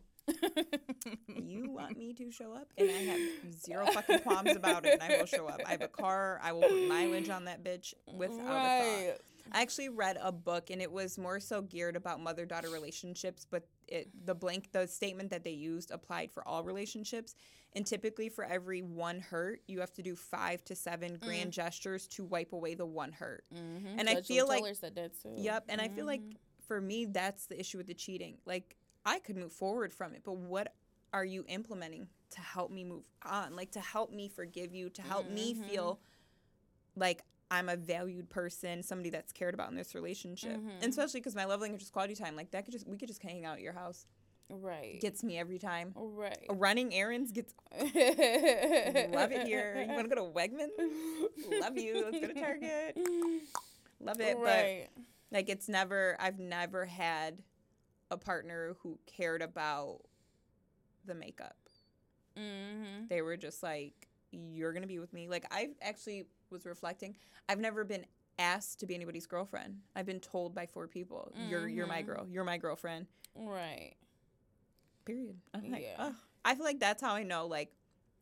You 1.28 1.70
want 1.72 1.98
me 1.98 2.13
to 2.13 2.32
show 2.32 2.54
up, 2.54 2.67
and 2.78 2.89
I 2.89 2.94
have 2.94 3.20
zero 3.54 3.86
fucking 3.88 4.20
qualms 4.20 4.56
about 4.56 4.86
it, 4.86 5.00
and 5.02 5.04
I 5.13 5.17
will 5.17 5.26
show 5.26 5.48
up. 5.48 5.62
I 5.65 5.72
have 5.72 5.82
a 5.82 5.88
car. 6.02 6.39
I 6.44 6.52
will 6.52 6.62
put 6.62 6.88
mileage 6.88 7.30
on 7.30 7.46
that 7.46 7.63
bitch 7.63 7.94
without 8.13 8.36
a 8.36 8.38
thought. 8.38 8.48
right. 8.48 9.13
I 9.54 9.62
actually 9.62 9.89
read 9.89 10.17
a 10.22 10.32
book 10.32 10.70
and 10.70 10.82
it 10.82 10.89
was 10.91 11.17
more 11.17 11.39
so 11.39 11.62
geared 11.63 11.96
about 11.96 12.22
mother 12.22 12.46
daughter 12.46 12.70
relationships, 12.70 13.46
but 13.50 13.67
it 13.88 14.08
the 14.26 14.36
blank 14.36 14.72
the 14.72 14.88
statement 14.88 15.32
that 15.32 15.44
they 15.44 15.52
used 15.52 15.91
applied 15.91 16.32
for 16.32 16.48
all 16.48 16.63
relationships. 16.63 17.36
And 17.76 17.86
typically 17.86 18.30
for 18.30 18.46
every 18.46 18.82
one 18.82 19.20
hurt, 19.20 19.62
you 19.67 19.80
have 19.80 19.91
to 19.94 20.04
do 20.04 20.15
five 20.15 20.63
to 20.65 20.76
seven 20.76 21.17
grand 21.22 21.52
gestures 21.52 22.08
to 22.10 22.24
wipe 22.24 22.54
away 22.54 22.76
the 22.76 22.86
one 22.86 23.12
hurt. 23.12 23.44
Mhm. 23.54 23.96
And 23.98 24.08
I 24.08 24.22
feel 24.22 24.48
like- 24.48 24.63
that 24.82 24.96
too. 25.22 25.34
Yep. 25.38 25.65
And 25.70 25.82
I 25.82 25.89
feel 25.89 26.06
like 26.06 26.22
Mhm. 26.22 26.36
for 26.67 26.80
me 26.80 27.06
that's 27.06 27.48
the 27.48 27.60
issue 27.60 27.78
with 27.80 27.88
the 27.88 27.94
cheating. 27.96 28.38
Like 28.46 28.78
I 29.06 29.20
could 29.20 29.36
move 29.38 29.52
forward 29.52 29.94
from 29.94 30.14
it, 30.14 30.22
but 30.24 30.38
what 30.38 30.74
are 31.14 31.26
you 31.26 31.44
implementing 31.48 32.08
to 32.32 32.42
help 32.42 32.72
me 32.72 32.84
move 32.84 33.04
on? 33.24 33.56
Like 33.56 33.72
to 33.72 33.80
help 33.82 34.12
me 34.12 34.30
forgive 34.30 34.74
you, 34.74 34.90
to 34.92 35.02
help 35.02 35.30
me 35.30 35.54
Mhm. 35.56 35.70
feel 35.70 36.00
like 36.96 37.24
I'm 37.50 37.68
a 37.68 37.76
valued 37.76 38.30
person, 38.30 38.82
somebody 38.84 39.10
that's 39.10 39.34
cared 39.34 39.54
about 39.54 39.70
in 39.72 39.76
this 39.76 39.94
relationship. 39.94 40.58
Mhm. 40.58 40.70
And 40.82 40.86
especially 40.86 41.20
because 41.20 41.36
my 41.36 41.44
love 41.46 41.60
language 41.60 41.82
is 41.82 41.90
quality 41.90 42.16
time. 42.16 42.36
Like 42.36 42.52
that 42.52 42.64
could 42.64 42.72
just 42.72 42.88
we 42.88 42.98
could 42.98 43.10
just 43.10 43.22
hang 43.22 43.44
out 43.46 43.56
at 43.58 43.62
your 43.62 43.74
house. 43.74 44.06
right. 44.50 45.00
Gets 45.00 45.24
me 45.24 45.38
every 45.38 45.58
time. 45.60 45.94
right. 45.96 46.46
Running 46.50 46.94
errands 46.94 47.32
gets 47.32 47.54
love 47.72 49.32
it 49.32 49.48
here. 49.48 49.82
You 49.82 49.94
want 49.94 50.10
to 50.10 50.16
go 50.16 50.26
to 50.28 50.32
Wegmans? 50.34 51.62
Love 51.62 51.78
you. 51.78 52.04
Let's 52.06 52.20
go 52.20 52.28
to 52.34 52.40
Target. 52.40 52.98
Love 54.00 54.20
it. 54.20 54.38
Right. 54.38 54.90
But 54.94 55.04
like 55.38 55.50
it's 55.50 55.68
never 55.70 56.16
I've 56.20 56.40
never 56.40 56.86
had 56.86 57.42
a 58.12 58.17
partner 58.17 58.76
who 58.84 59.00
cared 59.08 59.41
about 59.41 60.02
the 61.06 61.15
makeup. 61.15 61.56
mm-hmm. 62.38 63.08
They 63.10 63.21
were 63.21 63.38
just 63.38 63.63
like, 63.63 64.08
You're 64.32 64.74
gonna 64.74 64.88
be 64.88 65.00
with 65.00 65.13
me. 65.13 65.28
Like 65.28 65.45
I 65.52 65.69
actually 65.82 66.28
was 66.52 66.65
reflecting. 66.65 67.15
I've 67.50 67.60
never 67.60 67.84
been 67.84 68.06
asked 68.38 68.80
to 68.82 68.86
be 68.86 68.95
anybody's 68.95 69.26
girlfriend. 69.26 69.80
I've 69.95 70.06
been 70.06 70.19
told 70.19 70.54
by 70.54 70.65
four 70.67 70.88
people, 70.88 71.32
You're 71.50 71.67
you're 71.67 71.88
my 71.88 72.04
Mhm. 72.04 72.06
girl. 72.06 72.28
You're 72.30 72.43
my 72.43 72.58
girlfriend. 72.58 73.08
Right. 73.36 73.95
Period. 75.06 75.39
I'm 75.54 75.71
like, 75.71 75.84
Yeah. 75.84 75.95
"Ugh." 75.97 76.15
I 76.45 76.56
feel 76.56 76.65
like 76.65 76.80
that's 76.80 77.02
how 77.02 77.13
I 77.13 77.24
know. 77.24 77.47
Like, 77.47 77.71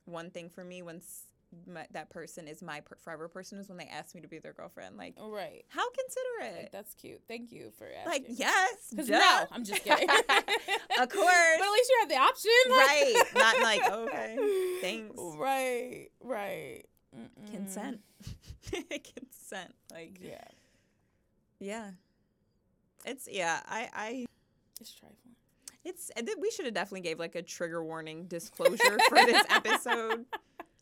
one 0.05 0.29
thing 0.29 0.49
for 0.49 0.63
me, 0.63 0.81
once 0.81 1.23
my, 1.67 1.85
that 1.91 2.09
person 2.09 2.47
is 2.47 2.61
my 2.61 2.81
per- 2.81 2.95
forever 2.97 3.27
person, 3.27 3.59
is 3.59 3.69
when 3.69 3.77
they 3.77 3.85
ask 3.87 4.13
me 4.15 4.21
to 4.21 4.27
be 4.27 4.39
their 4.39 4.53
girlfriend. 4.53 4.97
Like, 4.97 5.15
Right. 5.19 5.63
how 5.69 5.81
Like, 5.83 5.97
considerate. 5.97 6.71
that's 6.71 6.93
cute. 6.95 7.21
Thank 7.27 7.51
you 7.51 7.71
for 7.77 7.87
asking. 7.87 8.11
Like, 8.11 8.25
yes, 8.29 8.75
Because 8.91 9.09
no, 9.09 9.45
I'm 9.51 9.63
just 9.63 9.83
kidding. 9.83 10.07
of 10.09 11.09
course. 11.09 11.57
But 11.57 11.65
at 11.65 11.71
least 11.71 11.89
you 11.89 11.97
have 12.01 12.09
the 12.09 12.17
option. 12.17 12.51
right? 12.69 13.23
Not 13.35 13.59
like 13.61 13.91
okay, 13.91 14.77
thanks. 14.81 15.15
Right. 15.37 16.07
Right. 16.21 16.83
Mm-mm. 17.17 17.51
Consent, 17.51 18.01
consent. 18.71 19.73
Like, 19.91 20.19
Yeah. 20.21 20.43
yeah, 21.59 21.91
it's 23.05 23.27
yeah. 23.31 23.61
I 23.67 23.89
I 23.93 24.25
It's 24.79 24.93
trifling. 24.93 25.35
it's 25.83 26.11
we 26.39 26.51
should 26.51 26.65
have 26.65 26.73
definitely 26.75 27.01
gave 27.01 27.17
like 27.17 27.33
a 27.35 27.41
trigger 27.41 27.83
warning 27.83 28.25
disclosure 28.27 28.97
for 29.09 29.15
this 29.25 29.43
episode. 29.49 30.25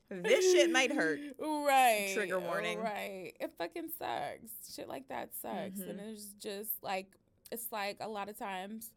This 0.10 0.52
shit 0.54 0.72
might 0.72 0.92
hurt. 0.94 1.20
Right. 1.40 2.12
Trigger 2.14 2.40
warning. 2.40 2.80
Right. 2.80 3.34
It 3.40 3.52
fucking 3.58 3.90
sucks. 4.00 4.74
Shit 4.74 4.88
like 4.88 5.08
that 5.10 5.36
sucks. 5.36 5.80
And 5.82 6.00
Mhm. 6.00 6.14
it's 6.14 6.34
just 6.40 6.72
like 6.82 7.08
it's 7.52 7.72
like 7.72 7.98
a 8.00 8.08
lot 8.08 8.30
of 8.30 8.38
times 8.38 8.92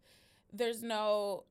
there's 0.53 0.83
no 0.83 1.44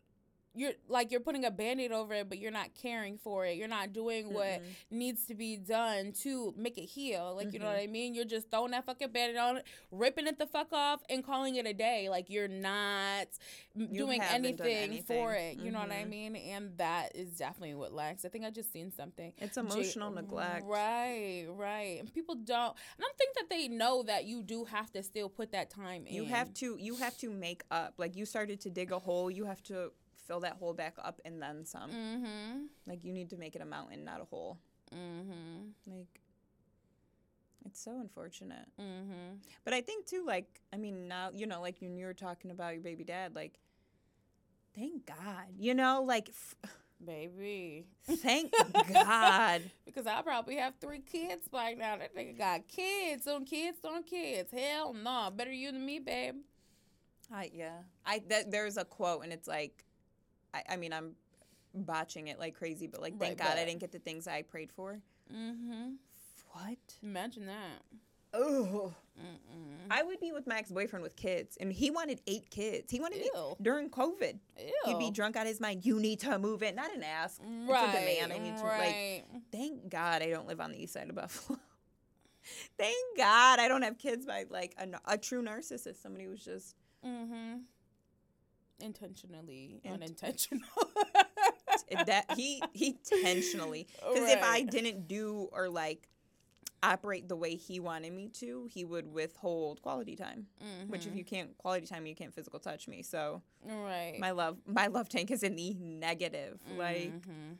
you're 0.59 0.73
like 0.87 1.11
you're 1.11 1.21
putting 1.21 1.45
a 1.45 1.51
band-aid 1.51 1.91
over 1.91 2.13
it, 2.13 2.29
but 2.29 2.37
you're 2.37 2.51
not 2.51 2.69
caring 2.75 3.17
for 3.17 3.45
it. 3.45 3.55
You're 3.57 3.67
not 3.67 3.93
doing 3.93 4.33
what 4.33 4.45
Mm-mm. 4.61 4.63
needs 4.91 5.25
to 5.27 5.33
be 5.35 5.55
done 5.57 6.11
to 6.23 6.53
make 6.57 6.77
it 6.77 6.85
heal. 6.85 7.33
Like 7.35 7.53
you 7.53 7.59
know 7.59 7.65
Mhm. 7.65 7.73
what 7.73 7.79
I 7.83 7.87
mean? 7.87 8.13
You're 8.13 8.25
just 8.25 8.51
throwing 8.51 8.71
that 8.71 8.85
fucking 8.85 9.11
band-aid 9.11 9.37
on 9.37 9.57
it, 9.57 9.65
ripping 9.91 10.27
it 10.27 10.37
the 10.37 10.45
fuck 10.47 10.73
off, 10.73 11.01
and 11.09 11.23
calling 11.23 11.55
it 11.55 11.65
a 11.65 11.73
day. 11.73 12.09
Like 12.09 12.29
you're 12.29 12.47
not 12.47 13.27
You 13.75 13.87
doing 13.87 14.21
haven't 14.21 14.45
anything, 14.45 15.03
for 15.03 15.33
it. 15.33 15.37
anything. 15.39 15.65
You 15.65 15.71
know 15.71 15.79
what 15.79 15.91
I 15.91 16.03
Mhm. 16.03 16.09
mean? 16.09 16.35
And 16.35 16.77
that 16.77 17.15
is 17.15 17.37
definitely 17.37 17.75
what 17.75 17.93
lacks. 17.93 18.25
I 18.25 18.29
think 18.29 18.43
I 18.45 18.49
just 18.49 18.71
seen 18.73 18.91
something. 18.91 19.33
It's 19.37 19.55
J- 19.55 19.61
emotional 19.61 20.11
neglect. 20.11 20.65
Right, 20.65 21.45
right. 21.49 21.99
And 21.99 22.13
people 22.13 22.35
don't. 22.35 22.75
I 22.97 23.01
don't 23.01 23.17
think 23.17 23.35
that 23.35 23.49
they 23.49 23.67
know 23.67 24.03
that 24.03 24.25
you 24.25 24.43
do 24.43 24.65
have 24.65 24.91
to 24.91 25.03
still 25.03 25.29
put 25.29 25.51
that 25.53 25.69
time 25.69 26.05
in. 26.07 26.13
You 26.15 26.25
have 26.25 26.53
to 26.55 26.75
you 26.77 26.95
have 26.97 27.17
to 27.19 27.29
make 27.29 27.63
up. 27.71 27.93
Like 27.97 28.15
you 28.15 28.25
started 28.25 28.59
to 28.61 28.69
dig 28.69 28.91
a 28.91 28.99
hole, 28.99 29.29
you 29.31 29.45
have 29.45 29.61
to 29.63 29.91
fill 30.29 30.39
that 30.41 30.53
hole 30.53 30.73
back 30.73 30.93
up 31.03 31.19
and 31.25 31.41
then 31.41 31.65
some. 31.65 31.89
Mm-hmm. 31.89 32.59
Like 32.87 33.03
you 33.03 33.11
need 33.11 33.31
to 33.31 33.37
make 33.37 33.55
it 33.55 33.61
a 33.61 33.65
mountain, 33.65 34.05
not 34.05 34.21
a 34.21 34.25
hole. 34.25 34.59
Mm-hmm. 34.95 35.71
Like 35.91 36.21
it's 37.65 37.83
so 37.83 37.99
unfortunate. 37.99 38.67
Mm-hmm. 38.79 39.37
But 39.65 39.73
I 39.73 39.81
think 39.81 40.05
too, 40.05 40.23
like 40.25 40.61
I 40.71 40.77
mean, 40.77 41.07
now 41.07 41.31
you 41.33 41.47
know, 41.47 41.61
like 41.61 41.77
when 41.81 41.97
you 41.97 42.05
were 42.05 42.13
talking 42.13 42.51
about 42.51 42.73
your 42.73 42.83
baby 42.83 43.03
dad, 43.03 43.35
like 43.35 43.59
thank 44.75 45.07
God, 45.07 45.47
you 45.57 45.73
know, 45.73 46.03
like 46.05 46.29
f- 46.29 46.55
Baby. 47.03 47.85
thank 48.03 48.53
God. 48.93 49.61
Because 49.85 50.05
I 50.05 50.21
probably 50.21 50.57
have 50.57 50.73
three 50.81 50.99
kids 50.99 51.47
by 51.49 51.73
now. 51.73 51.97
That 51.97 52.15
nigga 52.15 52.37
got 52.37 52.67
kids 52.67 53.25
on 53.25 53.45
kids 53.45 53.77
on 53.85 54.03
kids. 54.03 54.51
Hell 54.51 54.93
no. 54.93 55.31
Better 55.35 55.51
you 55.51 55.71
than 55.71 55.85
me, 55.85 55.99
babe. 55.99 56.35
I 57.33 57.51
yeah. 57.53 57.77
I 58.05 58.21
that 58.29 58.51
there's 58.51 58.77
a 58.77 58.85
quote 58.85 59.23
and 59.23 59.31
it's 59.31 59.47
like, 59.47 59.85
I 60.53 60.63
I 60.69 60.75
mean 60.77 60.93
I'm 60.93 61.15
botching 61.73 62.27
it 62.27 62.39
like 62.39 62.55
crazy, 62.55 62.87
but 62.87 63.01
like 63.01 63.17
thank 63.19 63.39
Right, 63.39 63.49
God 63.49 63.57
I 63.57 63.65
didn't 63.65 63.79
get 63.79 63.91
the 63.91 63.99
things 63.99 64.27
I 64.27 64.41
prayed 64.41 64.71
for. 64.71 64.99
Mm-hmm. 65.33 65.91
What? 66.51 66.77
Imagine 67.03 67.45
that. 67.47 67.83
Oh. 68.33 68.93
Mm-mm. 69.19 69.87
I 69.91 70.03
would 70.03 70.19
be 70.19 70.31
with 70.31 70.47
my 70.47 70.57
ex 70.57 70.71
boyfriend 70.71 71.03
with 71.03 71.15
kids, 71.15 71.57
and 71.59 71.73
he 71.73 71.89
wanted 71.89 72.21
eight 72.27 72.49
kids. 72.49 72.91
He 72.91 72.99
wanted 72.99 73.25
Ew. 73.25 73.31
it 73.33 73.63
during 73.63 73.89
COVID. 73.89 74.37
Ew. 74.57 74.71
He'd 74.85 74.99
be 74.99 75.11
drunk 75.11 75.35
out 75.35 75.45
his 75.45 75.59
mind. 75.59 75.85
You 75.85 75.99
need 75.99 76.19
to 76.21 76.37
move 76.37 76.63
in. 76.63 76.75
Not 76.75 76.93
an 76.95 77.03
ask. 77.03 77.41
Right. 77.67 77.89
It's 77.89 77.95
a 77.95 77.99
demand. 77.99 78.33
I 78.33 78.37
need 78.37 78.57
to 78.57 78.63
like. 78.63 79.25
Thank 79.51 79.89
God 79.89 80.21
I 80.21 80.29
don't 80.29 80.47
live 80.47 80.61
on 80.61 80.71
the 80.71 80.81
east 80.81 80.93
side 80.93 81.09
of 81.09 81.15
Buffalo. 81.15 81.59
thank 82.77 83.17
God 83.17 83.59
I 83.59 83.67
don't 83.67 83.81
have 83.81 83.97
kids 83.97 84.25
by 84.25 84.45
like 84.49 84.75
a, 84.77 84.87
a 85.13 85.17
true 85.17 85.43
narcissist. 85.43 86.01
Somebody 86.01 86.25
who's 86.25 86.43
just 86.43 86.75
Mm-hmm. 87.05 87.59
Intentionally, 88.79 89.81
Int- 89.83 89.93
unintentional. 89.95 90.67
that 92.05 92.25
he 92.35 92.61
he 92.73 92.97
intentionally 93.11 93.87
because 94.13 94.29
if 94.31 94.43
I 94.43 94.61
didn't 94.61 95.07
do 95.07 95.49
or 95.51 95.69
like 95.69 96.07
operate 96.81 97.27
the 97.27 97.35
way 97.35 97.55
he 97.55 97.79
wanted 97.79 98.13
me 98.13 98.29
to, 98.29 98.67
he 98.71 98.85
would 98.85 99.11
withhold 99.11 99.81
quality 99.81 100.15
time. 100.15 100.45
Which 100.87 101.01
Mm-hmm. 101.01 101.09
if 101.11 101.15
you 101.17 101.25
can't 101.25 101.57
quality 101.57 101.85
time, 101.85 102.05
you 102.05 102.15
can't 102.15 102.33
physical 102.33 102.59
touch 102.59 102.87
me. 102.87 103.01
So 103.03 103.41
right. 103.65 104.17
my 104.19 104.31
love, 104.31 104.57
my 104.65 104.87
love 104.87 105.09
tank 105.09 105.29
is 105.31 105.43
in 105.43 105.55
the 105.57 105.73
negative. 105.79 106.61
Like, 106.77 107.11
Mhm. 107.11 107.57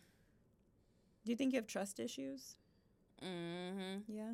do 1.26 1.32
you 1.32 1.36
think 1.36 1.52
you 1.54 1.58
have 1.60 1.68
trust 1.68 2.00
issues? 2.00 2.56
Mm-hmm. 3.22 4.00
Yeah. 4.08 4.32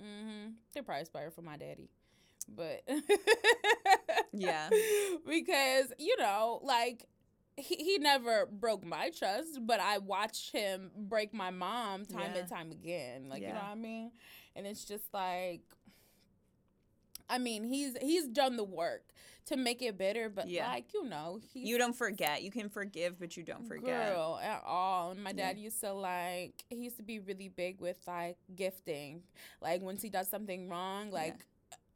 Mm-hmm. 0.00 0.50
They're 0.72 0.82
probably 0.84 1.00
inspired 1.00 1.32
from 1.34 1.46
my 1.46 1.56
daddy, 1.56 1.90
but 2.48 2.82
Yeah. 4.32 4.70
because 5.28 5.92
you 5.98 6.16
know, 6.18 6.60
like 6.62 7.06
he, 7.56 7.76
he 7.76 7.98
never 7.98 8.46
broke 8.46 8.84
my 8.84 9.10
trust, 9.10 9.60
but 9.66 9.80
I 9.80 9.98
watched 9.98 10.52
him 10.52 10.90
break 10.96 11.34
my 11.34 11.50
mom 11.50 12.04
time 12.06 12.34
Yeah. 12.34 12.40
and 12.40 12.48
time 12.48 12.70
again. 12.70 13.28
Like 13.28 13.42
you 13.42 13.48
know 13.48 13.60
what 13.60 13.66
I 13.72 13.74
mean? 13.74 14.12
And 14.56 14.66
it's 14.66 14.84
just 14.84 15.04
like 15.12 15.60
I 17.28 17.38
mean, 17.38 17.64
he's 17.64 17.96
he's 18.00 18.28
done 18.28 18.56
the 18.56 18.64
work 18.64 19.04
to 19.46 19.56
make 19.56 19.82
it 19.82 19.96
better, 19.98 20.28
but 20.28 20.48
Yeah. 20.48 20.70
like, 20.70 20.92
you 20.92 21.04
know, 21.08 21.40
You 21.54 21.78
don't 21.78 21.96
forget. 21.96 22.42
You 22.42 22.50
can 22.50 22.68
forgive, 22.68 23.18
but 23.18 23.36
you 23.36 23.42
don't 23.42 23.66
forget. 23.66 24.12
Girl, 24.12 24.38
at 24.42 24.62
all. 24.64 25.10
And 25.12 25.22
my 25.22 25.32
Yeah. 25.32 25.48
dad 25.52 25.58
used 25.58 25.80
to 25.80 25.92
like 25.92 26.64
he 26.68 26.76
used 26.76 26.96
to 26.98 27.02
be 27.02 27.18
really 27.20 27.48
big 27.48 27.80
with 27.80 27.98
like 28.06 28.36
gifting. 28.54 29.22
Like 29.60 29.80
once 29.82 30.02
he 30.02 30.10
does 30.10 30.28
something 30.28 30.68
wrong, 30.68 31.10
like 31.10 31.44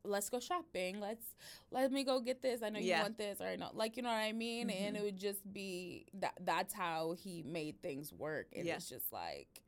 let's 0.06 0.30
go 0.30 0.40
shopping. 0.40 1.00
Let's 1.00 1.26
let 1.70 1.92
me 1.92 2.04
go 2.04 2.20
get 2.20 2.42
this. 2.42 2.62
I 2.62 2.68
know 2.70 2.78
Yeah. 2.78 2.98
you 2.98 3.02
want 3.02 3.18
this 3.18 3.40
or 3.40 3.56
no. 3.56 3.70
Like 3.74 3.96
you 3.96 4.02
know 4.02 4.08
what 4.10 4.16
I 4.16 4.32
mean? 4.32 4.70
And 4.70 4.96
Mhm. 4.96 5.00
it 5.00 5.04
would 5.04 5.18
just 5.18 5.52
be 5.52 6.06
that 6.14 6.34
that's 6.40 6.72
how 6.74 7.12
he 7.12 7.42
made 7.42 7.82
things 7.82 8.12
work. 8.12 8.48
And 8.54 8.66
Yeah. 8.66 8.76
it's 8.76 8.88
just 8.88 9.12
like 9.12 9.62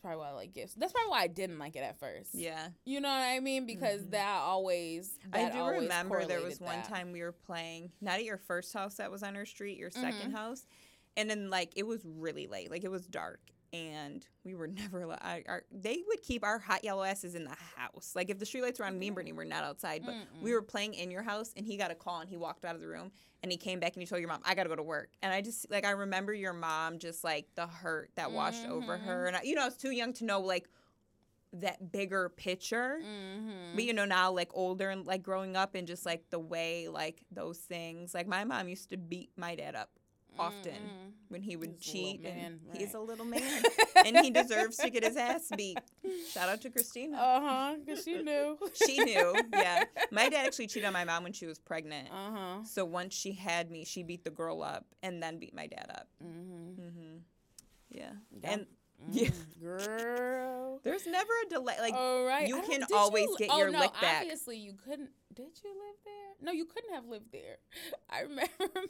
probably 0.00 0.18
why 0.18 0.28
I 0.30 0.32
like 0.32 0.52
gifts. 0.54 0.74
That's 0.74 0.92
probably 0.92 1.10
why 1.10 1.20
I 1.22 1.26
didn't 1.26 1.58
like 1.58 1.76
it 1.76 1.80
at 1.80 1.98
first. 1.98 2.34
Yeah. 2.34 2.70
You 2.86 3.00
know 3.02 3.10
what 3.10 3.16
I 3.20 3.38
mean? 3.40 3.66
Because 3.66 4.00
Mhm. 4.02 4.10
that 4.12 4.38
always 4.40 5.18
I 5.32 5.50
do 5.50 5.58
always 5.58 5.82
remember 5.82 6.24
there 6.24 6.40
was 6.40 6.58
one 6.58 6.76
that. 6.76 6.88
time 6.88 7.12
we 7.12 7.20
were 7.20 7.32
playing, 7.32 7.92
not 8.00 8.14
at 8.18 8.24
your 8.24 8.38
first 8.38 8.72
house 8.72 8.94
that 8.94 9.10
was 9.10 9.22
on 9.22 9.36
our 9.36 9.44
street, 9.44 9.76
your 9.76 9.90
2nd 9.90 10.30
Mhm. 10.30 10.32
house. 10.32 10.66
And 11.18 11.28
then, 11.28 11.50
like, 11.50 11.72
it 11.76 11.82
was 11.82 12.02
really 12.06 12.46
late. 12.46 12.70
Like, 12.70 12.82
it 12.84 12.88
was 12.90 13.06
dark. 13.06 13.49
And 13.72 14.26
we 14.44 14.54
were 14.54 14.66
never, 14.82 15.02
allo- 15.02 15.18
I, 15.20 15.44
our, 15.46 15.62
they 15.70 16.02
would 16.08 16.22
keep 16.22 16.42
our 16.44 16.58
hot 16.58 16.82
yellow 16.84 17.02
asses 17.04 17.34
in 17.34 17.44
the 17.44 17.56
house. 17.76 18.12
Like, 18.16 18.30
if 18.30 18.38
the 18.38 18.44
streetlights 18.44 18.78
were 18.80 18.84
on, 18.86 18.98
me 18.98 19.08
and 19.08 19.14
Brittany 19.14 19.32
were 19.32 19.44
not 19.44 19.62
outside. 19.64 20.02
But 20.04 20.14
we 20.42 20.50
Mm-mm. 20.50 20.54
were 20.54 20.62
playing 20.62 20.94
in 20.94 21.10
your 21.10 21.22
house, 21.22 21.52
and 21.56 21.64
he 21.64 21.76
got 21.76 21.90
a 21.90 21.94
call, 21.94 22.20
and 22.20 22.28
he 22.28 22.36
walked 22.36 22.64
out 22.64 22.74
of 22.74 22.80
the 22.80 22.88
room. 22.88 23.12
And 23.42 23.50
he 23.50 23.56
came 23.56 23.80
back 23.80 23.94
and 23.94 24.02
he 24.02 24.06
told 24.06 24.20
your 24.20 24.28
mom, 24.28 24.40
I 24.44 24.54
got 24.54 24.64
to 24.64 24.68
go 24.68 24.76
to 24.76 24.82
work. 24.82 25.10
And 25.22 25.32
I 25.32 25.40
just, 25.40 25.70
like, 25.70 25.86
I 25.86 25.92
remember 25.92 26.34
your 26.34 26.52
mom 26.52 26.98
just, 26.98 27.24
like, 27.24 27.46
the 27.54 27.66
hurt 27.66 28.10
that 28.16 28.32
washed 28.32 28.66
over 28.66 28.98
Mhm. 28.98 29.04
her. 29.04 29.26
And, 29.28 29.36
I, 29.36 29.42
you 29.42 29.54
know, 29.54 29.62
I 29.62 29.66
was 29.66 29.76
too 29.76 29.92
young 29.92 30.12
to 30.14 30.24
know, 30.24 30.40
like, 30.40 30.68
that 31.52 31.90
bigger 31.90 32.28
picture. 32.28 33.00
Mhm. 33.02 33.74
But 33.74 33.82
you 33.84 33.92
know 33.92 34.04
now, 34.04 34.30
like 34.30 34.50
older 34.54 34.88
and 34.90 35.04
like 35.04 35.20
growing 35.22 35.56
up, 35.56 35.74
and 35.74 35.84
just 35.88 36.06
like 36.06 36.30
the 36.30 36.38
way 36.38 36.86
like 36.86 37.22
those 37.32 37.58
things. 37.58 38.14
Like 38.14 38.28
my 38.28 38.44
mom 38.44 38.68
used 38.68 38.90
to 38.90 38.96
beat 38.96 39.30
my 39.36 39.56
dad 39.56 39.74
up 39.74 39.90
often 40.38 40.72
Mm-mm. 40.72 41.12
when 41.28 41.42
he 41.42 41.56
would 41.56 41.74
He's 41.78 41.92
cheat, 41.92 42.22
man, 42.22 42.60
and 42.68 42.76
he's 42.78 42.94
a 42.94 43.00
little 43.00 43.24
man, 43.24 43.62
and 44.04 44.16
he 44.18 44.30
deserves 44.30 44.76
to 44.78 44.90
get 44.90 45.04
his 45.04 45.16
ass 45.16 45.50
beat. 45.56 45.78
Shout 46.32 46.48
out 46.48 46.60
to 46.62 46.70
Christina. 46.70 47.16
Uh 47.18 47.40
huh. 47.40 47.74
Cause 47.86 48.04
she 48.04 48.22
knew. 48.22 48.56
She 48.86 48.98
knew, 48.98 49.34
yeah. 49.52 49.84
My 50.10 50.28
dad 50.28 50.46
actually 50.46 50.66
cheated 50.68 50.86
on 50.86 50.92
my 50.92 51.04
mom 51.04 51.22
when 51.24 51.32
she 51.32 51.46
was 51.46 51.58
pregnant. 51.58 52.08
Uh 52.10 52.30
huh. 52.32 52.64
So 52.64 52.84
once 52.84 53.14
she 53.14 53.32
had 53.32 53.70
me, 53.70 53.84
she 53.84 54.02
beat 54.02 54.24
the 54.24 54.30
girl 54.30 54.62
up 54.62 54.86
and 55.02 55.22
then 55.22 55.38
beat 55.38 55.54
my 55.54 55.66
dad 55.66 55.86
up. 55.94 56.08
Mm-hmm. 56.24 56.82
hmm 56.82 57.16
Yeah, 57.90 58.12
Yep. 58.42 58.52
and 58.52 58.66
yeah. 59.10 59.28
girl. 59.62 60.80
there's 60.82 61.06
never 61.06 61.32
a 61.46 61.48
delay. 61.48 61.74
Like 61.80 61.94
All 61.94 62.24
right. 62.24 62.48
you 62.48 62.60
can 62.62 62.84
always 62.94 63.24
you- 63.28 63.36
get 63.38 63.50
oh, 63.52 63.58
your 63.58 63.70
no, 63.70 63.80
lick 63.80 63.92
back. 64.00 64.22
Obviously, 64.22 64.56
you 64.58 64.74
couldn't. 64.84 65.10
Did 65.34 65.48
you 65.64 65.70
live 65.70 65.96
there? 66.04 66.14
No, 66.42 66.52
you 66.52 66.64
couldn't 66.64 66.92
have 66.94 67.06
lived 67.06 67.32
there. 67.32 67.56
I 68.10 68.22
remember 68.22 68.48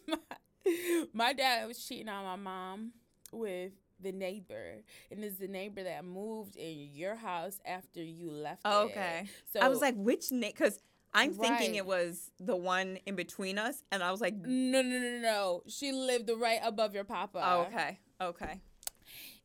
my 0.09 0.17
my 1.13 1.33
dad 1.33 1.67
was 1.67 1.85
cheating 1.85 2.09
on 2.09 2.25
my 2.25 2.37
mom 2.37 2.93
with 3.33 3.73
the 4.01 4.13
neighbor, 4.13 4.83
and 5.11 5.23
it's 5.25 5.37
the 5.37 5.49
neighbor 5.49 5.83
that 5.83 6.05
moved 6.05 6.57
in 6.57 6.91
your 6.93 7.15
house 7.15 7.61
after 7.65 8.03
you 8.03 8.31
left. 8.31 8.63
Oh, 8.65 8.87
it. 8.87 8.91
okay. 8.91 9.27
So 9.53 9.61
I 9.61 9.69
was 9.69 9.81
like, 9.81 9.95
which 9.97 10.33
name? 10.33 10.53
Because 10.57 10.81
I'm 11.13 11.33
thinking 11.33 11.73
Right. 11.73 11.77
it 11.77 11.87
was 11.87 12.31
the 12.39 12.57
one 12.57 12.99
in 13.07 13.17
between 13.17 13.59
us, 13.59 13.83
and 13.91 14.03
I 14.03 14.11
was 14.11 14.21
like, 14.21 14.35
no, 14.35 14.83
no, 14.83 14.99
no, 14.99 15.19
no. 15.19 15.63
She 15.67 15.93
lived 15.93 16.31
right 16.37 16.61
above 16.63 16.95
your 16.95 17.05
papa. 17.05 17.41
oh, 17.43 17.61
okay, 17.63 17.99
okay. 18.21 18.61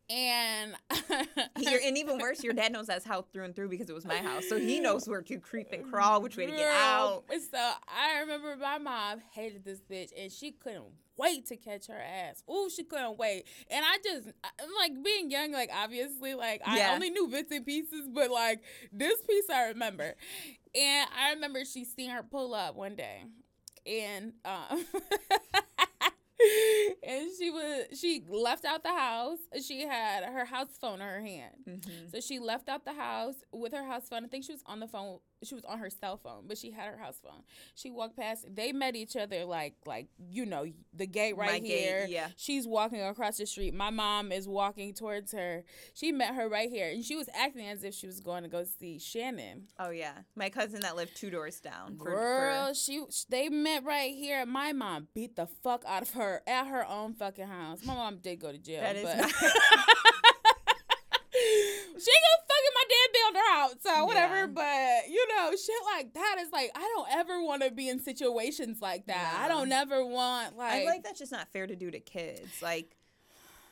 And 0.09 0.75
Your, 1.59 1.79
and 1.83 1.97
even 1.97 2.19
worse, 2.19 2.43
your 2.43 2.53
dad 2.53 2.71
knows 2.71 2.85
that's 2.87 3.05
how 3.05 3.23
through 3.33 3.45
and 3.45 3.55
through 3.55 3.69
because 3.69 3.89
it 3.89 3.95
was 3.95 4.05
my 4.05 4.17
house, 4.17 4.47
so 4.47 4.59
he 4.59 4.79
knows 4.79 5.07
where 5.07 5.21
to 5.23 5.37
creep 5.39 5.71
and 5.71 5.89
crawl, 5.91 6.21
which 6.21 6.37
way 6.37 6.45
to 6.45 6.51
get 6.51 6.67
out. 6.67 7.23
So 7.51 7.57
I 7.87 8.19
remember 8.19 8.55
my 8.55 8.77
mom 8.77 9.19
hated 9.31 9.65
this 9.65 9.79
bitch, 9.81 10.11
and 10.15 10.31
she 10.31 10.51
couldn't 10.51 10.85
wait 11.17 11.47
to 11.47 11.55
catch 11.55 11.87
her 11.87 11.99
ass. 11.99 12.43
Ooh, 12.51 12.69
she 12.69 12.83
couldn't 12.83 13.17
wait. 13.17 13.45
And 13.71 13.83
I 13.83 13.97
just 14.03 14.27
I- 14.43 14.49
like 14.79 14.91
being 15.03 15.31
young, 15.31 15.51
like 15.51 15.71
obviously, 15.73 16.35
like 16.35 16.61
I 16.65 16.77
Yeah. 16.77 16.91
only 16.93 17.09
knew 17.09 17.27
bits 17.27 17.51
and 17.51 17.65
pieces, 17.65 18.07
but 18.13 18.29
like 18.29 18.61
this 18.91 19.19
piece 19.23 19.49
I 19.49 19.69
remember. 19.69 20.13
And 20.75 21.09
I 21.19 21.31
remember 21.33 21.65
she 21.65 21.83
seen 21.83 22.11
her 22.11 22.21
pull 22.21 22.53
up 22.53 22.75
one 22.75 22.95
day, 22.95 23.23
and 23.87 24.33
um. 24.45 24.85
and 27.03 27.29
she 27.39 27.49
was 27.49 27.97
she 27.99 28.23
left 28.27 28.65
out 28.65 28.83
the 28.83 28.93
house. 28.93 29.39
She 29.63 29.81
had 29.81 30.23
her 30.25 30.45
house 30.45 30.77
phone 30.79 30.95
in 30.95 31.07
her 31.07 31.21
hand. 31.21 31.55
Mhm. 31.67 32.11
So 32.11 32.19
she 32.19 32.39
left 32.39 32.67
out 32.69 32.83
the 32.85 32.93
house 32.93 33.35
with 33.51 33.73
her 33.73 33.85
house 33.85 34.09
phone. 34.09 34.25
I 34.25 34.27
think 34.27 34.43
she 34.43 34.51
was 34.51 34.63
on 34.65 34.79
the 34.79 34.87
phone. 34.87 35.19
She 35.45 35.55
was 35.55 35.63
on 35.65 35.79
her 35.79 35.89
cell 35.89 36.17
phone, 36.17 36.43
but 36.47 36.57
she 36.57 36.71
had 36.71 36.89
her 36.89 36.97
house 36.97 37.19
phone. 37.23 37.43
She 37.75 37.91
walked 37.91 38.17
past. 38.17 38.45
They 38.53 38.71
met 38.71 38.95
each 38.95 39.15
other 39.15 39.45
like 39.45 39.75
like 39.85 40.07
you 40.29 40.45
know 40.45 40.65
the 40.93 41.07
gate 41.07 41.37
right 41.37 41.51
My 41.53 41.59
gate, 41.59 41.79
here. 41.79 42.05
yeah. 42.09 42.27
She's 42.35 42.67
walking 42.67 43.01
across 43.01 43.37
the 43.37 43.45
street. 43.45 43.73
My 43.73 43.89
mom 43.89 44.31
is 44.31 44.47
walking 44.47 44.93
towards 44.93 45.31
her. 45.31 45.63
She 45.93 46.11
met 46.11 46.35
her 46.35 46.49
right 46.49 46.69
here, 46.69 46.89
and 46.89 47.03
she 47.03 47.15
was 47.15 47.29
acting 47.33 47.67
as 47.67 47.83
if 47.83 47.93
she 47.93 48.07
was 48.07 48.19
going 48.19 48.43
to 48.43 48.49
go 48.49 48.63
see 48.63 48.99
Shannon. 48.99 49.67
Oh 49.79 49.89
yeah, 49.91 50.13
my 50.35 50.49
cousin 50.49 50.81
that 50.81 50.95
lived 50.95 51.15
two 51.15 51.29
doors 51.29 51.59
down. 51.59 51.97
For, 51.97 52.05
Girl, 52.05 52.67
for, 52.69 52.73
she 52.73 53.03
they 53.29 53.49
met 53.49 53.83
right 53.83 54.13
here. 54.13 54.45
My 54.45 54.73
mom 54.73 55.07
beat 55.13 55.35
the 55.35 55.47
fuck 55.63 55.83
out 55.87 56.01
of 56.01 56.11
her 56.11 56.41
at 56.47 56.67
her 56.67 56.85
own 56.87 57.13
fucking 57.13 57.47
house. 57.47 57.83
My 57.85 57.93
mom 57.95 58.17
did 58.17 58.39
go 58.39 58.51
to 58.51 58.57
jail, 58.57 58.81
That 58.81 58.95
is 58.95 59.03
but 59.03 59.17
not- 59.17 59.29
she 61.35 61.41
gonna 61.41 61.95
fucking 61.97 62.03
my 62.05 62.05
dad 62.05 62.44
so 63.81 64.05
whatever. 64.05 64.41
Yeah. 64.41 64.45
But 64.47 65.09
you 65.11 65.27
know, 65.35 65.51
shit 65.51 65.75
like 65.95 66.13
that 66.13 66.37
is 66.41 66.51
like 66.51 66.71
I 66.75 66.91
don't 66.95 67.07
ever 67.11 67.43
want 67.43 67.63
to 67.63 67.71
be 67.71 67.89
in 67.89 67.99
situations 67.99 68.81
like 68.81 69.07
that. 69.07 69.39
I 69.43 69.47
don't 69.47 69.69
never 69.69 70.05
want 70.05 70.57
like. 70.57 70.83
I 70.83 70.85
like 70.85 71.03
that's 71.03 71.19
just 71.19 71.31
not 71.31 71.47
fair 71.51 71.67
to 71.67 71.75
do 71.75 71.91
to 71.91 71.99
kids. 71.99 72.61
Like, 72.61 72.95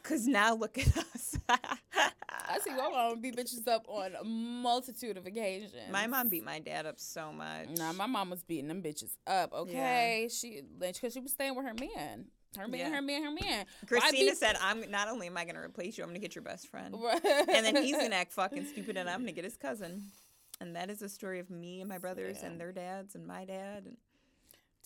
cause 0.03 0.27
now 0.27 0.55
look 0.55 0.77
at 0.77 0.97
us. 0.97 1.37
I 1.49 2.59
see 2.59 2.71
my 2.71 2.89
mom 2.89 3.21
beat 3.21 3.35
bitches 3.35 3.67
up 3.67 3.85
on 3.87 4.11
a 4.19 4.23
multitude 4.23 5.17
of 5.17 5.25
occasions. 5.25 5.73
My 5.91 6.07
mom 6.07 6.29
beat 6.29 6.43
my 6.43 6.59
dad 6.59 6.85
up 6.85 6.99
so 6.99 7.31
much. 7.31 7.69
Nah, 7.77 7.93
my 7.93 8.05
mom 8.05 8.29
was 8.29 8.43
beating 8.43 8.67
them 8.67 8.81
bitches 8.81 9.15
up. 9.25 9.53
Okay, 9.53 10.29
she 10.31 10.61
because 10.77 11.13
she 11.13 11.19
was 11.19 11.31
staying 11.31 11.55
with 11.55 11.65
her 11.65 11.73
man. 11.73 12.25
Her 12.57 12.67
man, 12.67 12.79
Yeah. 12.79 12.89
her 12.95 13.01
man, 13.01 13.23
her 13.23 13.31
man. 13.31 13.65
Christina 13.87 14.31
beat- 14.31 14.37
said, 14.37 14.55
"I'm 14.61 14.89
not 14.91 15.07
only 15.09 15.27
am 15.27 15.37
I 15.37 15.43
going 15.45 15.55
to 15.55 15.61
replace 15.61 15.97
you, 15.97 16.03
I'm 16.03 16.09
going 16.09 16.19
to 16.21 16.25
get 16.25 16.35
your 16.35 16.43
best 16.43 16.67
friend." 16.67 16.95
and 17.23 17.49
and 17.49 17.65
then 17.65 17.83
he's 17.83 17.95
gonna 17.97 18.15
act 18.15 18.33
fucking 18.33 18.65
stupid, 18.65 18.97
and 18.97 19.09
I'm 19.09 19.19
gonna 19.21 19.31
get 19.31 19.43
his 19.43 19.57
cousin. 19.57 20.03
And 20.61 20.75
that 20.75 20.89
is 20.89 21.01
a 21.01 21.09
story 21.09 21.39
of 21.39 21.49
me 21.49 21.81
and 21.81 21.89
my 21.89 21.97
brothers 21.97 22.37
Yeah. 22.41 22.47
and 22.49 22.59
their 22.61 22.71
dads 22.71 23.15
and 23.15 23.25
my 23.27 23.43
dad. 23.45 23.85
And 23.85 23.97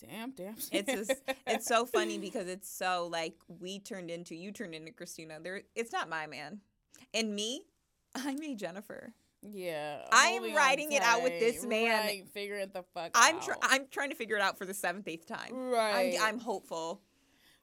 Damn, 0.00 0.30
damn. 0.30 0.54
it's 0.72 0.92
just, 0.92 1.12
it's 1.46 1.66
so 1.66 1.84
funny 1.84 2.18
because 2.18 2.46
it's 2.48 2.70
so 2.70 3.08
like 3.10 3.34
we 3.60 3.78
turned 3.80 4.10
into 4.10 4.34
you 4.34 4.52
turned 4.52 4.74
into 4.74 4.92
Christina. 4.92 5.38
There, 5.42 5.62
it's 5.74 5.92
not 5.92 6.08
my 6.08 6.26
man, 6.26 6.60
and 7.12 7.34
me, 7.34 7.62
I'm 8.14 8.40
a 8.42 8.54
Jennifer. 8.54 9.12
yeah. 9.42 10.02
I 10.12 10.28
am 10.28 10.54
riding 10.54 10.92
it 10.92 11.02
out 11.02 11.22
with 11.22 11.38
this 11.40 11.64
man. 11.66 12.06
Right, 12.06 12.28
figuring 12.28 12.70
the 12.72 12.82
fuck 12.94 13.10
I'm 13.14 13.36
out. 13.36 13.42
tr- 13.42 13.52
I'm 13.62 13.86
trying 13.90 14.10
to 14.10 14.16
figure 14.16 14.36
it 14.36 14.42
out 14.42 14.56
for 14.56 14.66
the 14.66 14.74
seventh 14.74 15.06
eighth 15.08 15.26
time. 15.26 15.52
right. 15.52 16.16
I'm, 16.20 16.34
I'm 16.36 16.38
hopeful. 16.40 17.00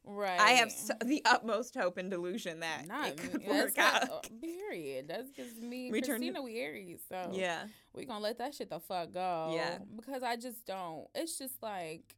Right. 0.06 0.39
I 0.39 0.51
have 0.51 0.72
so, 0.72 0.93
the 1.06 1.22
utmost 1.26 1.76
hope 1.76 1.97
and 1.97 2.10
delusion 2.10 2.60
that 2.62 2.88
Not 2.88 3.10
it 3.10 3.18
could 3.18 3.45
work 3.47 3.76
not- 3.78 4.03
out. 4.03 4.10
uh, 4.12 4.20
period. 4.41 5.08
That's 5.08 5.30
just 5.32 5.58
me 5.62 5.91
We 5.91 6.01
Christina, 6.01 6.41
we 6.41 6.60
Aries. 6.60 7.01
So 7.10 7.32
Yeah, 7.34 7.66
we 7.93 8.06
gonna 8.06 8.20
let 8.24 8.38
that 8.39 8.53
shit 8.53 8.70
the 8.70 8.80
fuck 8.80 9.12
go. 9.14 9.51
Yeah. 9.56 9.78
Because 9.95 10.24
I 10.24 10.36
just 10.36 10.66
don't. 10.66 11.08
It's 11.16 11.38
just 11.38 11.62
like 11.62 12.16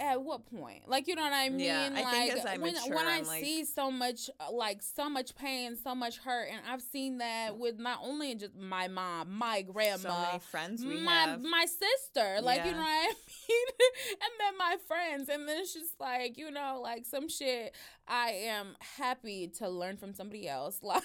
at 0.00 0.22
what 0.22 0.46
point? 0.46 0.88
Like, 0.88 1.08
you 1.08 1.14
know 1.14 1.22
what 1.22 1.32
I 1.32 1.48
mean? 1.48 1.60
Yeah, 1.60 1.90
I 1.94 2.02
like 2.02 2.12
think 2.12 2.32
as 2.38 2.46
I 2.46 2.56
when 2.58 2.72
mature, 2.74 2.94
when 2.94 3.06
I 3.06 3.16
I'm 3.16 3.24
like- 3.24 3.44
see 3.44 3.64
so 3.64 3.90
much 3.90 4.30
uh, 4.40 4.52
like 4.52 4.82
so 4.82 5.08
much 5.10 5.34
pain, 5.34 5.76
so 5.76 5.94
much 5.94 6.18
hurt, 6.18 6.48
and 6.50 6.60
I've 6.70 6.82
seen 6.82 7.18
that 7.18 7.56
with 7.58 7.78
not 7.78 8.00
only 8.02 8.34
just 8.34 8.54
my 8.56 8.88
mom, 8.88 9.32
my 9.32 9.62
grandma, 9.62 9.96
so 9.96 10.08
many 10.08 10.38
friends 10.38 10.84
we 10.84 11.00
my 11.00 11.12
have. 11.12 11.42
my 11.42 11.64
sister, 11.66 12.40
like 12.42 12.64
you 12.64 12.72
know 12.72 12.78
what 12.78 12.86
I 12.86 13.06
mean, 13.48 13.66
and 14.12 14.32
then 14.38 14.58
my 14.58 14.76
friends, 14.86 15.28
and 15.28 15.48
then 15.48 15.58
it's 15.60 15.74
just 15.74 15.98
like 16.00 16.38
you 16.38 16.50
know, 16.50 16.80
like 16.82 17.04
some 17.06 17.28
shit. 17.28 17.74
I 18.08 18.30
am 18.46 18.76
happy 18.96 19.48
to 19.58 19.68
learn 19.68 19.96
from 19.98 20.14
somebody 20.14 20.48
else. 20.48 20.80
Like 20.82 21.02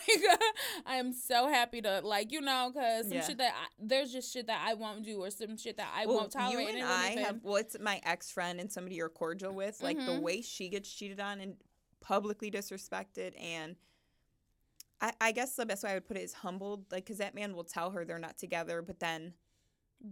I 0.86 0.96
am 0.96 1.12
so 1.14 1.48
happy 1.50 1.82
to 1.82 2.00
like 2.04 2.32
you 2.32 2.40
know, 2.42 2.72
cause 2.74 3.06
some 3.06 3.14
Yeah. 3.18 3.26
shit 3.28 3.38
that 3.40 3.54
I, 3.54 3.68
there's 3.80 4.12
just 4.12 4.32
shit 4.32 4.48
that 4.48 4.64
I 4.66 4.74
won't 4.76 5.04
do, 5.04 5.22
or 5.22 5.30
some 5.30 5.58
shit 5.58 5.78
that 5.78 5.92
I 5.96 6.06
well, 6.06 6.18
won't 6.18 6.32
tolerate. 6.32 6.70
you 6.70 6.76
and 6.76 6.84
I 6.88 7.12
even- 7.12 7.24
have 7.26 7.40
what's 7.44 7.78
my 7.80 8.00
ex 8.04 8.32
friend 8.32 8.60
and 8.60 8.72
somebody 8.72 8.96
you're 8.96 9.10
cordial 9.10 9.54
with, 9.54 9.82
like 9.82 9.98
the 9.98 10.04
Mhm. 10.14 10.22
way 10.22 10.42
she 10.42 10.70
gets 10.70 10.90
cheated 10.92 11.20
on 11.20 11.40
and 11.42 11.56
publicly 12.02 12.50
disrespected, 12.52 13.34
and 13.42 13.76
I, 15.02 15.12
I 15.20 15.32
guess 15.34 15.56
the 15.56 15.66
best 15.66 15.84
way 15.84 15.92
I 15.92 15.94
would 15.96 16.08
put 16.08 16.18
it 16.18 16.22
is 16.24 16.34
humbled, 16.34 16.86
like 16.92 17.04
because 17.06 17.18
that 17.18 17.36
man 17.36 17.56
will 17.56 17.64
tell 17.66 17.92
her 17.92 18.06
they're 18.06 18.20
not 18.20 18.38
together, 18.38 18.82
but 18.82 19.00
then 19.00 19.34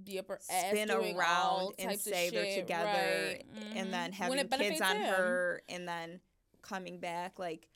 be 0.03 0.19
up 0.19 0.27
her 0.27 0.39
ass 0.49 0.69
spin 0.71 0.89
around 0.91 1.73
and 1.79 1.99
say 1.99 2.29
they're 2.29 2.55
together, 2.61 2.87
right, 2.89 3.43
and 3.75 3.93
then 3.93 4.11
mhm. 4.11 4.15
having 4.15 4.47
kids 4.49 4.81
on 4.81 4.97
him. 4.97 5.13
her, 5.13 5.61
and 5.69 5.87
then 5.87 6.19
coming 6.61 6.99
back, 6.99 7.39
like 7.39 7.67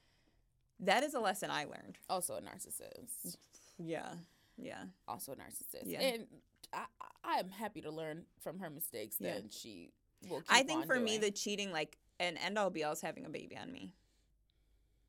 that 0.80 1.04
is 1.04 1.14
a 1.14 1.20
lesson 1.20 1.50
I 1.52 1.66
learned. 1.66 1.98
Also 2.10 2.36
a 2.36 2.42
narcissist. 2.42 3.38
Yeah, 3.78 4.14
yeah, 4.58 4.84
Also 5.08 5.34
a 5.34 5.36
narcissist. 5.36 5.84
Yeah. 5.86 6.02
And 6.02 6.28
I, 6.74 6.86
I 7.24 7.40
am 7.40 7.50
happy 7.50 7.82
to 7.82 7.92
learn 7.92 8.26
from 8.42 8.60
her 8.60 8.70
mistakes. 8.70 9.18
Yeah. 9.20 9.34
Then 9.34 9.50
she 9.50 9.92
will. 10.30 10.40
Keep 10.40 10.52
I 10.52 10.64
think 10.64 10.86
for 10.86 11.00
me 11.00 11.18
the 11.18 11.32
cheating, 11.32 11.72
like 11.72 11.98
an 12.20 12.38
end 12.38 12.58
all 12.58 12.70
be 12.70 12.84
all, 12.84 12.94
is 12.94 13.02
having 13.02 13.26
a 13.26 13.30
baby 13.30 13.58
on 13.58 13.72
me. 13.72 13.94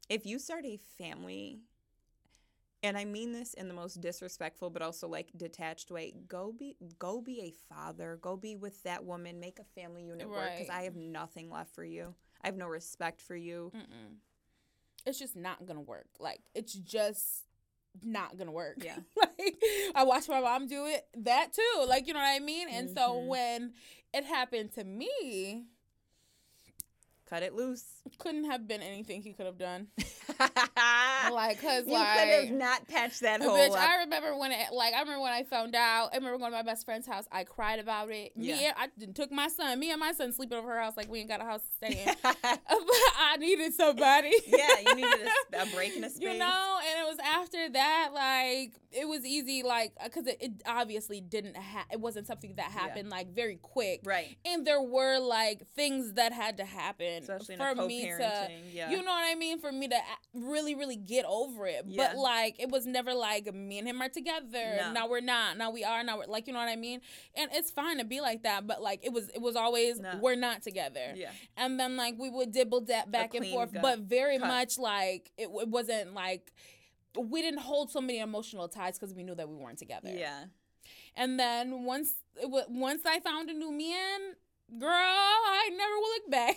If 0.09 0.25
you 0.27 0.39
start 0.39 0.65
a 0.65 0.79
family, 0.99 1.61
and 2.83 2.97
I 2.97 3.05
mean 3.05 3.33
this 3.33 3.55
in 3.55 3.69
the 3.69 3.75
most 3.75 4.01
disrespectful 4.01 4.71
but 4.71 4.83
also 4.83 5.09
like 5.09 5.29
detached 5.37 5.91
way, 5.91 6.15
go 6.29 6.55
be 6.57 6.77
go 6.99 7.21
be 7.21 7.41
a 7.41 7.75
father, 7.75 8.19
go 8.21 8.37
be 8.37 8.55
with 8.57 8.83
that 8.85 9.05
woman, 9.05 9.41
make 9.41 9.59
a 9.59 9.81
family 9.81 10.05
unit 10.05 10.29
work 10.29 10.51
because 10.53 10.71
I 10.71 10.83
have 10.83 10.97
nothing 10.97 11.51
left 11.51 11.75
for 11.75 11.85
you. 11.85 12.15
I 12.43 12.47
have 12.49 12.57
no 12.57 12.67
respect 12.67 13.21
for 13.21 13.37
you. 13.37 13.73
Mm-mm. 13.75 14.17
It's 15.05 15.19
just 15.19 15.37
not 15.37 15.67
gonna 15.67 15.81
work. 15.81 16.09
Like 16.19 16.41
it's 16.55 16.73
just 16.73 17.45
not 18.03 18.37
gonna 18.37 18.53
work. 18.53 18.77
Yeah. 18.83 18.97
like 19.17 19.57
I 19.95 20.05
watched 20.05 20.29
my 20.29 20.41
mom 20.41 20.67
do 20.67 20.87
it 20.87 21.07
that 21.19 21.53
too. 21.53 21.85
Like 21.87 22.07
you 22.07 22.13
know 22.15 22.21
what 22.21 22.35
I 22.35 22.41
mean. 22.41 22.69
And 22.69 22.91
so 22.91 23.13
Mhm. 23.21 23.27
when 23.29 23.73
it 24.13 24.25
happened 24.25 24.73
to 24.75 24.85
me, 24.85 25.67
Cut 27.29 27.43
it 27.43 27.55
loose. 27.55 27.85
couldn't 28.19 28.45
have 28.45 28.69
been 28.69 28.81
anything 28.83 29.21
he 29.21 29.33
could 29.33 29.47
have 29.47 29.59
done. 29.59 29.89
Like, 31.33 31.61
cause 31.61 31.85
could 31.85 31.93
like 31.93 32.07
have 32.29 32.51
not 32.51 32.87
patched 32.89 33.21
that 33.23 33.43
hole 33.43 33.57
Bitch, 33.57 33.71
up. 33.71 33.79
I 33.81 33.97
remember 34.03 34.37
when 34.37 34.53
it 34.53 34.73
like 34.73 34.95
I 34.95 35.01
remember 35.01 35.23
when 35.23 35.33
I 35.33 35.43
found 35.43 35.75
out. 35.75 36.11
I 36.13 36.17
remember 36.17 36.39
going 36.39 36.53
to 36.53 36.57
my 36.59 36.63
best 36.63 36.85
friend's 36.85 37.07
house. 37.07 37.25
I 37.33 37.43
cried 37.45 37.79
about 37.81 38.11
it. 38.11 38.37
Me, 38.37 38.49
Yeah. 38.49 38.73
and, 38.81 38.93
I 39.01 39.13
took 39.13 39.33
my 39.33 39.49
son. 39.49 39.79
Me 39.81 39.91
and 39.91 39.99
my 39.99 40.13
son 40.13 40.33
sleeping 40.33 40.57
over 40.57 40.69
her 40.69 40.81
house 40.81 40.97
like 40.97 41.11
we 41.11 41.19
ain't 41.21 41.29
got 41.29 41.41
a 41.41 41.45
house 41.45 41.63
to 41.63 41.89
stay 41.89 42.03
in. 42.05 42.15
but 42.23 42.37
I 43.19 43.37
needed 43.39 43.75
somebody. 43.75 44.31
yeah, 44.47 44.69
you 44.87 44.95
needed 44.95 45.29
a 45.59 45.67
break 45.75 45.97
in 45.97 46.05
a 46.05 46.11
space. 46.11 46.21
You 46.23 46.39
know, 46.39 46.79
and 46.89 47.07
it 47.07 47.09
was 47.09 47.19
after 47.25 47.69
that, 47.71 48.11
like 48.15 48.75
it 48.93 49.09
was 49.09 49.25
easy, 49.27 49.63
like 49.63 49.93
because 50.05 50.27
it, 50.27 50.37
it 50.41 50.53
obviously 50.67 51.21
didn't. 51.21 51.57
Ha- 51.57 51.87
it 51.91 52.01
wasn't 52.01 52.27
something 52.27 52.55
that 52.57 52.71
Yeah. 52.73 52.81
happened 52.81 53.11
like 53.11 53.35
very 53.35 53.57
quick, 53.57 54.01
right? 54.05 54.37
and 54.45 54.67
there 54.67 54.81
were 54.83 55.19
like 55.19 55.67
things 55.75 56.13
that 56.15 56.33
had 56.33 56.59
to 56.59 56.65
happen 56.65 57.16
Especially 57.23 57.55
in 57.55 57.61
for 57.61 57.69
a 57.69 57.87
me 57.87 58.03
to 58.03 58.49
yeah. 58.73 58.91
you 58.91 58.99
know 58.99 59.11
what 59.11 59.25
I 59.31 59.35
mean? 59.35 59.59
For 59.59 59.73
me 59.73 59.89
to 59.89 59.97
really, 60.35 60.75
really 60.75 60.97
get 60.97 61.25
over 61.27 61.67
it. 61.67 61.85
Yeah. 61.87 62.09
But 62.09 62.19
like, 62.19 62.57
it 62.59 62.71
was 62.71 62.87
never 62.87 63.15
like 63.15 63.53
me 63.55 63.79
and 63.79 63.89
him 63.89 64.01
are 64.03 64.09
together. 64.09 64.77
No. 64.79 64.93
Now 64.93 65.09
we're 65.09 65.21
not. 65.21 65.57
Now 65.59 65.71
we 65.71 65.85
are. 65.85 66.03
Now 66.05 66.19
we're 66.19 66.27
like, 66.27 66.47
you 66.47 66.53
know 66.53 66.59
what 66.59 66.69
I 66.69 66.77
mean? 66.77 67.01
And 67.35 67.51
it's 67.53 67.71
fine 67.71 67.99
to 67.99 68.05
be 68.05 68.21
like 68.21 68.43
that. 68.45 68.67
But 68.67 68.83
like, 68.83 69.05
it 69.05 69.13
was, 69.13 69.29
it 69.31 69.41
was 69.41 69.57
always 69.57 70.01
No. 70.01 70.19
we're 70.21 70.37
not 70.37 70.63
together. 70.63 71.13
yeah. 71.15 71.31
And 71.57 71.79
then 71.79 71.97
like 71.97 72.15
we 72.19 72.31
would 72.31 72.53
dibble 72.53 72.81
dab 72.83 73.11
back 73.11 73.35
and 73.35 73.47
forth, 73.47 73.73
gut 73.73 73.83
but 73.83 73.99
very 74.01 74.39
cut. 74.39 74.49
much 74.49 74.79
like 74.79 75.31
it, 75.37 75.49
it 75.61 75.69
wasn't 75.69 76.15
like 76.15 76.53
we 77.19 77.41
didn't 77.43 77.61
hold 77.61 77.91
so 77.91 78.01
many 78.01 78.19
emotional 78.19 78.69
ties 78.69 78.99
because 78.99 79.15
we 79.15 79.23
knew 79.23 79.35
that 79.35 79.49
we 79.49 79.57
weren't 79.57 79.79
together. 79.79 80.11
Yeah. 80.13 80.45
And 81.17 81.41
then 81.41 81.85
once 81.85 82.13
it 82.41 82.51
wa- 82.51 82.67
once 82.69 83.03
I 83.07 83.21
found 83.21 83.49
a 83.49 83.55
new 83.55 83.73
man, 83.73 84.35
girl, 84.79 84.91
I 84.91 85.71
never 85.77 85.95
will 85.95 86.09
look 86.09 86.31
back. 86.31 86.57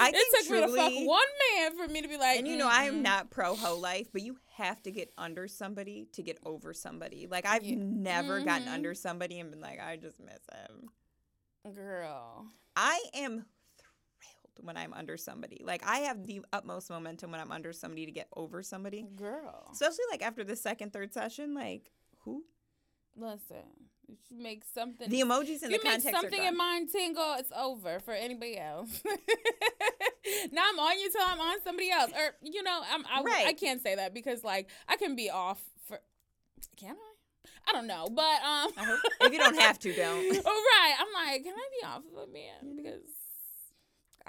I 0.00 0.10
it 0.14 0.46
took 0.46 0.50
me 0.50 0.60
to 0.60 0.68
fuck 0.68 1.06
one 1.06 1.26
man 1.56 1.76
for 1.76 1.92
me 1.92 2.02
to 2.02 2.08
be 2.08 2.16
like, 2.16 2.38
And 2.38 2.46
you 2.48 2.56
know, 2.56 2.68
I 2.68 2.84
am 2.84 3.02
not 3.02 3.30
pro 3.30 3.54
hoe 3.54 3.76
life, 3.78 4.08
but 4.12 4.22
you 4.22 4.36
have 4.56 4.82
to 4.84 4.90
get 4.90 5.10
under 5.18 5.48
somebody 5.48 6.06
to 6.12 6.22
get 6.22 6.38
over 6.44 6.72
somebody. 6.74 7.26
Like 7.26 7.46
I've 7.46 7.64
Yeah. 7.64 7.76
never 7.78 8.40
gotten 8.40 8.66
Mhm. 8.68 8.72
under 8.74 8.94
somebody 8.94 9.40
and 9.40 9.50
been 9.50 9.60
like, 9.60 9.80
I 9.80 9.96
just 9.96 10.18
miss 10.20 10.40
him. 10.52 10.90
girl. 11.74 12.46
I 12.76 12.98
am 13.14 13.44
thrilled 13.78 14.66
when 14.66 14.76
I'm 14.76 14.92
under 14.94 15.16
somebody. 15.16 15.60
Like 15.64 15.82
I 15.84 15.98
have 16.00 16.26
the 16.26 16.40
utmost 16.52 16.88
momentum 16.90 17.30
when 17.30 17.40
I'm 17.40 17.52
under 17.52 17.72
somebody 17.72 18.06
to 18.06 18.12
get 18.12 18.28
over 18.36 18.62
somebody. 18.62 19.02
Girl, 19.16 19.68
Especially 19.72 20.04
like 20.10 20.22
after 20.22 20.44
the 20.44 20.56
second, 20.56 20.92
third 20.92 21.12
session, 21.12 21.54
like 21.54 21.90
who? 22.20 22.44
listen, 23.16 23.90
you 24.08 24.42
make 24.42 24.64
something. 24.64 25.08
The 25.08 25.20
emojis 25.20 25.62
in 25.62 25.70
the 25.70 25.78
context. 25.78 26.06
you 26.06 26.12
make 26.12 26.20
something 26.20 26.44
in 26.44 26.56
mind 26.56 26.88
tingle, 26.90 27.34
it's 27.38 27.52
over 27.56 28.00
for 28.00 28.14
anybody 28.14 28.58
else. 28.58 29.02
now 30.52 30.62
I'm 30.68 30.78
on 30.78 30.98
you 30.98 31.10
till 31.10 31.22
I'm 31.24 31.40
on 31.40 31.60
somebody 31.62 31.90
else, 31.90 32.10
or 32.12 32.34
you 32.42 32.62
know, 32.62 32.80
I'm 32.90 33.04
I, 33.06 33.44
I 33.48 33.52
can't 33.52 33.82
say 33.82 33.96
that 33.96 34.14
because 34.14 34.42
like 34.44 34.68
I 34.88 34.96
can 34.96 35.16
be 35.16 35.30
off 35.30 35.60
for. 35.86 36.00
Can 36.76 36.96
I? 36.96 37.70
I 37.70 37.72
don't 37.72 37.86
know, 37.86 38.08
but 38.10 38.42
um. 38.42 38.98
If 39.20 39.32
you 39.32 39.38
don't 39.38 39.58
have 39.60 39.78
to, 39.80 39.94
don't. 39.94 40.42
oh 40.44 40.78
right, 40.80 40.94
I'm 40.98 41.26
like, 41.26 41.44
can 41.44 41.54
I 41.54 41.68
be 41.80 41.86
off 41.86 42.02
of 42.12 42.28
a 42.28 42.32
man 42.32 42.76
because 42.76 43.02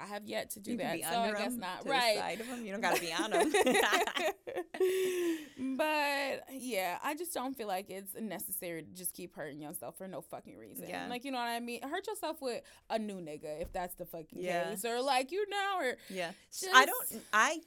I 0.02 0.06
have 0.06 0.26
yet 0.26 0.50
to 0.50 0.60
do 0.60 0.72
you 0.72 0.76
that, 0.78 1.00
so 1.02 1.20
I 1.20 1.32
guess 1.32 1.54
not. 1.54 1.86
right. 1.86 2.16
side 2.18 2.40
of 2.40 2.48
'em. 2.48 2.64
You 2.64 2.72
don't 2.72 2.80
gotta 2.80 3.00
be 3.00 3.12
on 3.22 3.30
them. 3.30 3.52
but 5.76 6.44
yeah, 6.52 6.98
I 7.02 7.14
just 7.16 7.34
don't 7.34 7.56
feel 7.56 7.68
like 7.68 7.90
it's 7.90 8.14
necessary 8.18 8.82
to 8.82 8.88
just 8.90 9.14
keep 9.14 9.34
hurting 9.34 9.60
yourself 9.60 9.96
for 9.98 10.08
no 10.08 10.20
fucking 10.20 10.56
reason. 10.56 10.88
Yeah. 10.88 11.06
Like 11.08 11.24
you 11.24 11.32
know 11.32 11.38
what 11.38 11.48
I 11.48 11.60
mean? 11.60 11.82
Hurt 11.82 12.06
yourself 12.06 12.40
with 12.40 12.62
a 12.88 12.98
new 12.98 13.16
nigga 13.20 13.60
if 13.60 13.72
that's 13.72 13.94
the 13.96 14.06
fucking 14.06 14.42
Yeah. 14.42 14.70
case, 14.70 14.84
or 14.84 15.00
like 15.02 15.32
you 15.32 15.48
know, 15.48 15.78
or 15.80 15.96
Yeah. 16.08 16.32
I 16.74 16.86
don't 16.86 17.22
I 17.32 17.60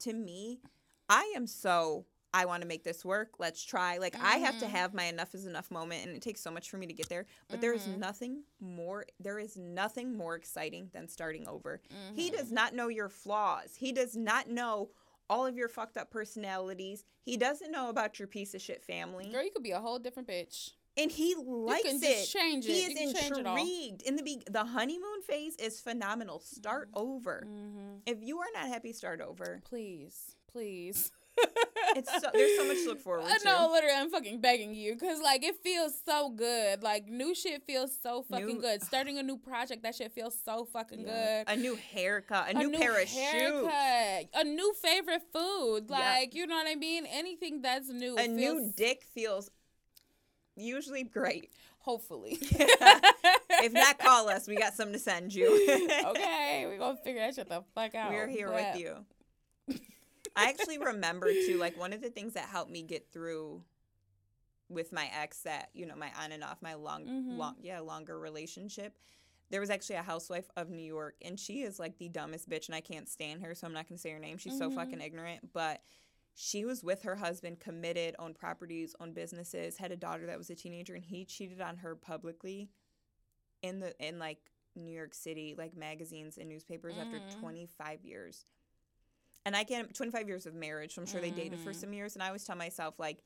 to 0.00 0.12
me, 0.12 0.60
I 1.08 1.32
am 1.36 1.46
so 1.46 2.06
I 2.34 2.46
want 2.46 2.62
to 2.62 2.68
make 2.68 2.82
this 2.84 3.04
work. 3.04 3.32
Let's 3.38 3.62
try. 3.62 3.98
Like 3.98 4.16
I 4.20 4.36
have 4.38 4.58
to 4.60 4.66
Mhm. 4.66 4.70
have 4.70 4.94
my 4.94 5.04
enough 5.04 5.34
is 5.34 5.44
enough 5.46 5.70
moment 5.70 6.06
and 6.06 6.16
it 6.16 6.22
takes 6.22 6.40
so 6.40 6.50
much 6.50 6.70
for 6.70 6.78
me 6.78 6.86
to 6.86 6.92
get 6.94 7.08
there. 7.08 7.26
But 7.48 7.60
there 7.60 7.74
is 7.74 7.82
Mhm. 7.86 7.98
nothing 7.98 8.44
more 8.60 9.04
there 9.20 9.38
is 9.38 9.56
nothing 9.56 10.16
more 10.16 10.34
exciting 10.36 10.90
than 10.92 11.08
starting 11.08 11.46
over. 11.46 11.80
He 12.14 12.30
Mhm. 12.30 12.36
does 12.36 12.50
not 12.52 12.74
know 12.74 12.88
your 12.88 13.08
flaws. 13.08 13.76
He 13.76 13.92
does 13.92 14.16
not 14.16 14.48
know 14.48 14.90
all 15.28 15.46
of 15.46 15.56
your 15.56 15.68
fucked 15.68 15.96
up 15.96 16.10
personalities. 16.10 17.04
He 17.22 17.36
doesn't 17.36 17.70
know 17.70 17.88
about 17.88 18.18
your 18.18 18.28
piece 18.28 18.54
of 18.54 18.60
shit 18.62 18.82
family. 18.82 19.30
girl, 19.30 19.42
you 19.44 19.50
could 19.50 19.62
be 19.62 19.70
a 19.70 19.80
whole 19.80 19.98
different 19.98 20.28
bitch. 20.28 20.72
And 20.94 21.10
he 21.10 21.34
likes 21.34 21.84
can 21.84 22.00
it. 22.02 22.26
change 22.26 22.66
He 22.66 22.82
it. 22.84 22.90
is 22.92 23.00
You 23.00 23.06
can 23.12 23.14
change 23.14 23.38
it 23.38 23.46
all. 23.46 23.56
intrigued. 23.56 24.02
In 24.02 24.16
the 24.16 24.22
be- 24.22 24.42
the 24.50 24.64
honeymoon 24.66 25.22
phase 25.22 25.56
is 25.56 25.80
phenomenal. 25.80 26.38
Start 26.40 26.90
over. 26.92 27.44
Mm-hmm. 27.46 27.96
If 28.04 28.22
you 28.22 28.38
are 28.40 28.48
not 28.52 28.68
happy, 28.68 28.92
start 28.92 29.20
over. 29.22 29.62
Please, 29.64 30.36
please. 30.46 31.10
It's 31.94 32.10
so, 32.22 32.30
there's 32.32 32.56
so 32.56 32.66
much 32.66 32.78
to 32.78 32.88
look 32.88 33.00
forward 33.00 33.24
I 33.28 33.36
to. 33.36 33.44
know, 33.44 33.68
literally, 33.70 33.94
I'm 33.94 34.08
fucking 34.08 34.40
begging 34.40 34.74
you 34.74 34.94
because, 34.94 35.20
like, 35.20 35.42
it 35.44 35.56
feels 35.62 35.92
so 36.06 36.30
good. 36.30 36.82
Like, 36.82 37.06
new 37.06 37.34
shit 37.34 37.64
feels 37.66 37.90
so 38.02 38.22
fucking 38.22 38.46
New- 38.46 38.60
good. 38.62 38.82
Starting 38.92 39.18
a 39.18 39.22
new 39.22 39.36
project, 39.36 39.82
that 39.82 39.94
shit 39.94 40.10
feels 40.12 40.34
so 40.42 40.64
fucking 40.64 41.00
Yeah. 41.00 41.44
good. 41.44 41.52
A 41.52 41.56
new 41.60 41.74
haircut, 41.76 42.48
a, 42.48 42.54
new, 42.54 42.70
pair 42.78 42.92
of 42.98 43.06
shoes. 43.08 43.18
haircut, 43.18 44.28
a 44.34 44.44
new 44.44 44.72
favorite 44.82 45.22
food. 45.34 45.84
Yeah. 45.90 45.98
Like, 45.98 46.34
you 46.34 46.46
know 46.46 46.54
what 46.56 46.66
I 46.66 46.76
mean? 46.76 47.04
Anything 47.06 47.60
that's 47.60 47.90
new. 47.90 48.16
A 48.16 48.26
new 48.26 48.72
dick 48.74 49.04
feels 49.14 49.50
usually 50.56 51.02
great. 51.02 51.50
Hopefully. 51.80 52.38
if 52.40 53.72
not, 53.72 53.98
call 53.98 54.28
us. 54.30 54.46
We 54.48 54.56
got 54.56 54.72
something 54.72 54.94
to 54.94 54.98
send 54.98 55.34
you. 55.34 55.46
okay, 56.06 56.64
we're 56.66 56.78
going 56.78 56.96
to 56.96 57.02
figure 57.02 57.20
that 57.20 57.34
shit 57.34 57.48
the 57.50 57.62
fuck 57.74 57.94
out. 57.94 58.12
We're 58.12 58.28
here 58.28 58.48
But- 58.48 58.54
with 58.74 58.80
you. 58.80 58.94
I 60.36 60.48
actually 60.48 60.78
remember 60.78 61.32
too, 61.32 61.58
like 61.58 61.76
one 61.78 61.92
of 61.92 62.00
the 62.00 62.10
things 62.10 62.34
that 62.34 62.48
helped 62.48 62.70
me 62.70 62.82
get 62.82 63.10
through 63.12 63.62
with 64.68 64.92
my 64.92 65.10
ex 65.14 65.42
that, 65.42 65.68
you 65.74 65.84
know, 65.86 65.94
my 65.96 66.10
on 66.22 66.32
and 66.32 66.42
off, 66.42 66.62
my 66.62 66.74
long 66.74 67.04
Mhm. 67.06 67.36
long 67.36 67.56
yeah, 67.60 67.80
longer 67.80 68.18
relationship. 68.18 68.98
There 69.50 69.60
was 69.60 69.68
actually 69.68 69.96
a 69.96 70.02
housewife 70.02 70.50
of 70.56 70.70
New 70.70 70.82
York 70.84 71.16
and 71.20 71.38
she 71.38 71.62
is 71.62 71.78
like 71.78 71.98
the 71.98 72.08
dumbest 72.08 72.48
bitch 72.48 72.66
and 72.68 72.74
I 72.74 72.80
can't 72.80 73.08
stand 73.08 73.42
her, 73.42 73.54
so 73.54 73.66
I'm 73.66 73.74
not 73.74 73.86
gonna 73.88 73.98
say 73.98 74.10
her 74.10 74.18
name. 74.18 74.38
She's 74.38 74.56
so 74.56 74.70
Mhm. 74.70 74.74
fucking 74.74 75.00
ignorant. 75.02 75.52
But 75.52 75.82
she 76.34 76.64
was 76.64 76.82
with 76.82 77.02
her 77.02 77.16
husband, 77.16 77.60
committed, 77.60 78.16
owned 78.18 78.36
properties, 78.36 78.94
owned 78.98 79.14
businesses, 79.14 79.76
had 79.76 79.92
a 79.92 79.96
daughter 79.96 80.24
that 80.26 80.38
was 80.38 80.48
a 80.48 80.54
teenager, 80.54 80.94
and 80.94 81.04
he 81.04 81.26
cheated 81.26 81.60
on 81.60 81.76
her 81.78 81.94
publicly 81.94 82.70
in 83.60 83.80
the 83.80 83.94
in 84.04 84.18
like 84.18 84.50
New 84.74 84.90
York 84.94 85.12
City 85.12 85.54
like 85.54 85.76
magazines 85.76 86.38
and 86.38 86.48
newspapers 86.48 86.96
after 86.96 87.20
Mhm. 87.20 87.38
25 87.40 88.02
years. 88.06 88.46
And 89.44 89.56
I 89.56 89.64
can't 89.64 89.92
25 89.94 90.28
years 90.28 90.46
of 90.46 90.54
marriage, 90.54 90.94
so 90.94 91.02
I'm 91.02 91.06
sure 91.06 91.20
they 91.20 91.30
dated 91.30 91.60
for 91.60 91.70
Mhm. 91.72 91.76
some 91.76 91.92
years 91.92 92.14
and 92.14 92.22
I 92.22 92.26
always 92.28 92.44
tell 92.44 92.56
myself 92.56 92.98
like 92.98 93.22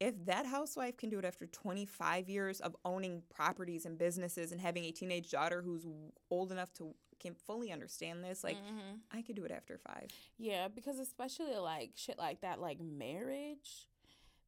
if 0.00 0.24
that 0.26 0.44
housewife 0.46 0.96
can 0.96 1.08
do 1.08 1.18
it 1.20 1.24
after 1.24 1.46
25 1.46 2.28
years 2.28 2.60
of 2.60 2.76
owning 2.84 3.22
properties 3.30 3.86
and 3.86 3.96
businesses 3.96 4.50
and 4.50 4.60
having 4.60 4.84
a 4.84 4.90
teenage 4.92 5.30
daughter 5.30 5.62
who's 5.62 5.86
old 6.30 6.50
enough 6.50 6.72
to 6.74 6.94
can 7.20 7.34
fully 7.34 7.70
understand 7.70 8.24
this, 8.24 8.42
like 8.42 8.56
Mhm. 8.56 9.00
I 9.12 9.22
could 9.22 9.36
do 9.36 9.44
it 9.44 9.52
after 9.52 9.78
5. 9.78 10.10
Yeah, 10.36 10.66
because 10.66 10.98
especially 10.98 11.54
like 11.56 11.92
shit 11.94 12.18
like 12.18 12.40
that, 12.40 12.60
like 12.60 12.80
marriage, 12.80 13.86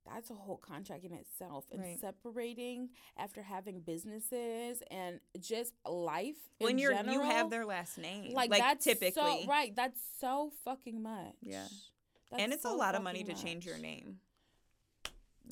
that's 0.07 0.31
a 0.31 0.35
whole 0.35 0.57
contract 0.57 1.05
in 1.05 1.13
itself. 1.13 1.65
And 1.71 1.81
Right. 1.81 1.99
separating 2.01 2.91
after 3.17 3.43
having 3.43 3.81
businesses 3.81 4.83
and 4.91 5.21
just 5.41 5.75
life. 5.87 6.37
When 6.59 6.73
in 6.73 6.79
you're 6.79 6.93
general, 6.95 7.15
you 7.15 7.23
have 7.23 7.51
their 7.51 7.65
last 7.67 7.99
name. 7.99 8.33
like, 8.33 8.51
Like, 8.51 8.61
that's 8.63 8.85
typically. 8.85 9.43
so, 9.43 9.47
right. 9.47 9.75
That's 9.75 10.01
so 10.21 10.53
fucking 10.65 11.03
much. 11.03 11.35
Yeah. 11.41 11.67
That's 12.31 12.43
and 12.43 12.53
it's 12.53 12.65
a 12.65 12.71
lot 12.73 12.95
of 12.95 13.03
money 13.03 13.23
to 13.25 13.33
fucking 13.33 13.45
change 13.45 13.67
your 13.67 13.79
name. 13.79 14.21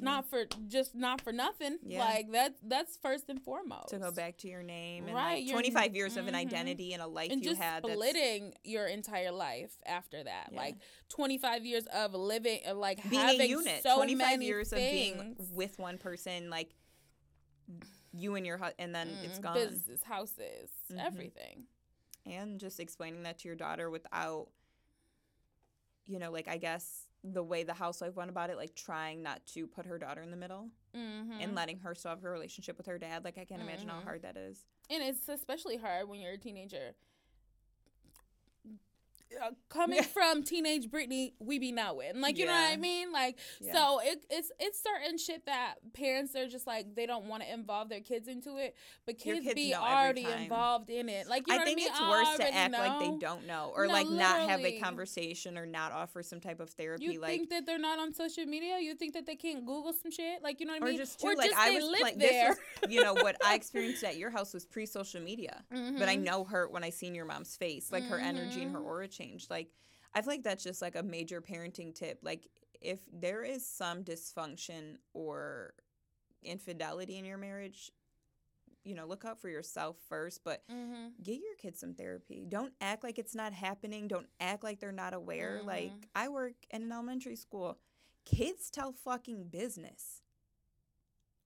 Not 0.01 0.28
for 0.28 0.45
just 0.68 0.95
not 0.95 1.20
for 1.20 1.32
nothing. 1.32 1.78
Yeah. 1.86 2.01
Like 2.01 2.30
that's 2.32 2.61
that's 2.62 2.97
first 2.97 3.24
and 3.28 3.40
foremost. 3.40 3.88
to 3.90 3.99
go 3.99 4.11
back 4.11 4.36
to 4.38 4.49
your 4.49 4.62
name 4.62 5.07
and 5.07 5.14
Right, 5.14 5.45
like 5.45 5.53
25 5.53 5.95
years 5.95 6.16
of 6.16 6.26
an 6.26 6.34
mhm. 6.34 6.38
identity 6.38 6.92
and 6.92 7.03
a 7.03 7.07
life 7.07 7.30
and 7.30 7.42
you 7.42 7.51
just 7.51 7.61
had 7.62 7.84
that's 7.84 8.53
your 8.64 8.86
entire 8.86 9.30
life 9.32 9.72
after 9.86 10.22
that 10.24 10.49
Yeah. 10.53 10.59
like 10.59 10.76
25 11.11 11.64
years 11.64 11.86
of 11.86 12.12
living 12.14 12.61
like 12.74 13.09
being 13.09 13.22
having 13.22 13.40
a 13.40 13.45
unit 13.45 13.82
so 13.82 13.97
25 13.97 14.42
years 14.42 14.70
things. 14.70 15.12
of 15.12 15.18
being 15.36 15.36
with 15.53 15.78
one 15.78 15.99
person 15.99 16.51
like 16.51 16.74
you 18.12 18.34
and 18.34 18.45
your 18.47 18.59
husband 18.59 18.76
and 18.80 18.95
then 18.95 19.09
it's 19.22 19.38
gone 19.38 19.80
houses 20.05 20.70
Mhm. 20.92 20.99
everything 21.05 21.64
and 22.26 22.59
just 22.61 22.80
explaining 22.80 23.22
that 23.24 23.38
to 23.38 23.49
your 23.49 23.57
daughter 23.57 23.90
without 23.90 24.49
you 26.07 26.18
know 26.18 26.30
like 26.30 26.49
i 26.49 26.57
guess 26.57 27.07
the 27.32 27.42
way 27.42 27.62
the 27.62 27.72
housewife 27.72 28.14
went 28.16 28.28
about 28.28 28.50
it 28.50 28.56
like 28.58 28.74
trying 28.74 29.22
not 29.22 29.40
to 29.46 29.66
put 29.66 29.86
her 29.86 29.98
daughter 29.98 30.20
in 30.20 30.30
the 30.30 30.36
middle 30.36 30.68
mm-hmm. 30.94 31.40
and 31.40 31.54
letting 31.54 31.78
her 31.78 31.94
still 31.94 32.10
have 32.10 32.20
her 32.20 32.30
relationship 32.30 32.76
with 32.76 32.86
her 32.86 32.98
dad 32.98 33.24
like 33.24 33.38
i 33.38 33.44
can't 33.46 33.62
imagine 33.62 33.88
how 33.88 33.98
Mhm. 34.00 34.04
hard 34.04 34.22
that 34.22 34.36
is 34.36 34.66
and 34.90 35.02
it's 35.02 35.26
especially 35.28 35.76
hard 35.78 36.06
when 36.08 36.20
you're 36.20 36.32
a 36.32 36.38
teenager 36.38 36.94
uh, 39.43 39.51
coming 39.68 39.97
Yeah. 39.99 40.03
from 40.05 40.43
teenage 40.43 40.91
Britney, 40.91 41.32
we 41.39 41.59
be 41.59 41.72
now 41.72 41.99
in 42.01 42.20
like 42.20 42.39
you 42.39 42.47
know 42.47 42.53
what 42.53 42.72
I 42.72 42.76
mean. 42.76 43.12
Like 43.12 43.39
Yeah. 43.61 43.72
so, 43.74 44.01
it, 44.03 44.24
it's 44.30 44.51
it's 44.59 44.82
certain 44.82 45.18
shit 45.18 45.47
that 45.47 45.74
parents 45.93 46.35
are 46.37 46.49
just 46.49 46.66
like 46.66 46.95
they 46.95 47.07
don't 47.07 47.26
want 47.26 47.43
to 47.43 47.53
involve 47.53 47.89
their 47.89 48.01
kids 48.01 48.28
into 48.28 48.57
it, 48.59 48.74
but 49.07 49.18
kids, 49.18 49.41
kids 49.45 49.55
be 49.55 49.74
already 49.74 50.26
involved 50.28 50.91
in 50.91 51.09
it. 51.09 51.26
Like 51.28 51.47
you 51.47 51.55
know 51.57 51.62
I 51.62 51.64
think 51.64 51.78
I 51.78 51.82
mean? 51.82 51.89
it's 51.91 52.01
I 52.01 52.09
worse 52.09 52.37
to 52.37 52.55
act 52.55 52.72
like 52.72 52.99
they 53.01 53.12
don't 53.20 53.47
know 53.47 53.72
or 53.74 53.87
No, 53.87 53.93
like 53.93 54.09
not 54.09 54.41
have 54.51 54.64
a 54.64 54.78
conversation 54.80 55.59
or 55.59 55.66
not 55.66 55.93
offer 55.93 56.22
some 56.22 56.41
type 56.41 56.61
of 56.61 56.70
therapy 56.70 57.05
You 57.05 57.20
like 57.20 57.30
think 57.30 57.51
that 57.51 57.66
they're 57.66 57.78
not 57.78 57.99
on 57.99 58.12
social 58.14 58.45
media? 58.47 58.78
You 58.80 58.95
think 58.95 59.14
that 59.14 59.26
they 59.26 59.37
can't 59.37 59.64
Google 59.66 59.93
some 59.93 60.11
shit? 60.11 60.43
Like 60.43 60.61
you 60.61 60.66
know 60.66 60.74
what 60.74 60.82
I 60.82 60.87
or 60.87 60.89
mean? 60.91 60.99
just 60.99 61.20
too 61.20 61.35
like 61.37 61.53
I 61.55 61.70
they 61.70 61.76
was 61.76 61.85
playing 62.01 62.18
there. 62.18 62.30
this 62.51 62.59
was 62.82 62.93
you 62.93 63.03
know 63.03 63.14
what 63.14 63.37
I 63.45 63.55
experienced 63.61 64.05
at 64.05 64.16
your 64.16 64.30
house 64.30 64.53
was 64.55 64.64
pre 64.64 64.87
social 64.87 65.20
media. 65.20 65.64
But 65.70 66.09
I 66.09 66.16
Mhm. 66.16 66.22
know 66.24 66.45
her 66.45 66.68
when 66.68 66.85
I 66.85 66.91
seen 66.91 67.14
your 67.14 67.24
mom's 67.24 67.57
face, 67.57 67.91
like 67.93 68.07
her 68.07 68.18
energy 68.18 68.62
and 68.62 68.72
her 68.72 68.78
aura 68.80 69.09
Like 69.50 69.68
I 70.14 70.20
feel 70.20 70.32
like 70.34 70.42
that's 70.44 70.62
just 70.64 70.80
like 70.82 70.96
a 70.96 71.02
major 71.02 71.40
parenting 71.40 71.94
tip. 71.94 72.18
Like 72.22 72.48
if 72.80 73.00
there 73.12 73.42
is 73.42 73.66
some 73.66 74.04
dysfunction 74.04 74.98
or 75.12 75.74
infidelity 76.42 77.16
in 77.18 77.24
your 77.24 77.38
marriage, 77.38 77.90
you 78.84 78.94
know, 78.94 79.06
look 79.06 79.24
out 79.24 79.40
for 79.40 79.48
yourself 79.48 79.96
first, 80.08 80.44
but 80.44 80.62
Mhm. 80.68 81.12
get 81.22 81.40
your 81.40 81.54
kids 81.56 81.80
some 81.80 81.94
therapy. 81.94 82.44
Don't 82.46 82.74
act 82.80 83.02
like 83.02 83.18
it's 83.18 83.34
not 83.34 83.52
happening. 83.54 84.08
Don't 84.08 84.28
act 84.40 84.62
like 84.62 84.78
they're 84.80 84.92
not 84.92 85.14
aware. 85.14 85.62
Like 85.62 85.90
Mhm. 85.92 86.04
I 86.14 86.28
work 86.28 86.54
in 86.70 86.82
an 86.82 86.92
elementary 86.92 87.36
school. 87.36 87.78
Kids 88.24 88.70
tell 88.70 88.92
fucking 88.92 89.48
business. 89.48 90.22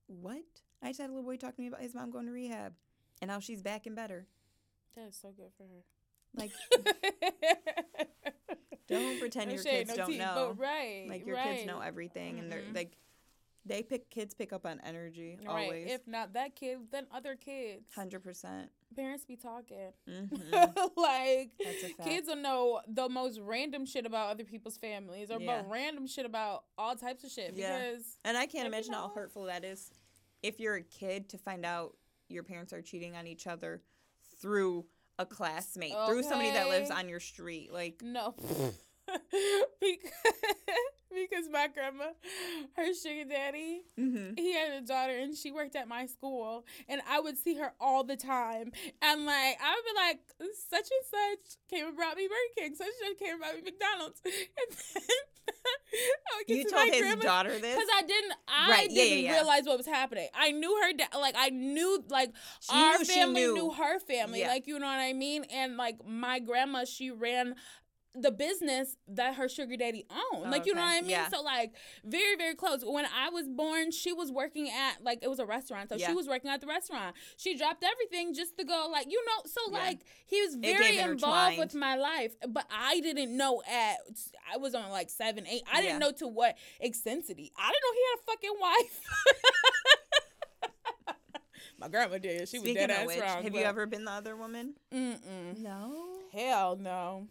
What? 0.07 0.61
I 0.81 0.87
just 0.89 0.99
had 0.99 1.09
a 1.09 1.13
little 1.13 1.23
boy 1.29 1.37
talk 1.37 1.55
to 1.55 1.61
me 1.61 1.67
about 1.67 1.81
his 1.81 1.93
mom 1.93 2.09
going 2.11 2.25
to 2.25 2.31
rehab 2.31 2.75
and 3.21 3.29
how 3.29 3.39
she's 3.39 3.61
back 3.61 3.85
and 3.85 3.95
better. 3.95 4.27
That 4.95 5.07
is 5.09 5.15
so 5.15 5.31
good 5.31 5.53
for 5.55 5.63
her. 5.63 5.83
Like 6.35 6.51
don't 8.87 9.19
pretend 9.19 9.47
No 9.49 9.53
your 9.55 9.63
shade, 9.63 9.87
kids 9.87 9.89
no 9.91 9.95
don't 9.97 10.09
tea, 10.11 10.17
know. 10.17 10.53
But 10.57 10.59
right. 10.63 11.05
Like 11.09 11.25
your 11.25 11.35
right. 11.35 11.57
kids 11.57 11.67
know 11.67 11.79
everything 11.79 12.39
and 12.39 12.51
they're 12.51 12.63
like 12.73 12.97
they 13.65 13.83
pick 13.83 14.09
kids 14.09 14.33
pick 14.33 14.51
up 14.53 14.65
on 14.65 14.79
energy 14.83 15.37
Right. 15.45 15.63
always. 15.65 15.91
If 15.91 16.07
not 16.07 16.33
that 16.33 16.55
kid, 16.55 16.79
then 16.91 17.05
other 17.13 17.35
kids. 17.35 17.83
Hundred 17.93 18.23
percent. 18.23 18.69
Parents 18.95 19.25
be 19.25 19.35
talking. 19.35 19.91
Mhm. 20.09 20.91
like 20.97 21.51
That's 21.63 21.83
a 21.83 21.87
fact. 21.89 22.03
kids 22.09 22.27
will 22.27 22.37
know 22.37 22.81
the 22.87 23.09
most 23.09 23.39
random 23.41 23.85
shit 23.85 24.05
about 24.05 24.29
other 24.31 24.43
people's 24.43 24.77
families 24.77 25.29
or 25.29 25.39
Yeah. 25.39 25.59
about 25.59 25.69
random 25.69 26.07
shit 26.07 26.25
about 26.25 26.63
all 26.77 26.95
types 26.95 27.23
of 27.23 27.31
shit 27.31 27.53
Yeah. 27.55 27.77
because 27.77 28.17
And 28.23 28.37
I 28.37 28.45
can't 28.45 28.67
imagine 28.67 28.93
how 28.93 29.09
hurtful 29.13 29.43
that 29.45 29.63
is 29.63 29.91
if 30.41 30.59
you're 30.59 30.75
a 30.75 30.83
kid 30.83 31.29
to 31.29 31.37
find 31.37 31.65
out 31.65 31.95
your 32.29 32.43
parents 32.43 32.71
are 32.73 32.81
cheating 32.81 33.15
on 33.15 33.27
each 33.27 33.45
other 33.45 33.81
through 34.41 34.85
a 35.19 35.25
classmate, 35.25 35.93
through 36.07 36.23
somebody 36.23 36.49
that 36.51 36.69
lives 36.69 36.89
on 36.89 37.07
your 37.09 37.19
street. 37.19 37.71
Like, 37.71 38.01
no. 38.01 38.33
because, 39.79 40.11
because 41.13 41.49
my 41.51 41.67
grandma, 41.67 42.05
her 42.75 42.93
sugar 42.93 43.25
daddy, 43.29 43.81
mhm. 43.99 44.37
he 44.37 44.53
had 44.53 44.71
a 44.71 44.81
daughter 44.81 45.17
and 45.17 45.35
she 45.35 45.51
worked 45.51 45.75
at 45.75 45.87
my 45.87 46.05
school 46.05 46.65
and 46.87 47.01
I 47.09 47.19
would 47.19 47.37
see 47.37 47.55
her 47.55 47.73
all 47.79 48.03
the 48.03 48.15
time 48.15 48.71
and 49.01 49.25
like 49.25 49.57
I 49.61 49.75
would 49.75 49.85
be 49.85 49.95
like 49.95 50.19
such 50.69 50.87
and 50.91 51.05
such 51.09 51.57
came 51.69 51.87
and 51.87 51.95
brought 51.95 52.15
me 52.17 52.27
Burger 52.27 52.67
King 52.67 52.75
such 52.75 52.87
and 52.87 53.09
such 53.09 53.19
came 53.19 53.31
and 53.33 53.39
brought 53.39 53.55
me 53.55 53.61
McDonald's 53.63 54.21
and 54.25 54.33
then 54.69 55.03
I 56.31 56.37
would 56.37 56.47
get 56.47 56.57
you 56.57 56.63
to 56.65 56.69
told 56.69 56.89
his 56.89 57.01
grandma 57.01 57.21
daughter 57.23 57.57
this. 57.59 57.75
because 57.75 57.89
I 57.97 58.01
didn't 58.03 58.33
I 58.47 58.69
Right, 58.69 58.91
yeah, 58.91 59.03
yeah, 59.03 59.09
didn't 59.09 59.23
yeah. 59.25 59.31
realize 59.33 59.63
what 59.65 59.77
was 59.77 59.87
happening 59.87 60.27
I 60.35 60.51
knew 60.51 60.75
her 60.83 60.93
da- 60.93 61.17
like 61.19 61.35
I 61.37 61.49
knew 61.49 62.03
like 62.09 62.31
She 62.61 62.75
our 62.75 62.99
knew 62.99 63.05
family 63.05 63.41
knew. 63.41 63.53
knew 63.55 63.71
her 63.71 63.99
family 63.99 64.41
Yeah. 64.41 64.49
like 64.49 64.67
you 64.67 64.77
know 64.79 64.85
what 64.87 64.99
I 64.99 65.13
mean 65.13 65.45
and 65.45 65.75
like 65.77 66.05
my 66.05 66.39
grandma 66.39 66.85
she 66.85 67.09
ran 67.11 67.55
the 68.15 68.31
business 68.31 68.95
that 69.07 69.35
her 69.35 69.47
sugar 69.47 69.77
daddy 69.77 70.03
owned. 70.33 70.49
Like, 70.49 70.65
you 70.65 70.73
know 70.73 70.81
what 70.81 70.97
I 70.97 71.01
mean? 71.01 71.11
yeah. 71.11 71.29
So, 71.29 71.41
like, 71.43 71.73
very, 72.03 72.35
very 72.35 72.55
close. 72.55 72.83
When 72.83 73.05
I 73.05 73.29
was 73.29 73.47
born, 73.47 73.91
she 73.91 74.11
was 74.13 74.31
working 74.31 74.67
at, 74.69 75.03
like, 75.03 75.19
it 75.21 75.27
was 75.29 75.37
a 75.39 75.45
restaurant. 75.45 75.89
So, 75.89 75.95
Yeah. 75.95 76.07
she 76.07 76.13
was 76.13 76.27
working 76.27 76.49
at 76.49 76.59
the 76.59 76.65
restaurant. 76.67 77.15
She 77.37 77.55
dropped 77.55 77.83
everything 77.83 78.33
just 78.33 78.57
to 78.57 78.63
go, 78.63 78.87
like, 78.91 79.05
you 79.11 79.23
know, 79.25 79.43
so, 79.45 79.61
Yeah. 79.71 79.77
like, 79.77 79.99
he 80.25 80.41
was 80.41 80.55
very 80.55 80.97
involved 80.97 81.59
with 81.59 81.75
my 81.75 81.95
life. 81.95 82.35
But 82.47 82.65
I 82.71 82.99
didn't 82.99 83.35
know 83.37 83.61
at, 83.69 83.97
I 84.51 84.57
was 84.57 84.73
on, 84.73 84.89
like, 84.89 85.09
seven, 85.11 85.45
eight. 85.47 85.61
I 85.71 85.81
didn't 85.81 85.99
know 85.99 86.11
to 86.13 86.27
what 86.27 86.57
extensity. 86.79 87.51
I 87.57 87.71
didn't 87.71 87.83
know 87.83 87.93
he 87.93 88.03
had 88.09 88.19
a 88.19 88.23
fucking 88.31 88.57
wife. 88.59 89.01
my 91.79 91.87
grandma 91.87 92.17
did. 92.17 92.49
She 92.49 92.57
was 92.59 92.73
dead 92.73 92.89
of 92.89 92.97
ass 92.97 93.07
which, 93.07 93.19
wrong. 93.19 93.43
have 93.43 93.53
you 93.53 93.61
ever 93.61 93.85
been 93.85 94.03
the 94.05 94.11
other 94.11 94.35
woman? 94.35 94.73
Mm-mm. 94.93 95.57
No. 95.59 96.07
Hell 96.33 96.75
no. 96.75 97.27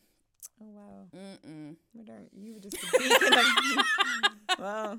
Oh 0.61 0.67
wow. 0.67 1.07
Mm-mm. 1.15 1.77
You 2.37 2.55
were 2.55 2.61
just 2.61 2.77
a 2.77 2.99
beacon 2.99 3.33
of 3.33 4.59
Wow. 4.59 4.99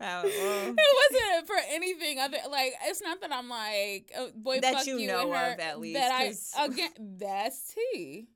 Wow, 0.00 0.22
well, 0.24 0.74
it 0.76 1.12
wasn't 1.12 1.46
for 1.46 1.56
anything 1.70 2.18
other 2.18 2.38
like 2.50 2.72
it's 2.86 3.00
not 3.02 3.20
that 3.20 3.32
I'm 3.32 3.48
like 3.48 4.10
oh, 4.16 4.30
boy 4.34 4.58
That 4.60 4.74
fuck 4.74 4.86
you 4.86 4.98
you 4.98 5.06
know 5.06 5.20
and 5.20 5.30
her, 5.32 5.52
of, 5.54 5.60
at 5.60 5.78
least, 5.80 6.00
that 6.00 6.26
'cause- 6.26 6.52
I 6.58 6.64
again 6.66 6.90
that's 7.18 7.74
tea 7.74 8.26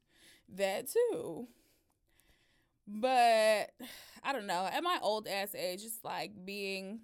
that 0.54 0.88
too 0.88 1.48
but 2.86 3.70
I 4.22 4.32
don't 4.32 4.46
know 4.46 4.68
at 4.70 4.82
my 4.84 4.98
old 5.02 5.26
ass 5.26 5.54
age 5.56 5.82
it's 5.82 5.98
like 6.04 6.32
being 6.44 7.00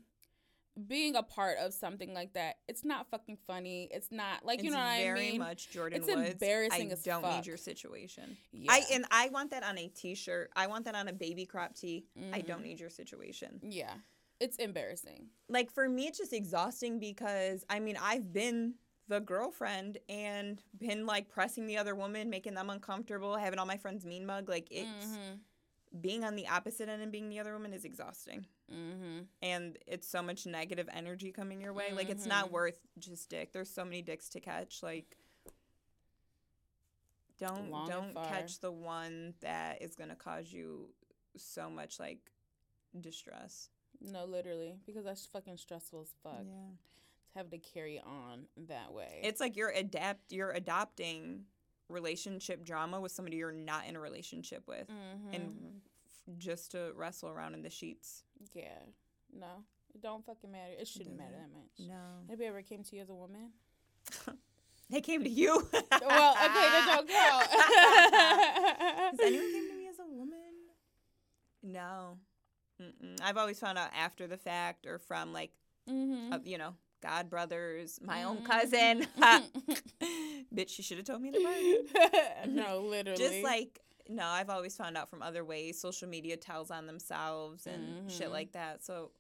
being 0.87 1.17
a 1.17 1.23
part 1.23 1.59
of 1.59 1.75
something 1.75 2.15
like 2.15 2.33
that 2.33 2.57
it's 2.67 2.85
not 2.85 3.07
fucking 3.11 3.37
funny 3.47 3.89
it's 3.91 4.11
not 4.11 4.45
like 4.45 4.63
you 4.63 4.69
it's 4.69 4.75
know 4.75 4.81
what 4.83 4.97
very 4.99 5.29
I 5.29 5.31
mean 5.33 5.39
much 5.39 5.71
Jordan 5.71 5.99
It's 6.03 6.15
Woods. 6.15 6.31
embarrassing 6.33 6.89
I 6.89 6.93
as 6.93 7.03
don't 7.03 7.23
fuck. 7.23 7.37
need 7.37 7.47
your 7.47 7.59
situation. 7.59 8.37
yeah. 8.53 8.73
I 8.73 8.83
and 8.93 9.05
I 9.11 9.29
want 9.29 9.51
that 9.51 9.63
on 9.65 9.77
a 9.77 9.89
t-shirt. 9.89 10.51
I 10.57 10.67
want 10.69 10.87
that 10.87 10.95
on 10.95 11.09
a 11.09 11.13
baby 11.13 11.45
crop 11.45 11.75
tee. 11.75 12.07
I 12.33 12.41
Mhm. 12.41 12.47
don't 12.47 12.63
need 12.63 12.81
your 12.81 12.91
situation. 12.91 13.61
yeah 13.63 13.95
it's 14.41 14.57
embarrassing 14.57 15.29
Like 15.49 15.71
for 15.71 15.89
me 15.89 16.07
it's 16.09 16.19
just 16.19 16.33
exhausting 16.33 16.99
because 16.99 17.65
I 17.69 17.79
mean, 17.79 17.97
I've 18.01 18.33
been 18.33 18.75
the 19.09 19.21
girlfriend 19.21 19.99
and 20.09 20.63
been 20.79 21.05
like 21.07 21.29
pressing 21.29 21.67
the 21.67 21.77
other 21.77 21.95
woman, 21.95 22.31
making 22.31 22.55
them 22.55 22.71
uncomfortable, 22.71 23.37
having 23.37 23.59
all 23.59 23.67
my 23.67 23.77
friends 23.77 24.05
mean 24.07 24.25
mug. 24.25 24.49
Like 24.49 24.69
it's 24.71 24.89
Mhm. 25.07 25.39
Being 26.01 26.25
on 26.25 26.37
the 26.37 26.49
opposite 26.49 26.89
end 26.89 27.03
and 27.03 27.13
being 27.13 27.29
the 27.29 27.39
other 27.39 27.53
woman 27.53 27.73
is 27.75 27.85
exhausting. 27.85 28.47
Mhm. 28.71 29.27
And 29.43 29.77
it's 29.87 30.09
so 30.09 30.23
much 30.23 30.47
negative 30.47 30.89
energy 30.93 31.33
coming 31.33 31.61
your 31.61 31.73
way. 31.75 31.93
Like 31.93 32.09
it's 32.09 32.25
not 32.27 32.49
Mhm. 32.49 32.53
worth 32.53 32.81
just 32.99 33.29
dick. 33.29 33.53
There's 33.53 33.69
so 33.69 33.85
many 33.85 34.01
dicks 34.03 34.29
to 34.31 34.41
catch. 34.41 34.83
Like 34.83 35.17
don't 37.39 37.71
Long 37.71 37.89
don't 37.89 38.15
catch 38.15 38.61
the 38.61 38.71
one 38.71 39.35
that 39.41 39.83
is 39.83 39.97
gonna 39.97 40.15
cause 40.17 40.53
you 40.53 40.95
so 41.37 41.69
much 41.69 41.99
like 41.99 42.31
distress. 43.01 43.69
no 44.01 44.25
literally 44.25 44.79
because 44.87 45.05
that's 45.05 45.27
fucking 45.27 45.57
stressful 45.57 46.01
as 46.03 46.13
fuck 46.23 46.45
Yeah. 46.45 46.71
have 47.37 47.51
to 47.51 47.59
carry 47.59 48.01
on 48.01 48.49
that 48.57 48.93
way. 48.93 49.21
It's 49.23 49.41
like 49.41 49.57
you're 49.57 49.71
adapt 49.71 50.33
you're 50.33 50.51
adopting 50.53 51.47
relationship 51.89 52.65
drama 52.65 53.01
with 53.01 53.13
somebody 53.13 53.37
you're 53.37 53.53
not 53.53 53.87
in 53.87 53.97
a 53.97 54.01
relationship 54.01 54.67
with 54.67 54.89
Mhm. 54.89 55.35
and 55.35 55.81
f- 56.07 56.39
just 56.39 56.71
to 56.73 56.93
wrestle 56.95 57.29
around 57.29 57.55
in 57.55 57.63
the 57.63 57.71
sheets. 57.71 58.25
yeah, 58.55 58.79
no, 59.33 59.65
it 59.95 60.01
don't 60.01 60.25
fucking 60.25 60.51
matter. 60.51 60.73
It 60.79 60.89
shouldn't 60.89 61.17
matter 61.17 61.37
that 61.37 61.51
much. 61.53 61.81
No. 61.89 62.25
Anybody 62.29 62.47
ever 62.49 62.63
came 62.63 62.83
to 62.85 62.97
you 62.97 63.03
as 63.03 63.11
a 63.11 63.15
woman? 63.15 63.53
They 64.91 65.01
came 65.01 65.25
to 65.25 65.31
you. 65.31 65.55
well, 65.73 66.33
okay, 66.35 66.69
that 66.69 66.85
don't 66.87 67.09
count. 67.09 67.47
Has 69.13 69.21
anyone 69.21 69.51
came 69.53 69.69
to 69.71 69.75
me 69.77 69.89
as 69.89 69.99
a 69.99 70.07
woman? 70.07 70.39
No. 71.63 72.19
Mm-mm. 72.79 73.19
I've 73.23 73.39
always 73.39 73.59
found 73.59 73.79
out 73.79 73.89
after 73.97 74.27
the 74.27 74.37
fact 74.37 74.87
or 74.87 74.99
from 74.99 75.33
like, 75.33 75.51
mm-hmm. 75.89 76.35
uh, 76.35 76.39
you 76.45 76.59
know, 76.59 76.75
God 77.03 77.29
brothers, 77.29 77.99
my 78.03 78.23
own 78.23 78.43
cousin. 78.43 79.07
Bitch, 80.55 80.71
she 80.71 80.83
should 80.83 80.99
have 80.99 81.07
told 81.07 81.21
me 81.23 81.31
the 81.31 81.43
word. 81.43 82.49
no, 82.55 82.81
literally. 82.81 83.19
Just 83.19 83.43
like, 83.43 83.81
no, 84.09 84.25
I've 84.25 84.51
always 84.51 84.77
found 84.77 84.97
out 84.97 85.09
from 85.11 85.23
other 85.23 85.45
ways. 85.45 85.79
Social 85.81 86.09
media 86.09 86.37
tells 86.37 86.71
on 86.71 86.87
themselves 86.87 87.67
and 87.67 88.11
shit 88.11 88.29
Mhm. 88.29 88.33
like 88.33 88.53
that. 88.53 88.85
So, 88.85 89.11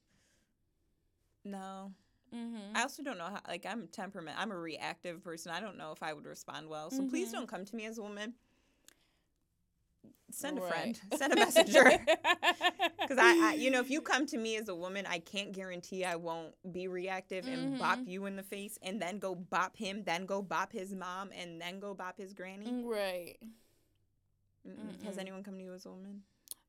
no. 1.45 1.93
hmm 2.33 2.57
I 2.75 2.83
also 2.83 3.03
don't 3.03 3.19
know 3.19 3.25
how, 3.27 3.41
like, 3.49 3.67
I'm 3.67 3.87
temperament. 3.89 4.37
I'm 4.39 4.51
a 4.53 4.57
reactive 4.59 5.23
person. 5.23 5.53
I 5.53 5.61
don't 5.61 5.77
know 5.77 5.93
if 5.93 6.03
I 6.03 6.13
would 6.13 6.25
respond 6.25 6.69
well. 6.69 6.91
So 6.91 7.05
please 7.05 7.29
Mhm. 7.29 7.33
don't 7.33 7.47
come 7.49 7.65
to 7.67 7.77
me 7.77 7.85
as 7.87 7.99
a 7.99 8.03
woman. 8.03 8.35
Send 10.31 10.59
a 10.59 10.61
Right. 10.61 10.63
friend, 10.63 10.99
send 11.11 11.33
a 11.33 11.37
messenger. 11.37 11.93
Because 13.05 13.19
I, 13.19 13.35
I, 13.41 13.55
you 13.55 13.71
know, 13.71 13.81
if 13.81 13.91
you 13.91 14.01
come 14.01 14.27
to 14.27 14.39
me 14.39 14.57
as 14.57 14.69
a 14.69 14.75
woman, 14.75 15.07
I 15.07 15.19
can't 15.19 15.53
guarantee 15.53 16.05
I 16.05 16.17
won't 16.17 16.55
be 16.73 16.87
reactive 16.89 17.49
and 17.49 17.77
bop 17.77 18.01
Mhm. 18.01 18.07
you 18.07 18.27
in 18.27 18.37
the 18.37 18.43
face, 18.45 18.79
and 18.83 19.03
then 19.03 19.19
go 19.19 19.35
bop 19.35 19.77
him, 19.77 20.05
then 20.05 20.25
go 20.25 20.41
bop 20.41 20.73
his 20.73 20.95
mom, 20.95 21.31
and 21.37 21.61
then 21.61 21.81
go 21.81 21.95
bop 21.95 22.17
his 22.19 22.33
granny. 22.33 22.77
right. 22.83 23.39
Mm-mm. 24.67 25.03
Has 25.03 25.19
Mm-mm. 25.19 25.19
anyone 25.19 25.43
come 25.45 25.57
to 25.59 25.63
you 25.65 25.73
as 25.75 25.87
a 25.87 25.91
woman? 25.91 26.23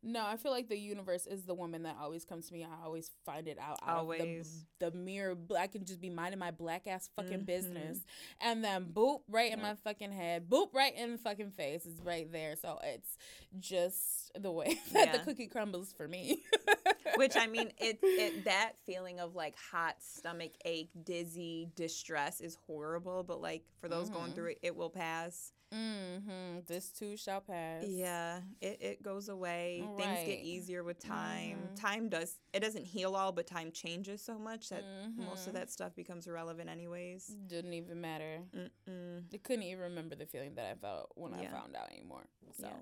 No, 0.06 0.26
I 0.26 0.36
feel 0.36 0.52
like 0.52 0.68
the 0.68 0.78
universe 0.78 1.26
is 1.26 1.44
the 1.44 1.54
woman 1.54 1.84
that 1.84 1.96
always 2.02 2.26
comes 2.26 2.48
to 2.48 2.54
me. 2.54 2.66
I 2.66 2.84
always 2.86 3.10
find 3.26 3.48
it 3.48 3.58
out. 3.58 3.80
out 3.88 4.00
Always. 4.00 4.66
The, 4.80 4.90
the 4.92 4.98
mere, 4.98 5.38
I 5.58 5.68
can 5.68 5.86
just 5.86 6.02
be 6.02 6.10
minding 6.10 6.40
my 6.40 6.52
black 6.52 6.88
ass 6.88 7.10
fucking 7.16 7.40
Mhm. 7.42 7.46
business. 7.46 8.00
And 8.42 8.62
then 8.62 8.88
boop, 8.94 9.22
right 9.30 9.54
in 9.54 9.62
my 9.62 9.76
fucking 9.76 10.12
head. 10.12 10.50
Boop, 10.50 10.74
right 10.74 10.94
in 10.94 11.14
the 11.14 11.18
fucking 11.18 11.52
face. 11.52 11.86
It's 11.86 12.02
right 12.02 12.30
there. 12.30 12.58
So 12.58 12.80
it's 12.84 13.18
just 13.62 14.32
the 14.38 14.52
way 14.52 14.78
that 14.92 15.14
the 15.14 15.20
cookie 15.20 15.48
crumbles 15.48 15.94
for 15.94 16.06
me. 16.08 16.44
Which 17.16 17.38
I 17.38 17.48
mean, 17.48 17.72
it, 17.78 18.00
it 18.04 18.44
that 18.44 18.74
feeling 18.86 19.22
of 19.22 19.36
like 19.36 19.56
hot 19.72 19.96
stomach 20.02 20.52
ache, 20.66 20.90
dizzy, 21.06 21.70
distress 21.78 22.42
is 22.42 22.58
horrible. 22.68 23.24
But 23.24 23.40
like 23.42 23.64
for 23.80 23.88
those 23.88 24.10
going 24.10 24.32
Mhm. 24.32 24.36
through 24.36 24.50
it, 24.52 24.60
it 24.64 24.76
will 24.76 24.90
pass. 24.90 25.53
Mm-hmm. 25.74 26.60
This 26.68 26.90
too 26.92 27.18
shall 27.18 27.42
pass. 27.42 27.84
Yeah, 27.88 28.42
it, 28.62 28.78
it 28.82 29.04
goes 29.04 29.30
away. 29.30 29.84
Things 29.98 30.20
get 30.26 30.40
easier 30.40 30.84
with 30.84 31.00
time. 31.00 31.70
Mhm. 31.74 31.80
Time 31.80 32.10
does 32.10 32.38
it 32.54 32.60
doesn't 32.60 32.86
heal 32.86 33.16
all, 33.16 33.32
but 33.32 33.48
time 33.48 33.72
changes 33.72 34.22
so 34.22 34.38
much 34.38 34.70
that 34.70 34.84
most 35.18 35.48
of 35.48 35.52
Mhm. 35.54 35.56
that 35.58 35.72
stuff 35.72 35.96
becomes 35.96 36.28
irrelevant 36.28 36.70
anyways. 36.70 37.28
Didn't 37.48 37.74
even 37.74 38.00
matter. 38.02 38.44
Mm-mm. 38.54 39.24
I 39.34 39.38
couldn't 39.38 39.64
even 39.64 39.82
remember 39.84 40.16
the 40.16 40.26
feeling 40.26 40.56
that 40.56 40.66
I 40.72 40.76
felt 40.76 41.12
when 41.16 41.34
I 41.34 41.48
found 41.48 41.76
out 41.76 41.92
anymore. 41.92 42.26
So 42.54 42.68
Yeah. 42.68 42.74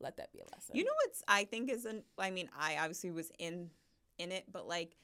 let 0.00 0.16
that 0.16 0.32
be 0.32 0.40
a 0.40 0.46
lesson. 0.54 0.76
You 0.76 0.84
know 0.84 0.92
what's 1.04 1.22
I 1.28 1.44
think 1.44 1.70
is 1.70 1.84
an 1.84 2.04
I 2.18 2.30
mean 2.30 2.48
I 2.58 2.78
obviously 2.78 3.10
was 3.10 3.30
in 3.38 3.70
in 4.18 4.32
it, 4.32 4.44
but 4.50 4.66
like 4.66 4.96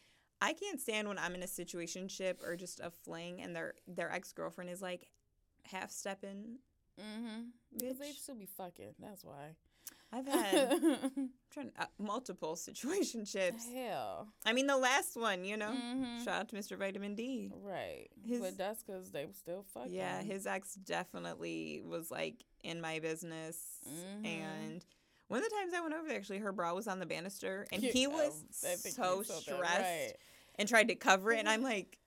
I 0.43 0.55
can't 0.55 0.81
stand 0.81 1.07
when 1.07 1.19
I'm 1.19 1.35
in 1.35 1.43
a 1.43 1.47
situationship 1.47 2.43
or 2.43 2.57
just 2.57 2.81
a 2.81 2.91
fling 2.91 3.43
and 3.43 3.55
their 3.55 3.75
their 3.87 4.11
ex 4.11 4.33
girlfriend 4.33 4.71
is 4.71 4.81
like 4.81 5.11
half 5.65 5.91
stepping. 5.91 6.59
Mm-hmm. 7.01 7.41
Because 7.79 7.99
they 7.99 8.11
still 8.13 8.35
be 8.35 8.47
fucking. 8.47 8.95
That's 8.99 9.25
why. 9.25 9.57
I've 10.13 10.27
had 10.27 10.81
trying, 11.53 11.71
uh, 11.79 11.85
multiple 11.99 12.55
situationships. 12.57 13.73
Hell. 13.73 14.27
I 14.45 14.53
mean 14.53 14.67
the 14.67 14.77
last 14.77 15.17
one, 15.17 15.45
you 15.45 15.57
know. 15.57 15.71
Mhm. 15.71 16.25
Shout 16.25 16.41
out 16.41 16.49
to 16.49 16.57
Mr. 16.57 16.77
Vitamin 16.77 17.15
D. 17.15 17.53
Right. 17.63 18.09
His- 18.27 18.41
but 18.41 18.59
that's 18.59 18.83
because 18.83 19.13
they 19.13 19.25
were 19.27 19.33
still 19.33 19.65
fucking. 19.73 19.93
Yeah, 19.93 20.21
his 20.23 20.47
ex 20.49 20.75
definitely 20.75 21.83
was 21.87 22.11
like 22.11 22.45
in 22.65 22.81
my 22.81 22.99
business. 22.99 23.57
Mhm. 23.89 24.27
And 24.27 24.85
one 25.29 25.39
of 25.45 25.49
the 25.49 25.55
times 25.55 25.73
I 25.75 25.81
went 25.81 25.95
over 25.95 26.09
there, 26.09 26.17
actually, 26.17 26.39
her 26.39 26.51
bra 26.53 26.75
was 26.75 26.89
on 26.89 26.99
the 26.99 27.07
banister, 27.07 27.67
and 27.73 27.81
Yeah, 27.83 27.93
he 27.93 28.07
was 28.09 28.43
so 28.51 28.67
that 29.23 29.27
stressed 29.27 29.51
Right. 29.61 30.13
and 30.57 30.69
tried 30.69 30.89
to 30.89 30.97
cover 30.97 31.31
it. 31.31 31.39
And 31.39 31.49
I'm 31.49 31.63
like, 31.63 31.99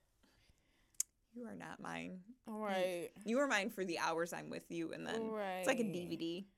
you 1.34 1.46
are 1.46 1.56
not 1.56 1.80
mine. 1.82 2.20
Right. 2.46 3.10
You 3.26 3.40
are 3.40 3.48
mine 3.48 3.70
for 3.70 3.84
the 3.86 4.00
hours 4.00 4.34
I'm 4.34 4.50
with 4.50 4.70
you, 4.70 4.92
and 4.94 5.06
then 5.08 5.30
right. 5.32 5.58
it's 5.60 5.68
like 5.68 5.80
a 5.80 5.84
DVD. 5.84 6.46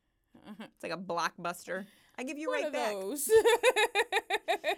It's 0.59 0.83
like 0.83 0.91
a 0.91 0.97
blockbuster. 0.97 1.85
I 2.19 2.23
give 2.23 2.37
you 2.37 2.49
One 2.49 2.63
right 2.63 2.71
back 2.73 2.91
those. 2.91 3.29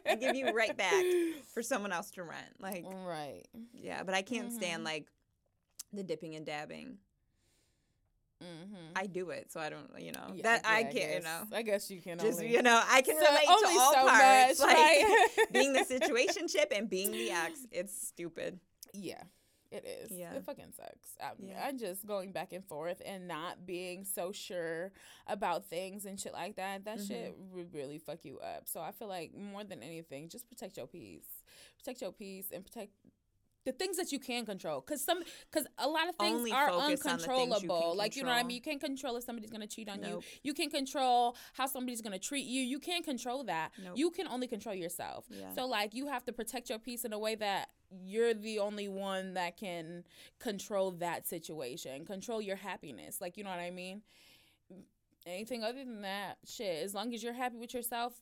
I 0.06 0.16
give 0.16 0.36
you 0.36 0.52
right 0.52 0.76
back. 0.78 1.04
for 1.54 1.62
someone 1.64 1.92
else 1.92 2.12
to 2.12 2.24
rent. 2.24 2.60
Like, 2.60 2.86
Right. 2.88 3.44
yeah, 3.74 4.04
but 4.04 4.14
I 4.14 4.22
can't 4.22 4.54
stand 4.54 4.84
Mhm. 4.84 4.86
like 4.86 5.08
the 5.92 6.04
dipping 6.04 6.36
and 6.36 6.46
dabbing. 6.46 6.98
Mm-hmm. 8.44 8.92
I 8.96 9.08
do 9.08 9.32
it, 9.32 9.52
so 9.52 9.60
I 9.60 9.70
don't, 9.70 9.90
you 10.00 10.12
know, 10.12 10.36
that 10.44 10.62
I 10.64 10.84
can't, 10.84 11.16
you 11.16 11.20
know. 11.22 11.44
I 11.52 11.64
guess 11.64 11.90
you 11.90 12.00
can 12.02 12.20
Just 12.20 12.40
only. 12.40 12.54
you 12.54 12.62
know, 12.62 12.80
I 12.88 13.02
can 13.02 13.16
So- 13.20 13.26
relate 13.28 13.46
to 13.46 13.80
all 13.80 13.94
so 13.94 14.08
parts. 14.08 14.60
much, 14.60 14.68
like 14.68 14.78
right? 14.78 15.28
being 15.52 15.74
the 15.74 15.80
situationship 15.80 16.68
and 16.72 16.88
being 16.88 17.12
the 17.12 17.32
ex, 17.32 17.62
it's 17.72 18.08
stupid. 18.08 18.60
Yeah, 18.94 19.24
it 19.72 19.86
is. 19.86 20.12
Yeah. 20.12 20.34
It 20.34 20.44
fucking 20.44 20.72
sucks. 20.76 21.10
I, 21.22 21.32
Yeah. 21.40 21.64
I'm 21.66 21.78
just 21.78 22.06
going 22.06 22.32
back 22.32 22.54
and 22.54 22.64
forth 22.66 23.02
and 23.06 23.28
not 23.28 23.66
being 23.66 24.06
so 24.06 24.32
sure 24.32 24.92
about 25.28 25.66
things 25.68 26.06
and 26.06 26.20
shit 26.20 26.34
like 26.34 26.56
that. 26.56 26.86
That 26.86 27.00
shit 27.02 27.34
Mm-hmm. 27.34 27.56
would 27.56 27.74
really 27.74 27.98
fuck 27.98 28.20
you 28.24 28.40
up. 28.40 28.64
So 28.68 28.80
I 28.80 28.92
feel 28.92 29.08
like 29.08 29.32
more 29.36 29.64
than 29.64 29.84
anything, 29.84 30.30
just 30.30 30.48
protect 30.50 30.78
your 30.78 30.88
peace. 30.88 31.44
Protect 31.78 32.02
your 32.02 32.12
peace 32.12 32.48
and 32.54 32.64
protect 32.66 32.92
the 33.68 33.74
things 33.74 33.98
that 33.98 34.14
you 34.14 34.18
can 34.20 34.46
control 34.46 34.80
because 34.80 35.04
some 35.04 35.20
because 35.52 35.68
a 35.78 35.88
lot 35.88 36.08
of 36.08 36.16
things 36.16 36.38
Only 36.38 36.52
are 36.54 36.72
the 36.72 36.88
things 36.88 37.04
you 37.04 37.12
uncontrollable 37.12 37.96
like 37.98 38.16
you 38.16 38.24
know 38.24 38.30
what 38.30 38.38
i 38.38 38.44
mean 38.44 38.56
you 38.56 38.62
can't 38.62 38.80
control 38.80 39.18
if 39.18 39.26
somebody's 39.26 39.52
gonna 39.52 39.68
cheat 39.68 39.90
on 39.90 40.00
Nope. 40.00 40.24
you 40.24 40.40
you 40.50 40.54
can 40.54 40.70
control 40.70 41.36
how 41.52 41.66
somebody's 41.68 42.02
gonna 42.02 42.18
treat 42.18 42.46
you 42.46 42.62
you 42.62 42.80
can't 42.80 43.04
control 43.04 43.44
that 43.44 43.72
Nope. 43.84 43.98
you 43.98 44.10
can 44.10 44.26
only 44.28 44.48
control 44.48 44.74
yourself 44.74 45.26
Yeah. 45.30 45.54
so 45.54 45.68
like 45.68 45.94
you 45.94 46.08
have 46.08 46.24
to 46.26 46.32
protect 46.32 46.70
your 46.70 46.80
peace 46.80 47.04
in 47.04 47.12
a 47.12 47.20
way 47.20 47.36
that 47.36 47.70
you're 48.06 48.34
the 48.34 48.60
only 48.60 48.88
one 48.88 49.34
that 49.34 49.58
can 49.58 50.04
control 50.40 50.92
that 50.92 51.28
situation, 51.28 52.06
control 52.06 52.42
your 52.42 52.58
happiness. 52.58 53.22
Like 53.22 53.38
you 53.38 53.44
know 53.44 53.50
what 53.50 53.60
I 53.60 53.72
mean? 53.72 54.02
Anything 55.26 55.64
other 55.64 55.84
than 55.84 56.02
that, 56.04 56.38
shit, 56.46 56.84
as 56.84 56.94
long 56.94 57.14
as 57.14 57.22
you're 57.22 57.34
happy 57.34 57.58
with 57.58 57.74
yourself, 57.74 58.14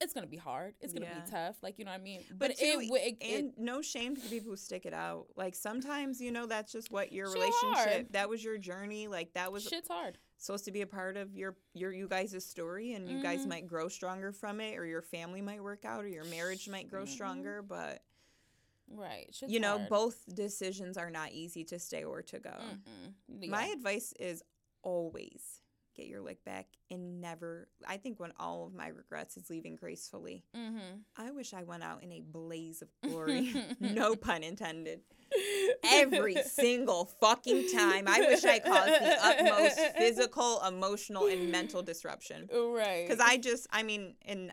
it's 0.00 0.12
gonna 0.14 0.26
be 0.26 0.36
hard. 0.36 0.74
It's 0.80 0.92
gonna 0.92 1.06
Yeah. 1.06 1.20
be 1.20 1.30
tough. 1.30 1.56
Like 1.62 1.78
you 1.78 1.84
know 1.84 1.90
what 1.90 2.00
I 2.00 2.02
mean? 2.04 2.22
But, 2.30 2.38
But, 2.50 2.56
too, 2.58 2.64
it, 2.82 2.90
would- 2.90 3.00
it, 3.00 3.16
and 3.22 3.52
no 3.58 3.82
shame 3.82 4.14
to 4.16 4.20
the 4.22 4.28
people 4.28 4.50
who 4.50 4.56
stick 4.56 4.86
it 4.86 4.94
out. 4.94 5.26
Like 5.36 5.54
sometimes, 5.54 6.20
you 6.20 6.30
know, 6.32 6.46
that's 6.46 6.72
just 6.72 6.90
what 6.90 7.12
your 7.12 7.26
relationship. 7.26 7.58
hard. 7.74 8.12
That 8.12 8.28
was 8.28 8.42
your 8.44 8.58
journey. 8.58 9.08
Like 9.08 9.32
that 9.34 9.52
was 9.52 9.64
shit's 9.64 9.88
hard. 9.88 10.18
supposed 10.40 10.64
to 10.66 10.70
be 10.72 10.82
a 10.82 10.86
part 10.86 11.16
of 11.16 11.36
your 11.36 11.56
your 11.74 11.92
you 11.92 12.06
guys' 12.08 12.44
story, 12.44 12.92
and 12.92 13.08
you 13.08 13.20
guys 13.22 13.40
Mhm. 13.44 13.48
might 13.48 13.66
grow 13.66 13.88
stronger 13.88 14.30
from 14.32 14.60
it, 14.60 14.78
or 14.78 14.86
your 14.86 15.02
family 15.02 15.42
might 15.42 15.62
work 15.62 15.84
out, 15.84 16.04
or 16.04 16.08
your 16.08 16.24
marriage 16.26 16.68
might 16.68 16.88
grow 16.88 17.04
Mhm. 17.04 17.08
stronger. 17.08 17.62
But 17.62 18.02
Right. 18.90 19.34
Shit's 19.34 19.52
you 19.52 19.60
know, 19.60 19.76
hard. 19.78 19.88
both 19.90 20.24
decisions 20.34 20.96
are 20.96 21.10
not 21.10 21.32
easy 21.32 21.62
to 21.64 21.78
stay 21.78 22.04
or 22.04 22.22
to 22.22 22.38
go. 22.38 22.56
Mm-mm. 23.30 23.48
My 23.48 23.66
advice 23.66 24.14
is 24.18 24.42
always 24.82 25.60
get 25.98 26.06
your 26.06 26.20
lick 26.22 26.44
back 26.44 26.66
and 26.90 27.20
never. 27.20 27.68
I 27.86 27.96
think 27.98 28.18
one 28.20 28.32
all 28.38 28.66
of 28.66 28.72
my 28.74 28.88
regrets 28.88 29.36
is 29.36 29.50
leaving 29.50 29.76
gracefully. 29.76 30.44
Mhm. 30.56 31.02
I 31.16 31.30
wish 31.32 31.52
I 31.52 31.64
went 31.64 31.82
out 31.82 32.02
in 32.02 32.12
a 32.12 32.20
blaze 32.20 32.80
of 32.82 32.88
glory. 33.02 33.52
no 33.80 34.14
pun 34.16 34.42
intended. 34.42 35.00
Every 35.84 36.36
single 36.44 37.06
fucking 37.20 37.68
time. 37.74 38.04
I 38.06 38.20
wish 38.20 38.44
I 38.44 38.60
caused 38.60 38.88
the 38.88 39.16
utmost 39.22 39.78
physical, 39.98 40.62
emotional, 40.66 41.26
and 41.26 41.50
mental 41.50 41.82
disruption. 41.82 42.48
Right. 42.52 43.06
Because 43.06 43.20
I 43.20 43.36
just, 43.36 43.66
I 43.72 43.82
mean, 43.82 44.14
and 44.24 44.52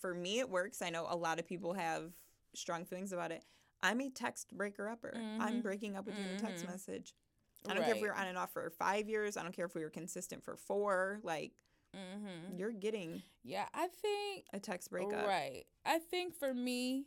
for 0.00 0.14
me, 0.14 0.38
it 0.40 0.48
works. 0.50 0.82
I 0.82 0.90
know 0.90 1.06
a 1.08 1.16
lot 1.16 1.38
of 1.38 1.46
people 1.46 1.72
have 1.74 2.12
strong 2.54 2.84
feelings 2.84 3.12
about 3.12 3.32
it. 3.32 3.42
I'm 3.82 4.00
a 4.00 4.10
text 4.10 4.56
breaker 4.56 4.88
upper. 4.88 5.12
I'm 5.16 5.54
Mhm. 5.58 5.62
breaking 5.62 5.96
up 5.96 6.06
with 6.06 6.16
you 6.16 6.24
in 6.24 6.36
a 6.36 6.38
text 6.38 6.64
Mhm. 6.64 6.68
message. 6.68 7.14
I 7.68 7.74
don't 7.74 7.84
care 7.84 7.94
if 7.94 8.02
we 8.02 8.08
were 8.08 8.14
on 8.14 8.26
and 8.26 8.36
off 8.38 8.52
for 8.52 8.70
five 8.70 9.08
years. 9.08 9.36
I 9.36 9.42
don't 9.42 9.52
care 9.54 9.66
if 9.66 9.74
we 9.74 9.82
were 9.82 9.90
consistent 9.90 10.42
for 10.44 10.56
four. 10.56 11.20
Like, 11.22 11.52
Mhm. 11.94 12.58
you're 12.58 12.72
getting 12.72 13.22
Yeah, 13.44 13.68
I 13.74 13.88
think 13.88 14.46
a 14.52 14.58
text 14.60 14.90
breakup. 14.90 15.26
Right. 15.26 15.64
I 15.84 15.98
think 15.98 16.34
for 16.34 16.54
me, 16.54 17.06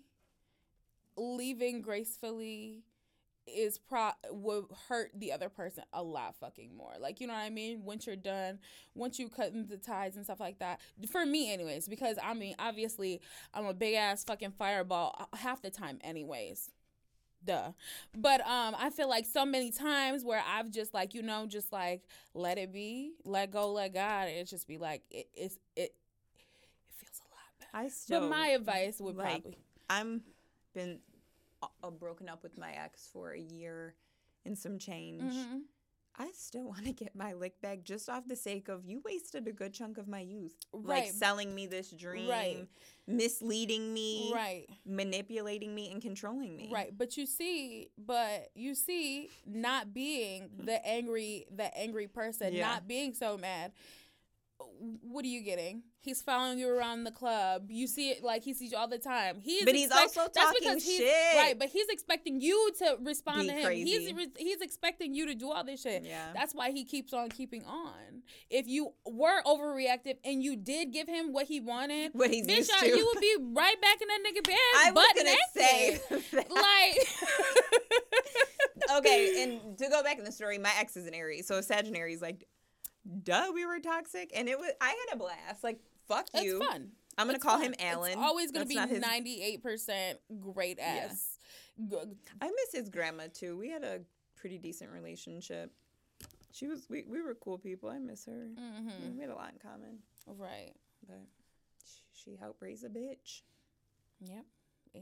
leaving 1.18 1.82
gracefully 1.82 2.84
is 3.48 3.78
pro 3.78 4.10
would 4.32 4.66
hurt 4.90 5.12
the 5.14 5.32
other 5.32 5.50
person 5.50 5.84
a 5.94 6.02
lot 6.02 6.36
fucking 6.36 6.76
more. 6.76 6.94
Like 7.00 7.22
you 7.22 7.28
know 7.28 7.34
what 7.34 7.42
I 7.42 7.50
mean? 7.52 7.84
Once 7.86 8.08
you're 8.08 8.16
done, 8.16 8.60
once 8.96 9.20
you 9.20 9.30
cut 9.30 9.54
the 9.70 9.78
ties 9.78 10.16
and 10.16 10.26
stuff 10.26 10.40
like 10.40 10.58
that. 10.60 10.80
For 11.10 11.26
me, 11.26 11.54
anyways, 11.54 11.88
because 11.88 12.18
I 12.22 12.34
mean, 12.34 12.56
obviously, 12.58 13.22
I'm 13.54 13.66
a 13.68 13.74
big 13.74 13.94
ass 13.96 14.24
fucking 14.24 14.54
fireball 14.54 15.16
uh, 15.32 15.38
half 15.38 15.62
the 15.62 15.70
time, 15.70 16.00
anyways. 16.04 16.72
Duh. 17.46 17.72
But 18.18 18.42
um, 18.42 18.76
I 18.78 18.90
feel 18.90 19.08
like 19.10 19.26
so 19.26 19.46
many 19.46 19.72
times 19.72 20.24
where 20.26 20.42
I've 20.48 20.72
just 20.72 20.94
like 20.94 21.14
you 21.14 21.22
know 21.22 21.46
just 21.48 21.72
like 21.72 22.04
let 22.34 22.58
it 22.58 22.72
be, 22.74 23.14
let 23.24 23.52
go, 23.52 23.72
let 23.72 23.94
God. 23.94 24.28
It 24.28 24.46
just 24.48 24.68
be 24.68 24.78
like 24.78 25.04
it, 25.12 25.28
it's 25.34 25.58
it. 25.76 25.94
It 26.36 26.94
feels 26.98 27.22
a 27.22 27.30
lot 27.32 27.60
better. 27.60 27.86
I 27.86 27.90
still. 27.90 28.22
But 28.22 28.30
my 28.30 28.48
advice 28.50 29.00
would 29.00 29.16
like, 29.16 29.42
probably 29.44 29.58
I'm 29.90 30.22
been 30.74 31.00
uh, 31.62 31.90
broken 31.92 32.28
up 32.30 32.44
with 32.44 32.58
my 32.58 32.72
ex 32.74 33.10
for 33.12 33.32
a 33.32 33.40
year 33.40 33.96
and 34.46 34.58
some 34.58 34.78
change. 34.78 35.22
Mhm. 35.34 35.62
I 36.18 36.30
still 36.34 36.66
want 36.70 36.86
to 36.86 36.94
get 36.94 37.16
my 37.16 37.34
lick 37.34 37.62
back 37.62 37.84
just 37.84 38.10
off 38.10 38.28
the 38.28 38.36
sake 38.36 38.70
of 38.70 38.86
you 38.86 39.02
wasted 39.04 39.48
a 39.48 39.52
good 39.52 39.74
chunk 39.74 39.98
of 39.98 40.08
my 40.08 40.20
youth. 40.20 40.54
Right. 40.74 41.04
Like 41.06 41.12
selling 41.14 41.54
me 41.54 41.68
this 41.68 41.92
dream, 41.92 42.30
Right. 42.30 42.68
misleading 43.08 43.94
me, 43.94 44.32
right. 44.34 44.66
manipulating 44.86 45.74
me, 45.76 45.92
and 45.92 46.02
controlling 46.02 46.56
me. 46.56 46.70
Right, 46.72 46.98
but 46.98 47.18
you 47.18 47.26
see, 47.26 47.90
but 47.98 48.50
you 48.56 48.76
see, 48.76 49.30
not 49.46 49.94
being 49.94 50.50
the 50.64 50.86
angry, 50.86 51.46
the 51.54 51.76
angry 51.78 52.08
person, 52.08 52.54
Yeah. 52.54 52.68
not 52.68 52.88
being 52.88 53.14
so 53.14 53.38
mad. 53.38 53.72
What 55.02 55.26
are 55.26 55.28
you 55.28 55.42
getting? 55.42 55.84
He's 56.02 56.22
following 56.22 56.60
you 56.60 56.70
around 56.70 57.04
the 57.04 57.12
club. 57.12 57.66
You 57.70 57.88
see 57.88 58.12
it 58.12 58.24
like 58.24 58.44
he 58.44 58.54
sees 58.54 58.72
you 58.72 58.78
all 58.78 58.88
the 58.88 58.98
time. 59.00 59.40
He's 59.42 59.66
But 59.66 59.74
he's 59.76 59.88
expect- 59.88 60.18
also 60.18 60.22
that's 60.34 60.38
talking 60.38 60.60
because 60.62 60.84
he's, 60.84 60.98
shit. 60.98 61.36
right? 61.36 61.58
But 61.58 61.70
he's 61.70 61.88
expecting 61.90 62.40
you 62.40 62.72
to 62.80 62.98
respond 63.02 63.42
Be 63.44 63.48
to 63.48 63.54
him. 63.54 63.72
He's 63.72 63.98
crazy. 63.98 64.14
re- 64.14 64.32
he's 64.38 64.62
expecting 64.62 65.14
you 65.16 65.26
to 65.28 65.36
do 65.36 65.52
all 65.52 65.64
this 65.64 65.82
shit. 65.82 66.04
Yeah. 66.04 66.32
That's 66.34 66.54
why 66.54 66.72
he 66.72 66.86
keeps 66.86 67.12
on 67.14 67.30
keeping 67.30 67.64
on. 67.66 68.22
If 68.50 68.68
you 68.68 68.94
were 69.06 69.42
overreactive 69.46 70.18
and 70.24 70.44
you 70.44 70.56
did 70.56 70.92
give 70.94 71.08
him 71.08 71.34
what 71.34 71.48
he 71.48 71.60
wanted, 71.60 72.12
What 72.14 72.30
he's 72.30 72.46
bitch, 72.46 72.58
used 72.58 72.80
to. 72.80 72.88
you 72.88 73.06
would 73.14 73.20
be 73.22 73.36
right 73.54 73.82
back 73.82 73.98
in 74.02 74.08
that 74.08 74.20
nigga 74.26 74.44
bed. 74.44 74.56
I 74.78 74.92
was 74.92 75.08
gonna 75.16 75.30
naked. 75.30 75.40
say. 75.54 76.00
that. 76.38 76.52
like 76.52 77.08
okay, 79.00 79.44
and 79.44 79.78
to 79.80 79.90
go 79.90 80.04
back 80.04 80.18
in 80.20 80.24
the 80.24 80.32
story, 80.32 80.58
my 80.60 80.72
ex 80.78 80.96
is 80.98 81.08
an 81.08 81.14
Aries, 81.14 81.48
so 81.48 81.62
Sagittarius 81.62 82.22
like, 82.22 82.46
duh, 83.24 83.52
we 83.54 83.66
were 83.66 83.80
toxic, 83.80 84.32
and 84.36 84.48
it 84.48 84.58
was 84.60 84.72
I 84.82 84.88
had 84.90 85.16
a 85.16 85.18
blast. 85.18 85.64
Like, 85.64 85.80
fuck 86.08 86.28
it's 86.34 86.44
you. 86.44 86.60
fun. 86.60 86.92
I'm 87.18 87.28
gonna 87.28 87.36
It's 87.36 87.44
call 87.44 87.58
fun. 87.58 87.68
him 87.68 87.76
Alan. 87.80 88.12
It's 88.12 88.22
always 88.22 88.52
gonna 88.52 88.66
That's 88.66 88.92
be 88.92 89.00
ninety 89.00 89.42
eight 89.42 89.64
percent 89.64 90.20
great 90.40 90.78
Yeah. 90.80 91.08
ass. 91.10 91.40
G- 91.90 91.98
I 92.42 92.48
miss 92.48 92.72
his 92.74 92.90
grandma 92.90 93.28
too. 93.34 93.58
We 93.58 93.70
had 93.70 93.84
a 93.84 94.02
pretty 94.36 94.58
decent 94.58 94.92
relationship. 94.92 95.72
She 96.52 96.68
was 96.68 96.88
we, 96.90 97.04
we 97.08 97.22
were 97.22 97.36
cool 97.36 97.58
people. 97.58 97.90
I 97.90 98.00
miss 98.00 98.26
her. 98.26 98.50
mhm. 98.58 99.16
We 99.16 99.22
had 99.22 99.30
a 99.30 99.36
lot 99.36 99.52
in 99.54 99.60
common, 99.60 100.00
Right. 100.28 100.74
but 101.08 101.20
she, 101.86 102.02
she 102.32 102.36
helped 102.38 102.62
raise 102.62 102.84
a 102.84 102.90
bitch. 102.90 103.42
Yep. 104.22 104.46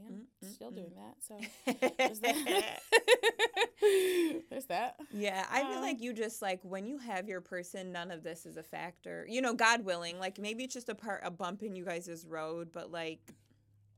And 0.06 0.26
Mm, 0.44 0.48
mm, 0.48 0.54
still 0.54 0.70
mm. 0.70 0.76
doing 0.76 0.92
that. 0.96 1.16
So 1.26 1.40
there's 1.98 2.20
that. 2.20 2.82
there's 4.50 4.66
that. 4.66 4.96
Yeah, 5.12 5.46
I 5.50 5.60
feel 5.64 5.78
Um, 5.78 5.82
like 5.82 6.00
you 6.00 6.12
just 6.12 6.42
like 6.42 6.60
when 6.62 6.86
you 6.86 6.98
have 6.98 7.28
your 7.28 7.40
person, 7.40 7.92
none 7.92 8.10
of 8.10 8.22
this 8.22 8.46
is 8.46 8.56
a 8.56 8.62
factor. 8.62 9.26
You 9.28 9.40
know, 9.42 9.54
God 9.54 9.84
willing, 9.84 10.18
like 10.18 10.38
maybe 10.38 10.64
it's 10.64 10.74
just 10.74 10.88
a 10.88 10.94
part 10.94 11.20
a 11.24 11.30
bump 11.30 11.62
in 11.62 11.76
you 11.76 11.84
guys' 11.84 12.24
road, 12.28 12.70
but 12.72 12.90
like 12.90 13.20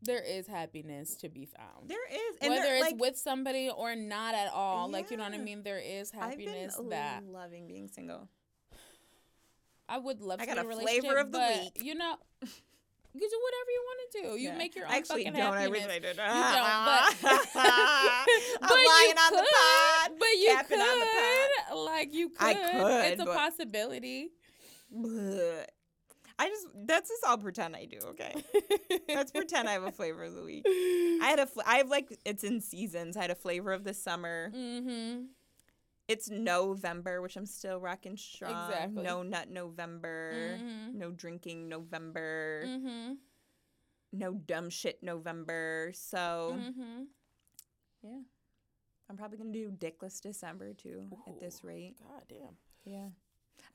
There 0.03 0.23
is 0.23 0.47
happiness 0.47 1.17
to 1.17 1.29
be 1.29 1.47
found. 1.47 1.89
there 1.89 2.07
is, 2.11 2.37
and 2.41 2.51
Whether 2.51 2.63
there, 2.63 2.77
it's 2.77 2.85
like, 2.85 3.01
with 3.01 3.17
somebody 3.17 3.71
or 3.71 3.97
not 3.97 4.35
at 4.35 4.53
all. 4.53 4.89
Like 4.91 5.11
you 5.11 5.17
know 5.17 5.25
what 5.25 5.35
I 5.35 5.39
mean? 5.39 5.63
There 5.63 5.79
is 5.81 6.13
I've 6.19 6.37
been 6.37 6.49
happiness 6.49 6.77
that 6.91 7.25
loving 7.27 7.67
being 7.67 7.89
single. 7.89 8.29
I 9.89 9.99
would 9.99 10.21
love 10.21 10.41
I 10.41 10.47
to 10.47 10.55
got 10.55 10.65
a 10.65 10.69
relationship. 10.69 11.03
flavor 11.05 11.17
of 11.19 11.31
the 11.33 11.39
but, 11.39 11.61
week. 11.61 11.79
You 11.83 11.95
know 11.95 12.17
you 13.21 13.29
do 13.31 13.41
whatever 13.43 13.71
you 13.71 13.83
want 13.85 14.01
to 14.13 14.21
do. 14.23 14.29
You 14.43 14.49
Yeah. 14.51 14.59
make 14.59 14.75
your 14.77 14.87
own 14.87 14.93
I 14.93 14.97
actually 14.97 15.25
fucking 15.25 15.39
don't. 15.41 15.53
happiness. 15.55 15.83
I 15.85 15.87
wish 15.87 15.97
I 15.97 15.99
did. 15.99 16.17
You 16.17 16.23
don't, 16.57 16.85
but 16.87 17.03
I'm 17.57 18.69
But 18.69 18.79
you 18.79 18.89
lying 18.89 19.19
on 19.19 19.33
the 19.33 19.39
could, 19.39 19.49
pod. 19.55 20.11
But 20.19 20.29
you 20.39 20.49
capping 20.49 20.81
on 20.81 20.99
the 21.01 21.07
pod. 21.07 21.49
could, 21.69 21.85
like 21.85 22.15
you 22.15 22.29
could. 22.31 22.47
I 22.47 22.55
could, 22.55 23.13
It's 23.13 23.23
a 23.23 23.27
possibility. 23.27 24.29
I 26.39 26.49
just 26.49 26.67
that's 26.87 27.09
just 27.09 27.25
all 27.25 27.39
pretend 27.39 27.75
I 27.75 27.87
do. 27.87 27.97
Okay, 28.09 28.35
let's 29.09 29.33
pretend 29.33 29.69
I 29.69 29.73
have 29.73 29.85
a 29.85 29.91
flavor 30.01 30.25
of 30.25 30.35
the 30.35 30.43
week. 30.43 30.65
I 30.67 31.27
had 31.31 31.39
a 31.39 31.47
fl- 31.47 31.63
I 31.67 31.79
have 31.79 31.89
like 31.89 32.19
it's 32.27 32.45
in 32.45 32.61
seasons. 32.61 33.17
I 33.17 33.23
had 33.23 33.31
a 33.31 33.35
flavor 33.35 33.73
of 33.73 33.85
the 33.85 33.95
summer. 33.95 34.53
Mm-hmm. 34.55 35.23
It's 36.09 36.31
November, 36.31 37.21
which 37.21 37.37
I'm 37.37 37.47
still 37.47 37.81
rocking 37.81 38.17
strong. 38.17 38.71
Exactly. 38.71 39.03
No 39.03 39.23
nut 39.23 39.51
November. 39.51 40.59
Mhm. 40.61 40.95
No 40.95 41.11
drinking 41.11 41.69
November. 41.69 42.63
Mm-hmm. 42.67 43.15
No 44.13 44.33
dumb 44.35 44.71
shit 44.71 45.03
November. 45.03 45.91
So 45.95 46.57
Mm-hmm. 46.59 47.03
yeah, 48.03 48.19
I'm 49.11 49.17
probably 49.17 49.39
gonna 49.39 49.51
do 49.53 49.71
dickless 49.71 50.21
December 50.21 50.75
too. 50.75 51.09
At 51.27 51.41
this 51.41 51.65
rate, 51.65 51.97
God 52.01 52.23
damn. 52.29 52.57
yeah. 52.85 53.09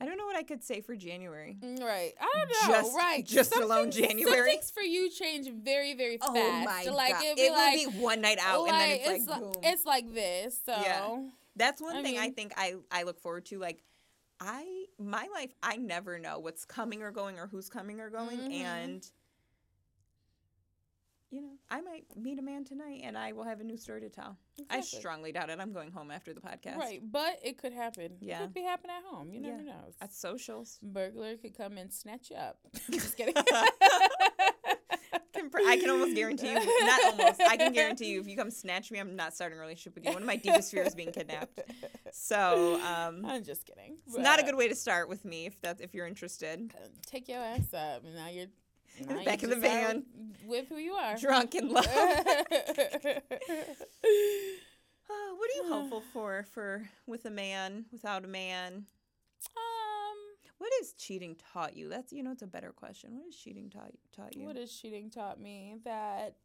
I 0.00 0.06
don't 0.06 0.16
know 0.16 0.24
what 0.26 0.36
I 0.36 0.42
could 0.42 0.64
say 0.64 0.80
for 0.80 0.96
January. 0.96 1.58
Right. 1.62 2.12
I 2.18 2.26
don't 2.34 2.48
know. 2.48 2.74
Just- 2.80 2.96
right. 2.96 3.24
just 3.26 3.52
Some 3.52 3.64
alone 3.64 3.92
things- 3.92 3.96
January? 4.08 4.36
Some 4.36 4.46
things 4.46 4.70
for 4.70 4.80
you 4.82 5.10
change 5.10 5.50
very, 5.50 5.92
very 5.94 6.16
fast. 6.16 6.30
Oh 6.34 6.64
my 6.64 6.84
like, 6.90 7.12
god! 7.12 7.24
It'd 7.24 7.36
be 7.36 7.42
It 7.42 7.52
like, 7.52 7.84
will 7.86 7.92
be 7.92 7.98
one 7.98 8.20
night 8.22 8.38
out, 8.40 8.66
and 8.68 8.74
then 8.80 8.88
it's 8.90 9.26
like, 9.26 9.28
like, 9.42 9.52
boom. 9.52 9.62
it's 9.62 9.84
like 9.84 10.14
this. 10.14 10.60
So 10.64 10.72
Yeah. 10.72 11.18
That's 11.56 11.80
one 11.82 11.96
I 11.96 12.02
thing 12.02 12.18
I 12.18 12.30
think 12.30 12.52
I 12.56 12.74
I 12.90 13.02
look 13.02 13.20
forward 13.20 13.46
to. 13.46 13.58
Like, 13.58 13.82
I 14.40 14.86
my 14.98 15.28
life, 15.34 15.52
I 15.62 15.76
never 15.76 16.18
know 16.18 16.38
what's 16.38 16.64
coming 16.64 17.02
or 17.02 17.10
going 17.10 17.38
or 17.38 17.46
who's 17.46 17.68
coming 17.68 18.00
or 18.00 18.10
going, 18.10 18.38
Mhm. 18.38 18.52
and 18.52 19.10
you 21.30 21.40
know, 21.40 21.52
I 21.70 21.80
might 21.80 22.04
meet 22.14 22.38
a 22.38 22.42
man 22.42 22.62
tonight, 22.64 23.00
and 23.04 23.16
I 23.16 23.32
will 23.32 23.44
have 23.44 23.60
a 23.60 23.64
new 23.64 23.78
story 23.78 24.02
to 24.02 24.10
tell. 24.10 24.36
I 24.68 24.82
strongly 24.82 25.32
doubt 25.32 25.48
it. 25.48 25.58
I'm 25.60 25.72
going 25.72 25.90
home 25.90 26.10
after 26.10 26.34
the 26.34 26.42
podcast. 26.42 26.76
Right, 26.76 27.00
but 27.10 27.38
it 27.42 27.56
could 27.56 27.72
happen. 27.72 28.18
Yeah. 28.20 28.40
It 28.40 28.42
could 28.42 28.54
be 28.54 28.60
happening 28.62 28.96
at 28.98 29.04
home. 29.10 29.32
You 29.32 29.40
never 29.40 29.62
Yeah. 29.62 29.72
know. 29.72 29.92
At 30.02 30.12
socials. 30.12 30.78
Burglar 30.82 31.38
could 31.38 31.56
come 31.56 31.78
and 31.78 31.90
snatch 31.90 32.28
you 32.28 32.36
up. 32.36 32.58
Just 32.90 33.16
kidding. 33.16 33.34
Can 35.32 35.48
pr- 35.50 35.58
I 35.66 35.76
can 35.78 35.88
almost 35.90 36.14
guarantee 36.14 36.48
you, 36.48 36.54
not 36.86 37.04
almost, 37.04 37.40
I 37.40 37.56
can 37.56 37.72
guarantee 37.72 38.10
you, 38.12 38.20
if 38.20 38.26
you 38.28 38.36
come 38.36 38.50
snatch 38.50 38.90
me, 38.90 38.98
I'm 38.98 39.16
not 39.16 39.34
starting 39.34 39.56
a 39.58 39.60
relationship 39.60 39.94
with 39.94 40.04
you. 40.04 40.12
One 40.12 40.22
of 40.22 40.26
my 40.26 40.36
deepest 40.36 40.70
fears 40.70 40.88
is 40.88 40.94
being 40.94 41.10
kidnapped. 41.12 41.58
So, 42.12 42.78
um, 42.82 43.24
I'm 43.24 43.42
just 43.42 43.64
kidding. 43.64 43.96
it's 44.06 44.16
not 44.18 44.38
a 44.40 44.42
good 44.42 44.54
way 44.56 44.68
to 44.68 44.74
start 44.74 45.08
with 45.08 45.24
me 45.24 45.46
if 45.46 45.60
that's 45.62 45.80
if 45.80 45.94
you're 45.94 46.06
interested. 46.06 46.72
uh, 46.76 46.86
Take 47.06 47.28
your 47.28 47.38
ass 47.38 47.72
up, 47.72 48.04
and 48.04 48.14
now 48.14 48.28
you're 48.28 48.46
now 49.08 49.20
you 49.20 49.24
Back 49.24 49.42
in 49.42 49.48
the 49.48 49.56
van. 49.56 50.04
with 50.46 50.68
who 50.68 50.76
you 50.76 50.92
are. 50.92 51.16
Drunk 51.16 51.54
in 51.54 51.70
love. 51.70 51.86
um, 51.86 51.94
Oh, 55.14 55.36
what 55.38 55.50
are 55.50 55.56
you 55.66 55.72
hopeful 55.72 56.02
for 56.12 56.44
for 56.52 56.88
with 57.06 57.24
a 57.26 57.30
man, 57.30 57.84
without 57.92 58.24
a 58.24 58.28
man? 58.28 58.86
What 60.62 60.72
has 60.80 60.92
cheating 60.92 61.34
taught 61.52 61.76
you? 61.76 61.88
That's 61.88 62.12
you 62.12 62.22
know, 62.22 62.30
it's 62.30 62.42
a 62.42 62.46
better 62.46 62.70
question. 62.70 63.16
What 63.16 63.24
has 63.26 63.34
cheating 63.34 63.68
taught 63.68 63.90
taught 64.14 64.36
you? 64.36 64.46
what 64.46 64.54
has 64.54 64.72
cheating 64.72 65.10
taught 65.10 65.40
me? 65.40 65.74
That 65.84 66.36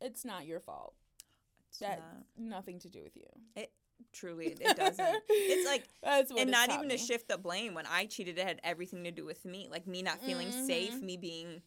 it's 0.00 0.24
not 0.24 0.46
your 0.46 0.60
fault. 0.60 0.94
It's 1.68 1.78
That 1.80 1.98
not- 1.98 2.24
nothing 2.38 2.78
to 2.78 2.88
do 2.88 3.02
with 3.02 3.16
you. 3.16 3.26
It 3.56 3.72
truly 4.12 4.46
it, 4.46 4.60
it 4.60 4.76
doesn't. 4.76 5.22
It's 5.28 5.68
like 5.68 5.88
That's 6.00 6.30
what 6.32 6.42
and 6.42 6.50
not 6.52 6.70
even 6.70 6.86
me. 6.86 6.96
to 6.96 6.98
shift 6.98 7.26
the 7.26 7.38
blame. 7.38 7.74
When 7.74 7.86
I 7.86 8.06
cheated, 8.06 8.38
it 8.38 8.46
had 8.46 8.60
everything 8.62 9.02
to 9.02 9.10
do 9.10 9.24
with 9.24 9.44
me. 9.44 9.66
Like 9.68 9.84
me 9.88 10.00
not 10.02 10.22
feeling 10.22 10.52
safe, 10.52 10.94
Mhm. 10.94 11.02
me 11.02 11.16
being 11.16 11.62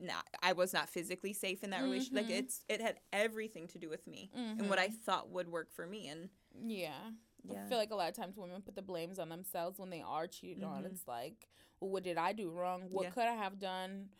not 0.00 0.26
I 0.42 0.52
was 0.52 0.74
not 0.74 0.90
physically 0.90 1.32
safe 1.32 1.64
in 1.64 1.70
that 1.70 1.82
relationship. 1.82 2.14
Like 2.26 2.30
it's 2.30 2.64
it 2.68 2.82
had 2.82 2.96
everything 3.14 3.66
to 3.68 3.78
do 3.78 3.88
with 3.88 4.06
me 4.06 4.30
and 4.34 4.68
what 4.68 4.78
I 4.78 4.88
thought 4.88 5.30
would 5.30 5.48
work 5.48 5.72
for 5.72 5.86
me. 5.86 6.06
And 6.08 6.28
Yeah. 6.66 7.12
Yeah, 7.50 7.64
I 7.64 7.68
feel 7.68 7.78
like 7.78 7.90
a 7.90 7.94
lot 7.96 8.08
of 8.08 8.14
times 8.16 8.36
women 8.36 8.62
put 8.62 8.74
the 8.74 8.82
blames 8.82 9.18
on 9.18 9.28
themselves 9.28 9.78
when 9.78 9.90
they 9.90 10.00
are 10.02 10.26
cheated 10.26 10.62
on. 10.64 10.82
Mhm. 10.84 10.86
It's 10.92 11.06
like, 11.08 11.48
well, 11.80 11.90
what 11.90 12.02
did 12.02 12.16
I 12.18 12.32
do 12.32 12.50
wrong? 12.50 12.82
What 12.90 13.04
Yeah. 13.04 13.10
could 13.10 13.24
I 13.24 13.34
have 13.34 13.58
done? 13.58 14.10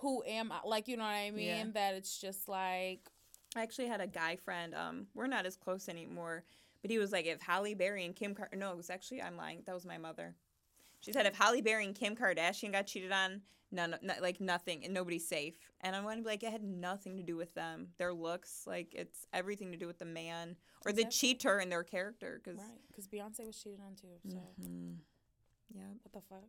Who 0.00 0.22
am 0.26 0.52
I? 0.52 0.60
Like, 0.64 0.88
you 0.88 0.96
know 0.96 1.04
what 1.04 1.10
I 1.10 1.30
mean? 1.30 1.46
Yeah. 1.46 1.64
That 1.72 1.94
it's 1.94 2.18
just 2.20 2.48
like, 2.48 3.08
I 3.54 3.62
actually 3.62 3.86
had 3.88 4.00
a 4.00 4.06
guy 4.06 4.36
friend. 4.36 4.74
Um, 4.74 5.06
we're 5.14 5.26
not 5.26 5.46
as 5.46 5.56
close 5.56 5.88
anymore, 5.88 6.44
but 6.82 6.90
he 6.90 6.98
was 6.98 7.12
like, 7.12 7.24
if 7.26 7.40
Halle 7.40 7.74
Berry 7.74 8.04
and 8.04 8.14
Kim, 8.14 8.34
Kar- 8.34 8.50
no, 8.54 8.70
it 8.72 8.76
was 8.76 8.90
actually 8.90 9.22
I'm 9.22 9.36
lying. 9.36 9.62
That 9.66 9.74
was 9.74 9.86
my 9.86 9.96
mother. 9.98 10.34
She 11.00 11.12
said 11.12 11.24
if 11.26 11.36
Halle 11.36 11.60
Berry 11.62 11.84
and 11.86 11.94
Kim 11.94 12.14
Kardashian 12.16 12.72
got 12.72 12.86
cheated 12.86 13.12
on, 13.12 13.42
none, 13.72 13.96
no, 14.02 14.14
like 14.20 14.40
nothing, 14.40 14.84
and 14.84 14.94
nobody's 14.94 15.26
safe. 15.28 15.58
And 15.80 15.94
I 15.96 16.00
want 16.00 16.18
to 16.18 16.22
be 16.22 16.28
like, 16.28 16.42
it 16.42 16.52
had 16.52 16.62
nothing 16.64 17.16
to 17.16 17.22
do 17.22 17.36
with 17.36 17.54
them, 17.54 17.88
their 17.98 18.12
looks, 18.14 18.62
like 18.66 18.94
it's 18.94 19.26
everything 19.32 19.72
to 19.72 19.76
do 19.78 19.86
with 19.86 19.98
the 19.98 20.04
man 20.04 20.56
or 20.84 20.92
the 20.92 21.04
cheater 21.04 21.58
and 21.58 21.70
their 21.70 21.84
character. 21.84 22.40
Because 22.42 22.58
right. 22.58 22.80
Because 22.88 23.06
Beyonce 23.08 23.46
was 23.46 23.56
cheated 23.60 23.80
on 23.86 23.94
too. 23.94 24.08
So, 24.30 24.38
yeah, 25.74 25.82
what 26.02 26.12
the 26.12 26.20
fuck? 26.28 26.44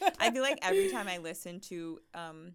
yeah. 0.00 0.10
I 0.20 0.30
feel 0.30 0.42
like 0.42 0.58
every 0.62 0.90
time 0.90 1.08
I 1.08 1.18
listen 1.18 1.60
to, 1.60 1.98
um, 2.14 2.52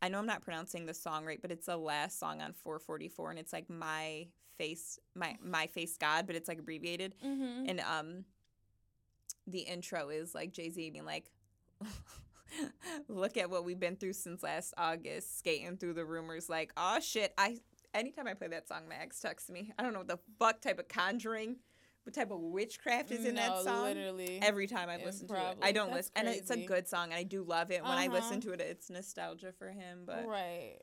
I 0.00 0.08
know 0.08 0.18
I'm 0.18 0.26
not 0.26 0.42
pronouncing 0.42 0.86
the 0.86 0.94
song 0.94 1.24
right, 1.24 1.40
but 1.42 1.50
it's 1.50 1.66
the 1.66 1.76
last 1.76 2.18
song 2.20 2.40
on 2.40 2.52
444, 2.52 3.30
and 3.30 3.38
it's 3.38 3.52
like 3.52 3.68
my 3.68 4.28
face, 4.58 4.98
my 5.14 5.36
my 5.42 5.66
face 5.66 5.96
God, 5.98 6.26
but 6.26 6.36
it's 6.36 6.48
like 6.48 6.58
abbreviated, 6.58 7.14
Mm-hmm. 7.24 7.68
and 7.68 7.80
um, 7.80 8.24
the 9.46 9.60
intro 9.60 10.08
is 10.10 10.34
like 10.34 10.52
Jay 10.52 10.70
Z 10.70 10.90
being 10.90 11.04
like. 11.04 11.30
Look 13.08 13.36
at 13.36 13.50
what 13.50 13.64
we've 13.64 13.78
been 13.80 13.96
through 13.96 14.14
since 14.14 14.42
last 14.42 14.74
August, 14.76 15.38
skating 15.38 15.76
through 15.76 15.94
the 15.94 16.04
rumors 16.04 16.48
like, 16.48 16.72
oh 16.76 17.00
shit, 17.00 17.32
I 17.38 17.58
anytime 17.94 18.26
I 18.26 18.34
play 18.34 18.48
that 18.48 18.68
song, 18.68 18.88
Max 18.88 19.20
texts 19.20 19.50
me. 19.50 19.72
I 19.78 19.82
don't 19.82 19.92
know 19.92 20.00
what 20.00 20.08
the 20.08 20.18
fuck 20.38 20.60
type 20.60 20.78
of 20.78 20.88
conjuring, 20.88 21.56
what 22.04 22.14
type 22.14 22.30
of 22.30 22.40
witchcraft 22.40 23.10
is 23.10 23.24
in 23.24 23.34
no, 23.34 23.40
that 23.42 23.64
song. 23.64 23.84
literally. 23.84 24.38
Every 24.42 24.66
time 24.66 24.88
I 24.88 25.02
listen 25.02 25.28
to 25.28 25.34
it, 25.34 25.58
I 25.62 25.72
don't 25.72 25.92
listen, 25.92 26.12
and 26.16 26.28
it's 26.28 26.50
a 26.50 26.64
good 26.64 26.86
song, 26.88 27.04
and 27.04 27.14
I 27.14 27.22
do 27.22 27.42
love 27.42 27.70
it. 27.70 27.82
When 27.82 27.92
I 27.92 28.06
Uh-huh. 28.06 28.16
listen 28.16 28.40
to 28.42 28.52
it, 28.52 28.60
it's 28.60 28.90
nostalgia 28.90 29.52
for 29.58 29.70
him. 29.70 30.04
But 30.06 30.26
right. 30.26 30.78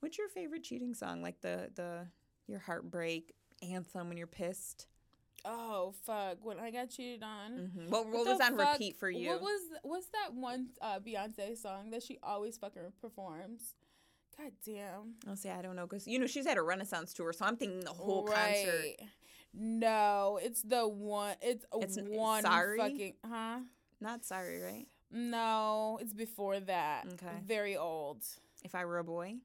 what's 0.00 0.18
your 0.18 0.28
favorite 0.28 0.64
cheating 0.64 0.94
song? 0.94 1.22
Like 1.22 1.40
the 1.40 1.70
the 1.74 2.06
your 2.46 2.60
heartbreak 2.60 3.34
anthem 3.62 4.08
when 4.08 4.16
you're 4.16 4.26
pissed. 4.26 4.86
Oh 5.50 5.94
fuck! 6.04 6.38
When 6.42 6.58
I 6.58 6.70
got 6.70 6.90
cheated 6.90 7.22
on. 7.22 7.70
hmm 7.74 7.90
What, 7.90 8.04
What 8.06 8.14
what 8.14 8.26
was 8.26 8.40
on 8.40 8.56
fuck- 8.56 8.72
repeat 8.74 8.96
for 8.98 9.08
you? 9.10 9.30
What 9.30 9.40
was 9.40 9.60
what's 9.82 10.06
that 10.08 10.34
one 10.34 10.68
uh, 10.82 10.98
Beyonce 11.00 11.56
song 11.56 11.90
that 11.90 12.02
she 12.02 12.18
always 12.22 12.58
fucking 12.58 12.82
performs? 13.00 13.74
God 14.36 14.52
damn. 14.64 15.14
I'll 15.26 15.36
say 15.36 15.50
I 15.50 15.62
don't 15.62 15.74
know 15.74 15.86
because 15.86 16.06
you 16.06 16.18
know 16.18 16.26
she's 16.26 16.46
had 16.46 16.58
a 16.58 16.62
Renaissance 16.62 17.12
tour, 17.14 17.32
so 17.32 17.44
I'm 17.46 17.56
thinking 17.56 17.80
the 17.80 17.90
whole 17.90 18.24
concert. 18.24 18.84
Right. 18.84 18.96
No, 19.54 20.38
it's 20.42 20.62
the 20.62 20.86
one. 20.86 21.36
It's, 21.40 21.64
It's 21.80 21.98
one 22.08 22.42
Sorry? 22.42 22.78
fucking. 22.78 23.14
Huh? 23.26 23.60
Not 24.00 24.24
sorry, 24.24 24.60
right? 24.60 24.86
No, 25.10 25.98
it's 26.02 26.12
before 26.12 26.60
that. 26.60 27.06
Okay. 27.14 27.32
Very 27.46 27.76
old. 27.76 28.22
If 28.62 28.74
I 28.74 28.84
were 28.84 28.98
a 28.98 29.04
boy. 29.04 29.36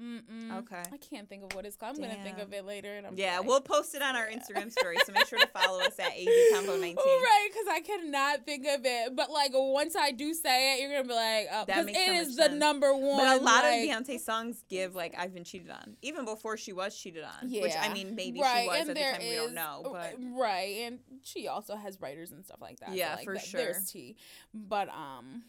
Mm-mm. 0.00 0.58
Okay. 0.60 0.82
I 0.92 0.96
can't 0.96 1.28
think 1.28 1.44
of 1.44 1.54
what 1.54 1.66
it's 1.66 1.76
called. 1.76 1.96
I'm 1.96 2.02
gonna 2.02 2.22
think 2.22 2.38
of 2.38 2.52
it 2.52 2.64
later. 2.64 2.94
And 2.96 3.06
I'm 3.06 3.14
Yeah, 3.16 3.38
like, 3.38 3.46
we'll 3.46 3.60
post 3.60 3.94
it 3.94 4.02
on 4.02 4.16
our 4.16 4.26
Instagram 4.26 4.72
story, 4.72 4.96
so 5.04 5.12
make 5.12 5.26
sure 5.26 5.38
to 5.38 5.46
follow 5.48 5.80
us 5.80 5.98
at 5.98 6.12
AV 6.12 6.26
Combo 6.54 6.72
19. 6.76 6.96
Right, 6.96 7.48
because 7.52 7.66
I 7.70 7.80
cannot 7.80 8.44
think 8.46 8.66
of 8.66 8.80
it. 8.84 9.14
But 9.14 9.30
like 9.30 9.50
once 9.54 9.94
I 9.94 10.10
do 10.12 10.32
say 10.34 10.74
it, 10.74 10.80
you're 10.80 10.90
gonna 10.90 11.08
be 11.08 11.14
like, 11.14 11.46
oh, 11.52 11.64
That 11.66 11.84
makes 11.84 11.98
it 11.98 12.06
so 12.06 12.12
is 12.14 12.36
the 12.36 12.48
number 12.48 12.94
one. 12.94 13.18
But 13.18 13.40
a 13.40 13.44
lot 13.44 13.64
like, 13.64 13.82
of 13.82 13.88
Beyonce 14.06 14.18
songs 14.18 14.64
give 14.68 14.94
like 14.94 15.14
I've 15.16 15.34
been 15.34 15.44
cheated 15.44 15.70
on, 15.70 15.96
even 16.02 16.24
before 16.24 16.56
she 16.56 16.72
was 16.72 16.96
cheated 16.96 17.24
on. 17.24 17.50
Which 17.50 17.74
I 17.78 17.92
mean, 17.92 18.14
maybe 18.16 18.40
right, 18.40 18.62
she 18.62 18.68
was 18.68 18.88
and 18.88 18.90
at 18.90 18.96
the 18.96 19.18
time. 19.18 19.28
we 19.28 19.34
don't 19.36 19.54
know, 19.54 19.80
but 19.92 20.14
right, 20.36 20.76
and 20.86 20.98
she 21.22 21.48
also 21.48 21.76
has 21.76 22.00
writers 22.00 22.32
and 22.32 22.44
stuff 22.44 22.60
like 22.60 22.80
that. 22.80 22.88
so, 22.88 22.94
Yeah, 22.94 23.14
like, 23.16 23.24
for 23.24 23.34
that- 23.34 23.44
sure. 23.44 23.60
There's 23.60 23.90
tea, 23.90 24.16
but 24.54 24.88
um, 24.88 25.42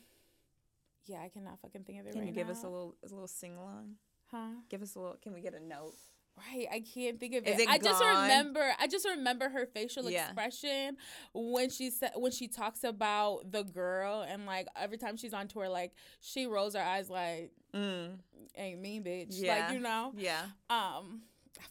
yeah, 1.05 1.21
I 1.21 1.29
cannot 1.29 1.59
fucking 1.61 1.83
think 1.83 1.99
of 2.01 2.05
it 2.07 2.09
right 2.09 2.15
now. 2.15 2.19
can 2.19 2.21
right 2.21 2.27
you 2.29 2.33
give 2.35 2.47
now. 2.47 2.53
us 2.53 2.63
a 2.63 2.67
little 2.67 2.95
a 3.03 3.07
little 3.07 3.27
sing 3.27 3.55
along? 3.57 3.95
Huh? 4.33 4.47
Give 4.69 4.81
us 4.81 4.95
a 4.95 4.99
little. 4.99 5.17
Can 5.21 5.33
we 5.33 5.41
get 5.41 5.53
a 5.53 5.63
note? 5.63 5.93
Right, 6.35 6.65
I 6.73 6.79
can't 6.79 7.19
think 7.19 7.35
of 7.35 7.45
Is 7.45 7.59
it. 7.59 7.63
it 7.63 7.69
I 7.69 7.77
just 7.77 8.03
remember. 8.03 8.71
I 8.79 8.87
just 8.87 9.07
remember 9.07 9.49
her 9.49 9.67
facial 9.67 10.09
Yeah. 10.09 10.25
expression 10.25 10.97
when 11.33 11.69
she 11.69 11.91
said 11.91 12.13
when 12.15 12.31
she 12.31 12.47
talks 12.47 12.83
about 12.83 13.51
the 13.51 13.61
girl 13.63 14.25
and 14.27 14.47
like 14.47 14.67
every 14.75 14.97
time 14.97 15.15
she's 15.15 15.33
on 15.35 15.47
tour, 15.47 15.69
like 15.69 15.93
she 16.21 16.47
rolls 16.47 16.73
her 16.73 16.81
eyes 16.81 17.07
like 17.09 17.51
Mm, 17.75 18.17
ain't 18.55 18.81
me, 18.81 18.99
bitch. 18.99 19.27
Yeah. 19.29 19.65
Like 19.67 19.73
you 19.75 19.79
know. 19.79 20.11
yeah. 20.17 20.41
Um, 20.71 21.21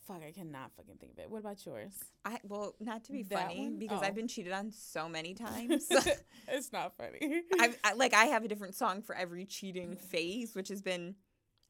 fuck, 0.07 0.23
I 0.25 0.31
cannot 0.31 0.71
fucking 0.77 0.95
think 1.01 1.13
of 1.15 1.19
it. 1.19 1.29
What 1.31 1.41
about 1.41 1.67
yours? 1.67 1.93
I 2.25 2.39
well, 2.45 2.77
not 2.79 3.03
to 3.07 3.13
be 3.13 3.25
That 3.25 3.49
funny 3.49 3.63
one? 3.63 3.79
because 3.81 3.99
Oh. 4.01 4.07
I've 4.07 4.15
been 4.15 4.29
cheated 4.29 4.53
on 4.53 4.71
so 4.71 5.09
many 5.09 5.35
times. 5.47 5.89
it's 6.49 6.73
not 6.73 6.97
funny. 6.97 7.43
I, 7.59 7.75
I 7.83 7.93
like 7.95 8.15
I 8.15 8.27
have 8.27 8.45
a 8.45 8.49
different 8.49 8.77
song 8.77 9.03
for 9.03 9.17
every 9.17 9.45
cheating 9.45 9.97
phase, 10.11 10.55
which 10.55 10.69
has 10.69 10.83
been 10.83 11.17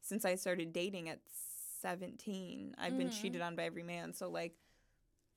since 0.03 0.25
I 0.25 0.35
started 0.35 0.71
dating 0.73 1.09
at 1.09 1.19
17. 1.81 2.75
I've 2.77 2.97
been 2.97 3.09
Mhm. 3.09 3.21
cheated 3.21 3.41
on 3.41 3.55
by 3.55 3.63
every 3.63 3.83
man. 3.83 4.13
So 4.13 4.29
like 4.29 4.55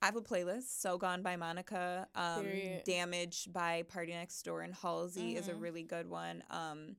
I 0.01 0.05
have 0.05 0.15
a 0.15 0.21
playlist, 0.21 0.79
So 0.79 0.99
Gone 0.99 1.23
by 1.23 1.35
Monica, 1.37 2.07
um. 2.13 2.45
Damaged 2.85 3.51
by 3.51 3.81
PARTYNEXTDOOR 3.83 4.63
and 4.63 4.75
Halsey 4.75 5.35
is 5.35 5.47
a 5.47 5.53
Mhm. 5.53 5.61
really 5.61 5.81
good 5.83 6.07
one. 6.07 6.43
Um, 6.51 6.97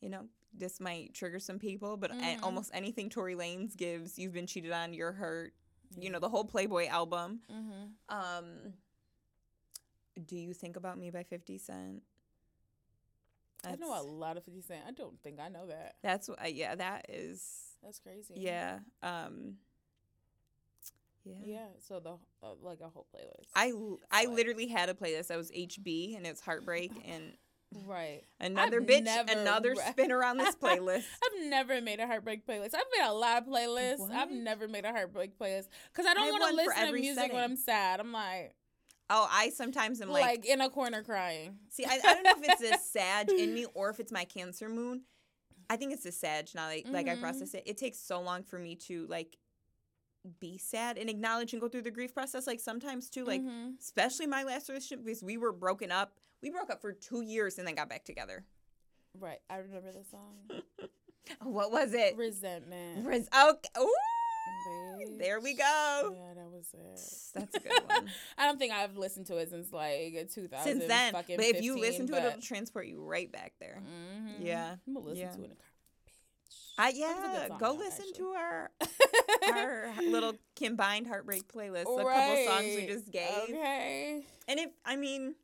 you 0.00 0.08
know, 0.08 0.28
this 0.52 0.80
might 0.80 1.14
trigger 1.14 1.38
some 1.38 1.60
people, 1.60 1.96
but 1.96 2.10
Mhm. 2.10 2.42
almost 2.42 2.70
anything 2.74 3.08
Tory 3.10 3.36
Lanez 3.36 3.76
gives, 3.76 4.18
you've 4.18 4.32
been 4.32 4.46
cheated 4.48 4.72
on, 4.72 4.92
you're 4.92 5.12
hurt. 5.12 5.54
You 5.96 6.10
know, 6.10 6.18
the 6.18 6.28
whole 6.28 6.44
Playboy 6.44 6.88
album. 6.88 7.42
Mm-hmm. 7.48 7.92
Um, 8.08 8.74
Do 10.24 10.36
You 10.36 10.52
Think 10.54 10.76
About 10.76 10.98
Me 10.98 11.10
by 11.10 11.22
50 11.22 11.58
Cent? 11.58 12.02
I 13.64 13.76
know 13.76 13.98
a 13.98 14.02
lot 14.02 14.36
of 14.36 14.44
Fifty 14.44 14.60
Cent. 14.62 14.82
I 14.86 14.92
don't 14.92 15.20
think 15.22 15.40
I 15.40 15.48
know 15.48 15.66
that. 15.66 15.96
That's 16.02 16.28
what. 16.28 16.54
Yeah, 16.54 16.74
that 16.74 17.06
is. 17.08 17.42
That's 17.82 17.98
crazy. 17.98 18.34
Yeah. 18.36 18.78
Um. 19.02 19.54
Yeah. 21.24 21.34
Yeah. 21.42 21.66
So 21.80 22.00
the 22.00 22.12
uh, 22.46 22.54
like 22.62 22.80
a 22.80 22.88
whole 22.88 23.06
playlist. 23.14 23.46
I 23.54 23.72
like- 24.12 24.28
literally 24.28 24.68
had 24.68 24.88
a 24.88 24.94
playlist 24.94 25.28
that 25.28 25.36
was 25.36 25.50
HB 25.50 26.16
and 26.16 26.26
it's 26.26 26.40
heartbreak 26.40 26.92
and 27.06 27.32
right. 27.86 28.22
another 28.40 28.80
I've 28.80 28.86
bitch 28.86 29.04
never 29.04 29.32
another 29.32 29.74
spin 29.74 30.12
around 30.12 30.38
this 30.38 30.54
playlist. 30.62 31.04
I've 31.24 31.48
never 31.48 31.80
made 31.80 31.98
a 31.98 32.06
heartbreak 32.06 32.46
playlist. 32.46 32.74
I've 32.74 32.84
made 32.96 33.06
a 33.06 33.12
lot 33.12 33.42
of 33.42 33.48
playlists. 33.48 34.08
I've 34.10 34.30
never 34.30 34.68
made 34.68 34.84
a 34.84 34.92
heartbreak 34.92 35.36
playlist 35.38 35.66
because 35.92 36.06
I 36.06 36.12
I 36.12 36.14
don't 36.14 36.30
want 36.30 36.50
to 36.50 36.56
listen 36.56 36.86
to 36.86 36.92
music 36.92 37.32
when. 37.32 37.42
I'm 37.42 37.56
sad. 37.56 37.98
I'm 37.98 38.12
like, 38.12 38.54
Oh, 39.08 39.28
I 39.30 39.50
sometimes 39.50 40.00
am 40.00 40.08
like, 40.10 40.24
like, 40.24 40.44
in 40.46 40.60
a 40.60 40.68
corner 40.68 41.02
crying. 41.02 41.58
see, 41.70 41.84
I, 41.84 42.00
I 42.04 42.14
don't 42.14 42.22
know 42.24 42.32
if 42.38 42.48
it's 42.60 42.62
a 42.62 42.78
Sag 42.98 43.30
in 43.30 43.54
me 43.54 43.66
or 43.74 43.88
if 43.90 44.00
it's 44.00 44.10
my 44.12 44.24
Cancer 44.24 44.68
moon. 44.68 45.02
I 45.70 45.76
think 45.76 45.92
it's 45.92 46.02
the 46.04 46.12
Sag 46.12 46.48
now. 46.54 46.66
Like, 46.66 46.86
like 46.90 47.08
I 47.08 47.16
process 47.16 47.54
it. 47.54 47.62
It 47.66 47.76
takes 47.76 47.98
so 47.98 48.20
long 48.20 48.42
for 48.42 48.58
me 48.58 48.74
to 48.86 49.06
like 49.08 49.36
be 50.40 50.58
sad 50.58 50.98
and 50.98 51.08
acknowledge 51.08 51.52
and 51.52 51.62
go 51.62 51.68
through 51.68 51.82
the 51.82 51.90
grief 51.90 52.12
process. 52.14 52.46
Like 52.48 52.58
sometimes 52.60 53.08
too, 53.10 53.24
like 53.24 53.42
Mhm. 53.42 53.78
especially 53.80 54.26
my 54.26 54.42
last 54.42 54.68
relationship 54.68 55.04
because 55.04 55.22
we 55.22 55.36
were 55.36 55.52
broken 55.52 55.92
up. 55.92 56.18
We 56.42 56.50
broke 56.50 56.70
up 56.70 56.80
for 56.80 56.92
two 56.92 57.22
years 57.22 57.58
and 57.58 57.66
then 57.66 57.74
got 57.76 57.88
back 57.88 58.04
together. 58.04 58.44
right. 59.18 59.38
I 59.48 59.58
remember 59.58 59.92
the 59.92 60.04
song 60.04 60.62
What 61.42 61.70
was 61.72 61.92
it? 61.94 62.16
Resentment. 62.16 63.06
Res- 63.06 63.28
okay. 63.28 63.68
Ooh, 63.80 63.92
Bitch. 64.66 65.18
there 65.18 65.40
we 65.40 65.54
go. 65.54 66.14
Yeah, 66.14 66.34
that 66.34 66.50
was 66.50 66.68
it. 66.74 67.00
That's 67.34 67.56
a 67.56 67.60
good 67.60 67.82
one. 67.86 68.08
I 68.38 68.46
don't 68.46 68.58
think 68.58 68.72
I've 68.72 68.96
listened 68.96 69.26
to 69.26 69.36
it 69.36 69.50
since 69.50 69.72
like 69.72 70.30
2000. 70.32 70.64
Since 70.64 70.86
then, 70.86 71.12
but 71.12 71.24
if 71.28 71.62
you 71.62 71.78
listen 71.78 72.06
to 72.08 72.14
it, 72.14 72.22
but- 72.22 72.26
it'll 72.26 72.40
transport 72.40 72.86
you 72.86 73.02
right 73.02 73.30
back 73.30 73.54
there. 73.60 73.82
Mhm. 73.82 74.44
Yeah, 74.44 74.76
I'm 74.86 74.94
gonna 74.94 75.06
listen 75.06 75.24
yeah. 75.24 75.30
to 75.32 75.40
it 75.40 75.44
in 75.44 75.50
the 75.50 75.56
car. 75.56 75.64
I 76.78 76.90
a 76.90 76.92
yeah, 76.94 77.48
go 77.58 77.72
listen 77.72 78.04
actually. 78.10 78.18
to 78.18 78.26
our 78.34 78.70
our 79.52 80.02
little 80.02 80.34
combined 80.56 81.06
heartbreak 81.06 81.48
playlist. 81.48 81.82
A 81.82 81.84
couple 81.84 82.44
songs 82.46 82.76
we 82.76 82.86
just 82.86 83.10
gave. 83.10 83.30
Okay. 83.44 84.22
And 84.46 84.60
if 84.60 84.70
I 84.84 84.96
mean, 84.96 85.36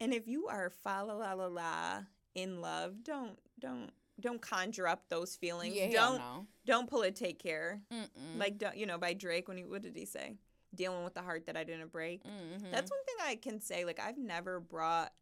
and 0.00 0.14
if 0.14 0.26
you 0.26 0.46
are 0.48 0.70
fa 0.70 1.04
la 1.06 1.14
la 1.14 1.34
la 1.34 1.46
la 1.46 2.02
in 2.34 2.60
love, 2.60 3.04
don't 3.04 3.38
don't 3.60 3.90
don't 4.20 4.40
conjure 4.40 4.86
up 4.86 5.08
those 5.08 5.36
feelings. 5.36 5.74
Yeah, 5.74 5.90
don't 5.90 6.18
no. 6.18 6.46
don't 6.64 6.88
pull 6.88 7.02
it. 7.02 7.16
Take 7.16 7.38
care. 7.38 7.80
Mm-mm. 7.92 8.38
Like 8.38 8.58
don't, 8.58 8.76
you 8.76 8.86
know 8.86 8.98
by 8.98 9.12
Drake 9.14 9.48
when 9.48 9.56
he 9.56 9.64
what 9.64 9.82
did 9.82 9.96
he 9.96 10.04
say? 10.04 10.34
Dealing 10.74 11.04
with 11.04 11.14
the 11.14 11.22
heart 11.22 11.46
that 11.46 11.56
I 11.56 11.64
didn't 11.64 11.92
break. 11.92 12.22
Mhm. 12.24 12.70
That's 12.70 12.90
one 12.90 13.04
thing 13.04 13.16
I 13.24 13.36
can 13.36 13.60
say. 13.60 13.84
Like 13.84 14.00
I've 14.00 14.18
never 14.18 14.60
brought 14.60 15.12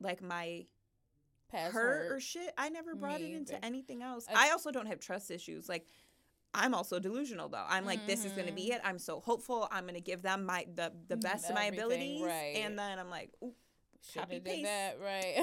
like 0.00 0.22
my 0.22 0.66
Past 1.50 1.74
hurt, 1.74 2.12
or 2.12 2.20
shit. 2.20 2.52
I 2.56 2.68
never 2.68 2.94
brought 2.94 3.20
Me 3.20 3.32
it 3.32 3.36
into 3.36 3.54
either. 3.56 3.64
anything 3.66 4.02
else. 4.02 4.24
I- 4.28 4.48
I 4.48 4.50
also 4.52 4.70
don't 4.70 4.86
have 4.86 5.00
trust 5.00 5.30
issues. 5.32 5.68
Like 5.68 5.84
I'm 6.54 6.74
also 6.74 6.98
delusional 7.00 7.48
though. 7.48 7.64
I'm 7.68 7.84
like, 7.84 8.06
this 8.06 8.24
is 8.24 8.32
gonna 8.32 8.52
be 8.52 8.70
Mhm. 8.70 8.74
it. 8.76 8.80
I'm 8.84 8.98
so 9.00 9.18
hopeful. 9.20 9.66
I'm 9.70 9.84
gonna 9.86 10.00
give 10.00 10.22
them 10.22 10.44
my 10.44 10.66
the 10.74 10.92
the 11.08 11.16
Mm, 11.16 11.22
best 11.22 11.48
of 11.48 11.54
my 11.56 11.64
abilities, 11.64 12.22
right. 12.22 12.56
and 12.56 12.78
then 12.78 12.98
I'm 13.00 13.10
like, 13.10 13.32
ooh, 13.42 13.54
Shoulda 14.02 14.26
copy 14.28 14.40
paste. 14.40 14.64
that 14.64 14.98
right. 15.00 15.36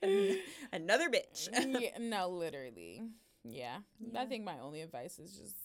Paste. 0.00 0.38
another 0.72 1.08
bitch. 1.10 1.48
yeah, 1.80 1.98
no, 1.98 2.30
literally. 2.30 3.02
Yeah. 3.44 3.78
I 4.16 4.24
think 4.26 4.44
my 4.44 4.58
only 4.60 4.82
advice 4.82 5.18
is 5.18 5.32
just 5.32 5.56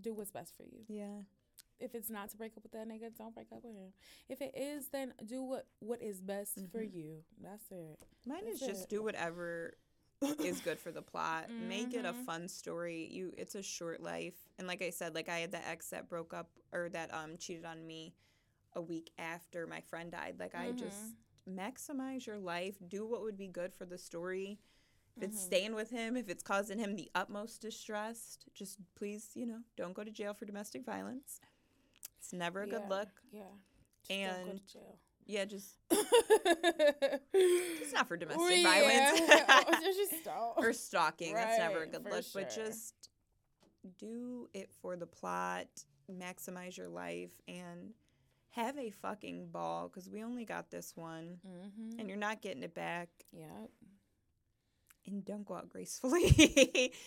do 0.00 0.14
what's 0.14 0.30
best 0.30 0.56
for 0.56 0.64
you. 0.64 0.80
yeah, 0.88 1.22
If 1.80 1.94
it's 1.94 2.10
not 2.10 2.30
to 2.30 2.36
break 2.36 2.56
up 2.56 2.62
with 2.62 2.72
that 2.72 2.88
nigga, 2.88 3.16
don't 3.16 3.34
break 3.34 3.48
up 3.52 3.62
with 3.64 3.74
him. 3.74 3.92
If 4.28 4.40
it 4.40 4.52
is, 4.56 4.88
then 4.88 5.12
do 5.26 5.42
what 5.42 5.66
what 5.80 6.00
is 6.02 6.20
best 6.20 6.54
for 6.70 6.80
Mhm. 6.80 6.94
you. 6.94 7.24
That's 7.42 7.70
it. 7.70 7.98
mine 8.26 8.46
is 8.46 8.60
just 8.60 8.84
it. 8.84 8.88
do 8.88 9.02
whatever 9.02 9.74
is 10.38 10.60
good 10.60 10.78
for 10.78 10.92
the 10.92 11.02
plot. 11.02 11.50
Make 11.50 11.94
it 11.94 12.04
a 12.04 12.12
Mhm. 12.12 12.24
fun 12.24 12.48
story. 12.48 13.08
You, 13.10 13.34
it's 13.36 13.56
a 13.56 13.62
short 13.62 14.00
life, 14.00 14.36
and 14.58 14.68
like 14.68 14.80
I 14.80 14.90
said, 14.90 15.14
like 15.16 15.28
I 15.28 15.40
had 15.40 15.50
that 15.52 15.66
ex 15.66 15.90
that 15.90 16.08
broke 16.08 16.32
up 16.32 16.48
or 16.72 16.88
that 16.90 17.12
um 17.12 17.36
cheated 17.36 17.64
on 17.64 17.84
me 17.86 18.14
a 18.74 18.80
week 18.80 19.10
after 19.18 19.66
my 19.66 19.80
friend 19.80 20.10
died. 20.12 20.36
Like 20.38 20.54
I 20.54 20.72
just 20.72 20.98
Mm-hmm. 21.48 21.58
maximize 21.58 22.26
your 22.26 22.38
life. 22.38 22.76
Do 22.88 23.04
what 23.06 23.22
would 23.22 23.36
be 23.36 23.48
good 23.48 23.74
for 23.74 23.84
the 23.84 23.98
story. 23.98 24.58
If 25.16 25.24
it's 25.24 25.36
Mhm. 25.36 25.46
staying 25.46 25.74
with 25.74 25.90
him, 25.90 26.16
if 26.16 26.28
it's 26.28 26.42
causing 26.42 26.78
him 26.78 26.96
the 26.96 27.10
utmost 27.14 27.60
distress, 27.60 28.38
just 28.54 28.78
please, 28.94 29.30
you 29.34 29.44
know, 29.46 29.60
don't 29.76 29.92
go 29.92 30.04
to 30.04 30.10
jail 30.10 30.34
for 30.34 30.44
domestic 30.46 30.84
violence. 30.84 31.40
It's 32.18 32.32
never 32.32 32.62
a 32.62 32.66
good 32.66 32.82
Yeah, 32.82 32.88
look. 32.88 33.08
Yeah. 33.30 33.42
Just 34.04 34.10
don't 34.10 34.44
go 34.44 34.50
And 34.50 34.58
to 34.66 34.72
jail. 34.72 34.98
Yeah, 35.26 35.44
just 35.44 35.78
it's 37.34 37.92
not 37.92 38.08
for 38.08 38.16
domestic 38.16 38.56
Yeah. 38.56 38.62
violence 39.62 39.96
Just 39.96 40.24
don't. 40.24 40.58
or 40.58 40.72
stalking. 40.72 41.34
That's 41.34 41.58
never 41.58 41.82
a 41.82 41.86
good 41.86 42.04
look. 42.04 42.24
But 42.32 42.50
just 42.50 42.94
do 43.98 44.48
it 44.54 44.70
for 44.80 44.96
the 44.96 45.06
plot, 45.06 45.66
maximize 46.10 46.76
your 46.76 46.88
life, 46.88 47.32
and 47.48 47.92
have 48.52 48.78
a 48.78 48.90
fucking 48.90 49.48
ball 49.52 49.88
because 49.88 50.08
we 50.08 50.22
only 50.24 50.44
got 50.44 50.70
this 50.70 50.92
one, 50.96 51.38
Mm-hmm. 51.46 51.98
and 51.98 52.08
you're 52.08 52.16
not 52.18 52.40
getting 52.40 52.62
it 52.62 52.74
back. 52.74 53.08
Yeah. 53.32 53.46
And 55.06 55.24
don't 55.24 55.44
go 55.44 55.54
out 55.54 55.68
gracefully. 55.68 56.92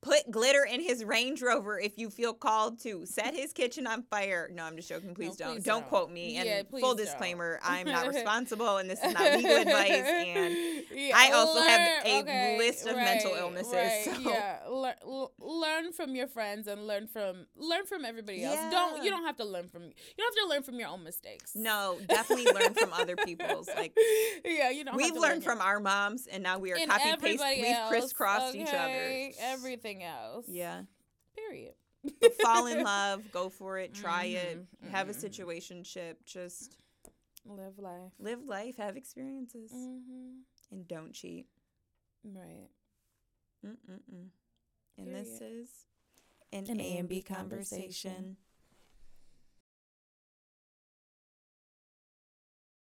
Put 0.00 0.30
glitter 0.30 0.62
in 0.64 0.80
his 0.80 1.02
Range 1.04 1.42
Rover 1.42 1.80
if 1.80 1.98
you 1.98 2.08
feel 2.08 2.32
called 2.32 2.78
to. 2.82 3.04
Set 3.04 3.34
his 3.34 3.52
kitchen 3.52 3.84
on 3.84 4.04
fire. 4.04 4.48
No, 4.54 4.62
I'm 4.62 4.76
just 4.76 4.88
joking. 4.88 5.12
Please 5.12 5.40
No, 5.40 5.46
don't. 5.46 5.54
please 5.56 5.64
don't. 5.64 5.80
don't. 5.80 5.88
quote 5.88 6.12
me. 6.12 6.36
And 6.36 6.46
Yeah, 6.46 6.62
full 6.70 6.94
please 6.94 7.06
disclaimer. 7.06 7.58
I'm 7.64 7.84
not 7.84 8.06
responsible 8.14 8.76
and 8.76 8.88
this 8.88 9.02
is 9.02 9.12
not 9.12 9.32
legal 9.34 9.56
advice. 9.56 9.90
And 9.90 10.54
Yeah, 10.94 11.16
I 11.16 11.32
also 11.32 11.60
have 11.62 12.06
a 12.06 12.58
list 12.58 12.86
of 12.86 12.94
mental 12.94 13.34
illnesses, 13.34 13.72
right, 13.72 14.02
so- 14.04 14.20
Yeah, 14.30 14.57
learn, 14.70 14.94
learn 15.40 15.92
from 15.92 16.14
your 16.14 16.26
friends 16.26 16.66
and 16.66 16.86
learn 16.86 17.06
from 17.06 17.46
learn 17.56 17.86
from 17.86 18.04
everybody 18.04 18.44
else. 18.44 18.58
Don't 18.70 19.02
you 19.04 19.10
don't 19.10 19.24
have 19.24 19.36
to 19.36 19.44
learn 19.44 19.68
from 19.68 19.82
you 19.84 19.92
don't 20.16 20.34
have 20.36 20.44
to 20.44 20.48
learn 20.48 20.62
from 20.62 20.78
your 20.78 20.88
own 20.88 21.02
mistakes. 21.04 21.52
no, 21.54 21.98
definitely 22.08 22.46
learn 22.52 22.74
from 22.74 22.92
other 22.92 23.16
people's. 23.16 23.68
Like 23.76 23.92
yeah, 24.44 24.70
you 24.70 24.84
don't. 24.84 24.96
we've 24.96 25.06
have 25.06 25.14
to 25.14 25.20
learned 25.20 25.34
learn 25.34 25.40
from 25.42 25.60
our 25.60 25.80
moms 25.80 26.26
and 26.26 26.42
now 26.42 26.58
we 26.58 26.72
are 26.72 26.76
and 26.76 26.90
copy 26.90 27.16
paste. 27.20 27.42
We've 27.60 27.76
crisscrossed 27.88 28.54
each 28.54 28.68
other. 28.68 29.30
Everything 29.40 30.02
else. 30.04 30.46
Yeah. 30.48 30.82
Period. 31.34 31.74
Fall 32.42 32.66
in 32.66 32.82
love, 32.94 33.30
go 33.32 33.48
for 33.48 33.78
it, 33.78 33.92
try 33.94 34.24
it, 34.24 34.58
Mhm, 34.84 34.90
have 34.90 35.08
a 35.08 35.12
mhm. 35.12 35.24
situationship, 35.24 36.14
just 36.24 36.76
Live 37.44 37.78
life. 37.78 38.12
live 38.18 38.44
life, 38.44 38.76
have 38.76 38.96
experiences, 38.96 39.72
Mm-hmm. 39.72 40.40
and 40.72 40.88
don't 40.88 41.12
cheat. 41.12 41.46
Right. 42.24 42.68
Mm-mm-mm. 43.66 44.28
And 44.98 45.14
this 45.14 45.40
is 45.40 45.68
an, 46.52 46.66
An 46.68 46.80
A&B 46.80 46.98
A&B 46.98 47.22
conversation. 47.22 48.10
conversation. 48.10 48.36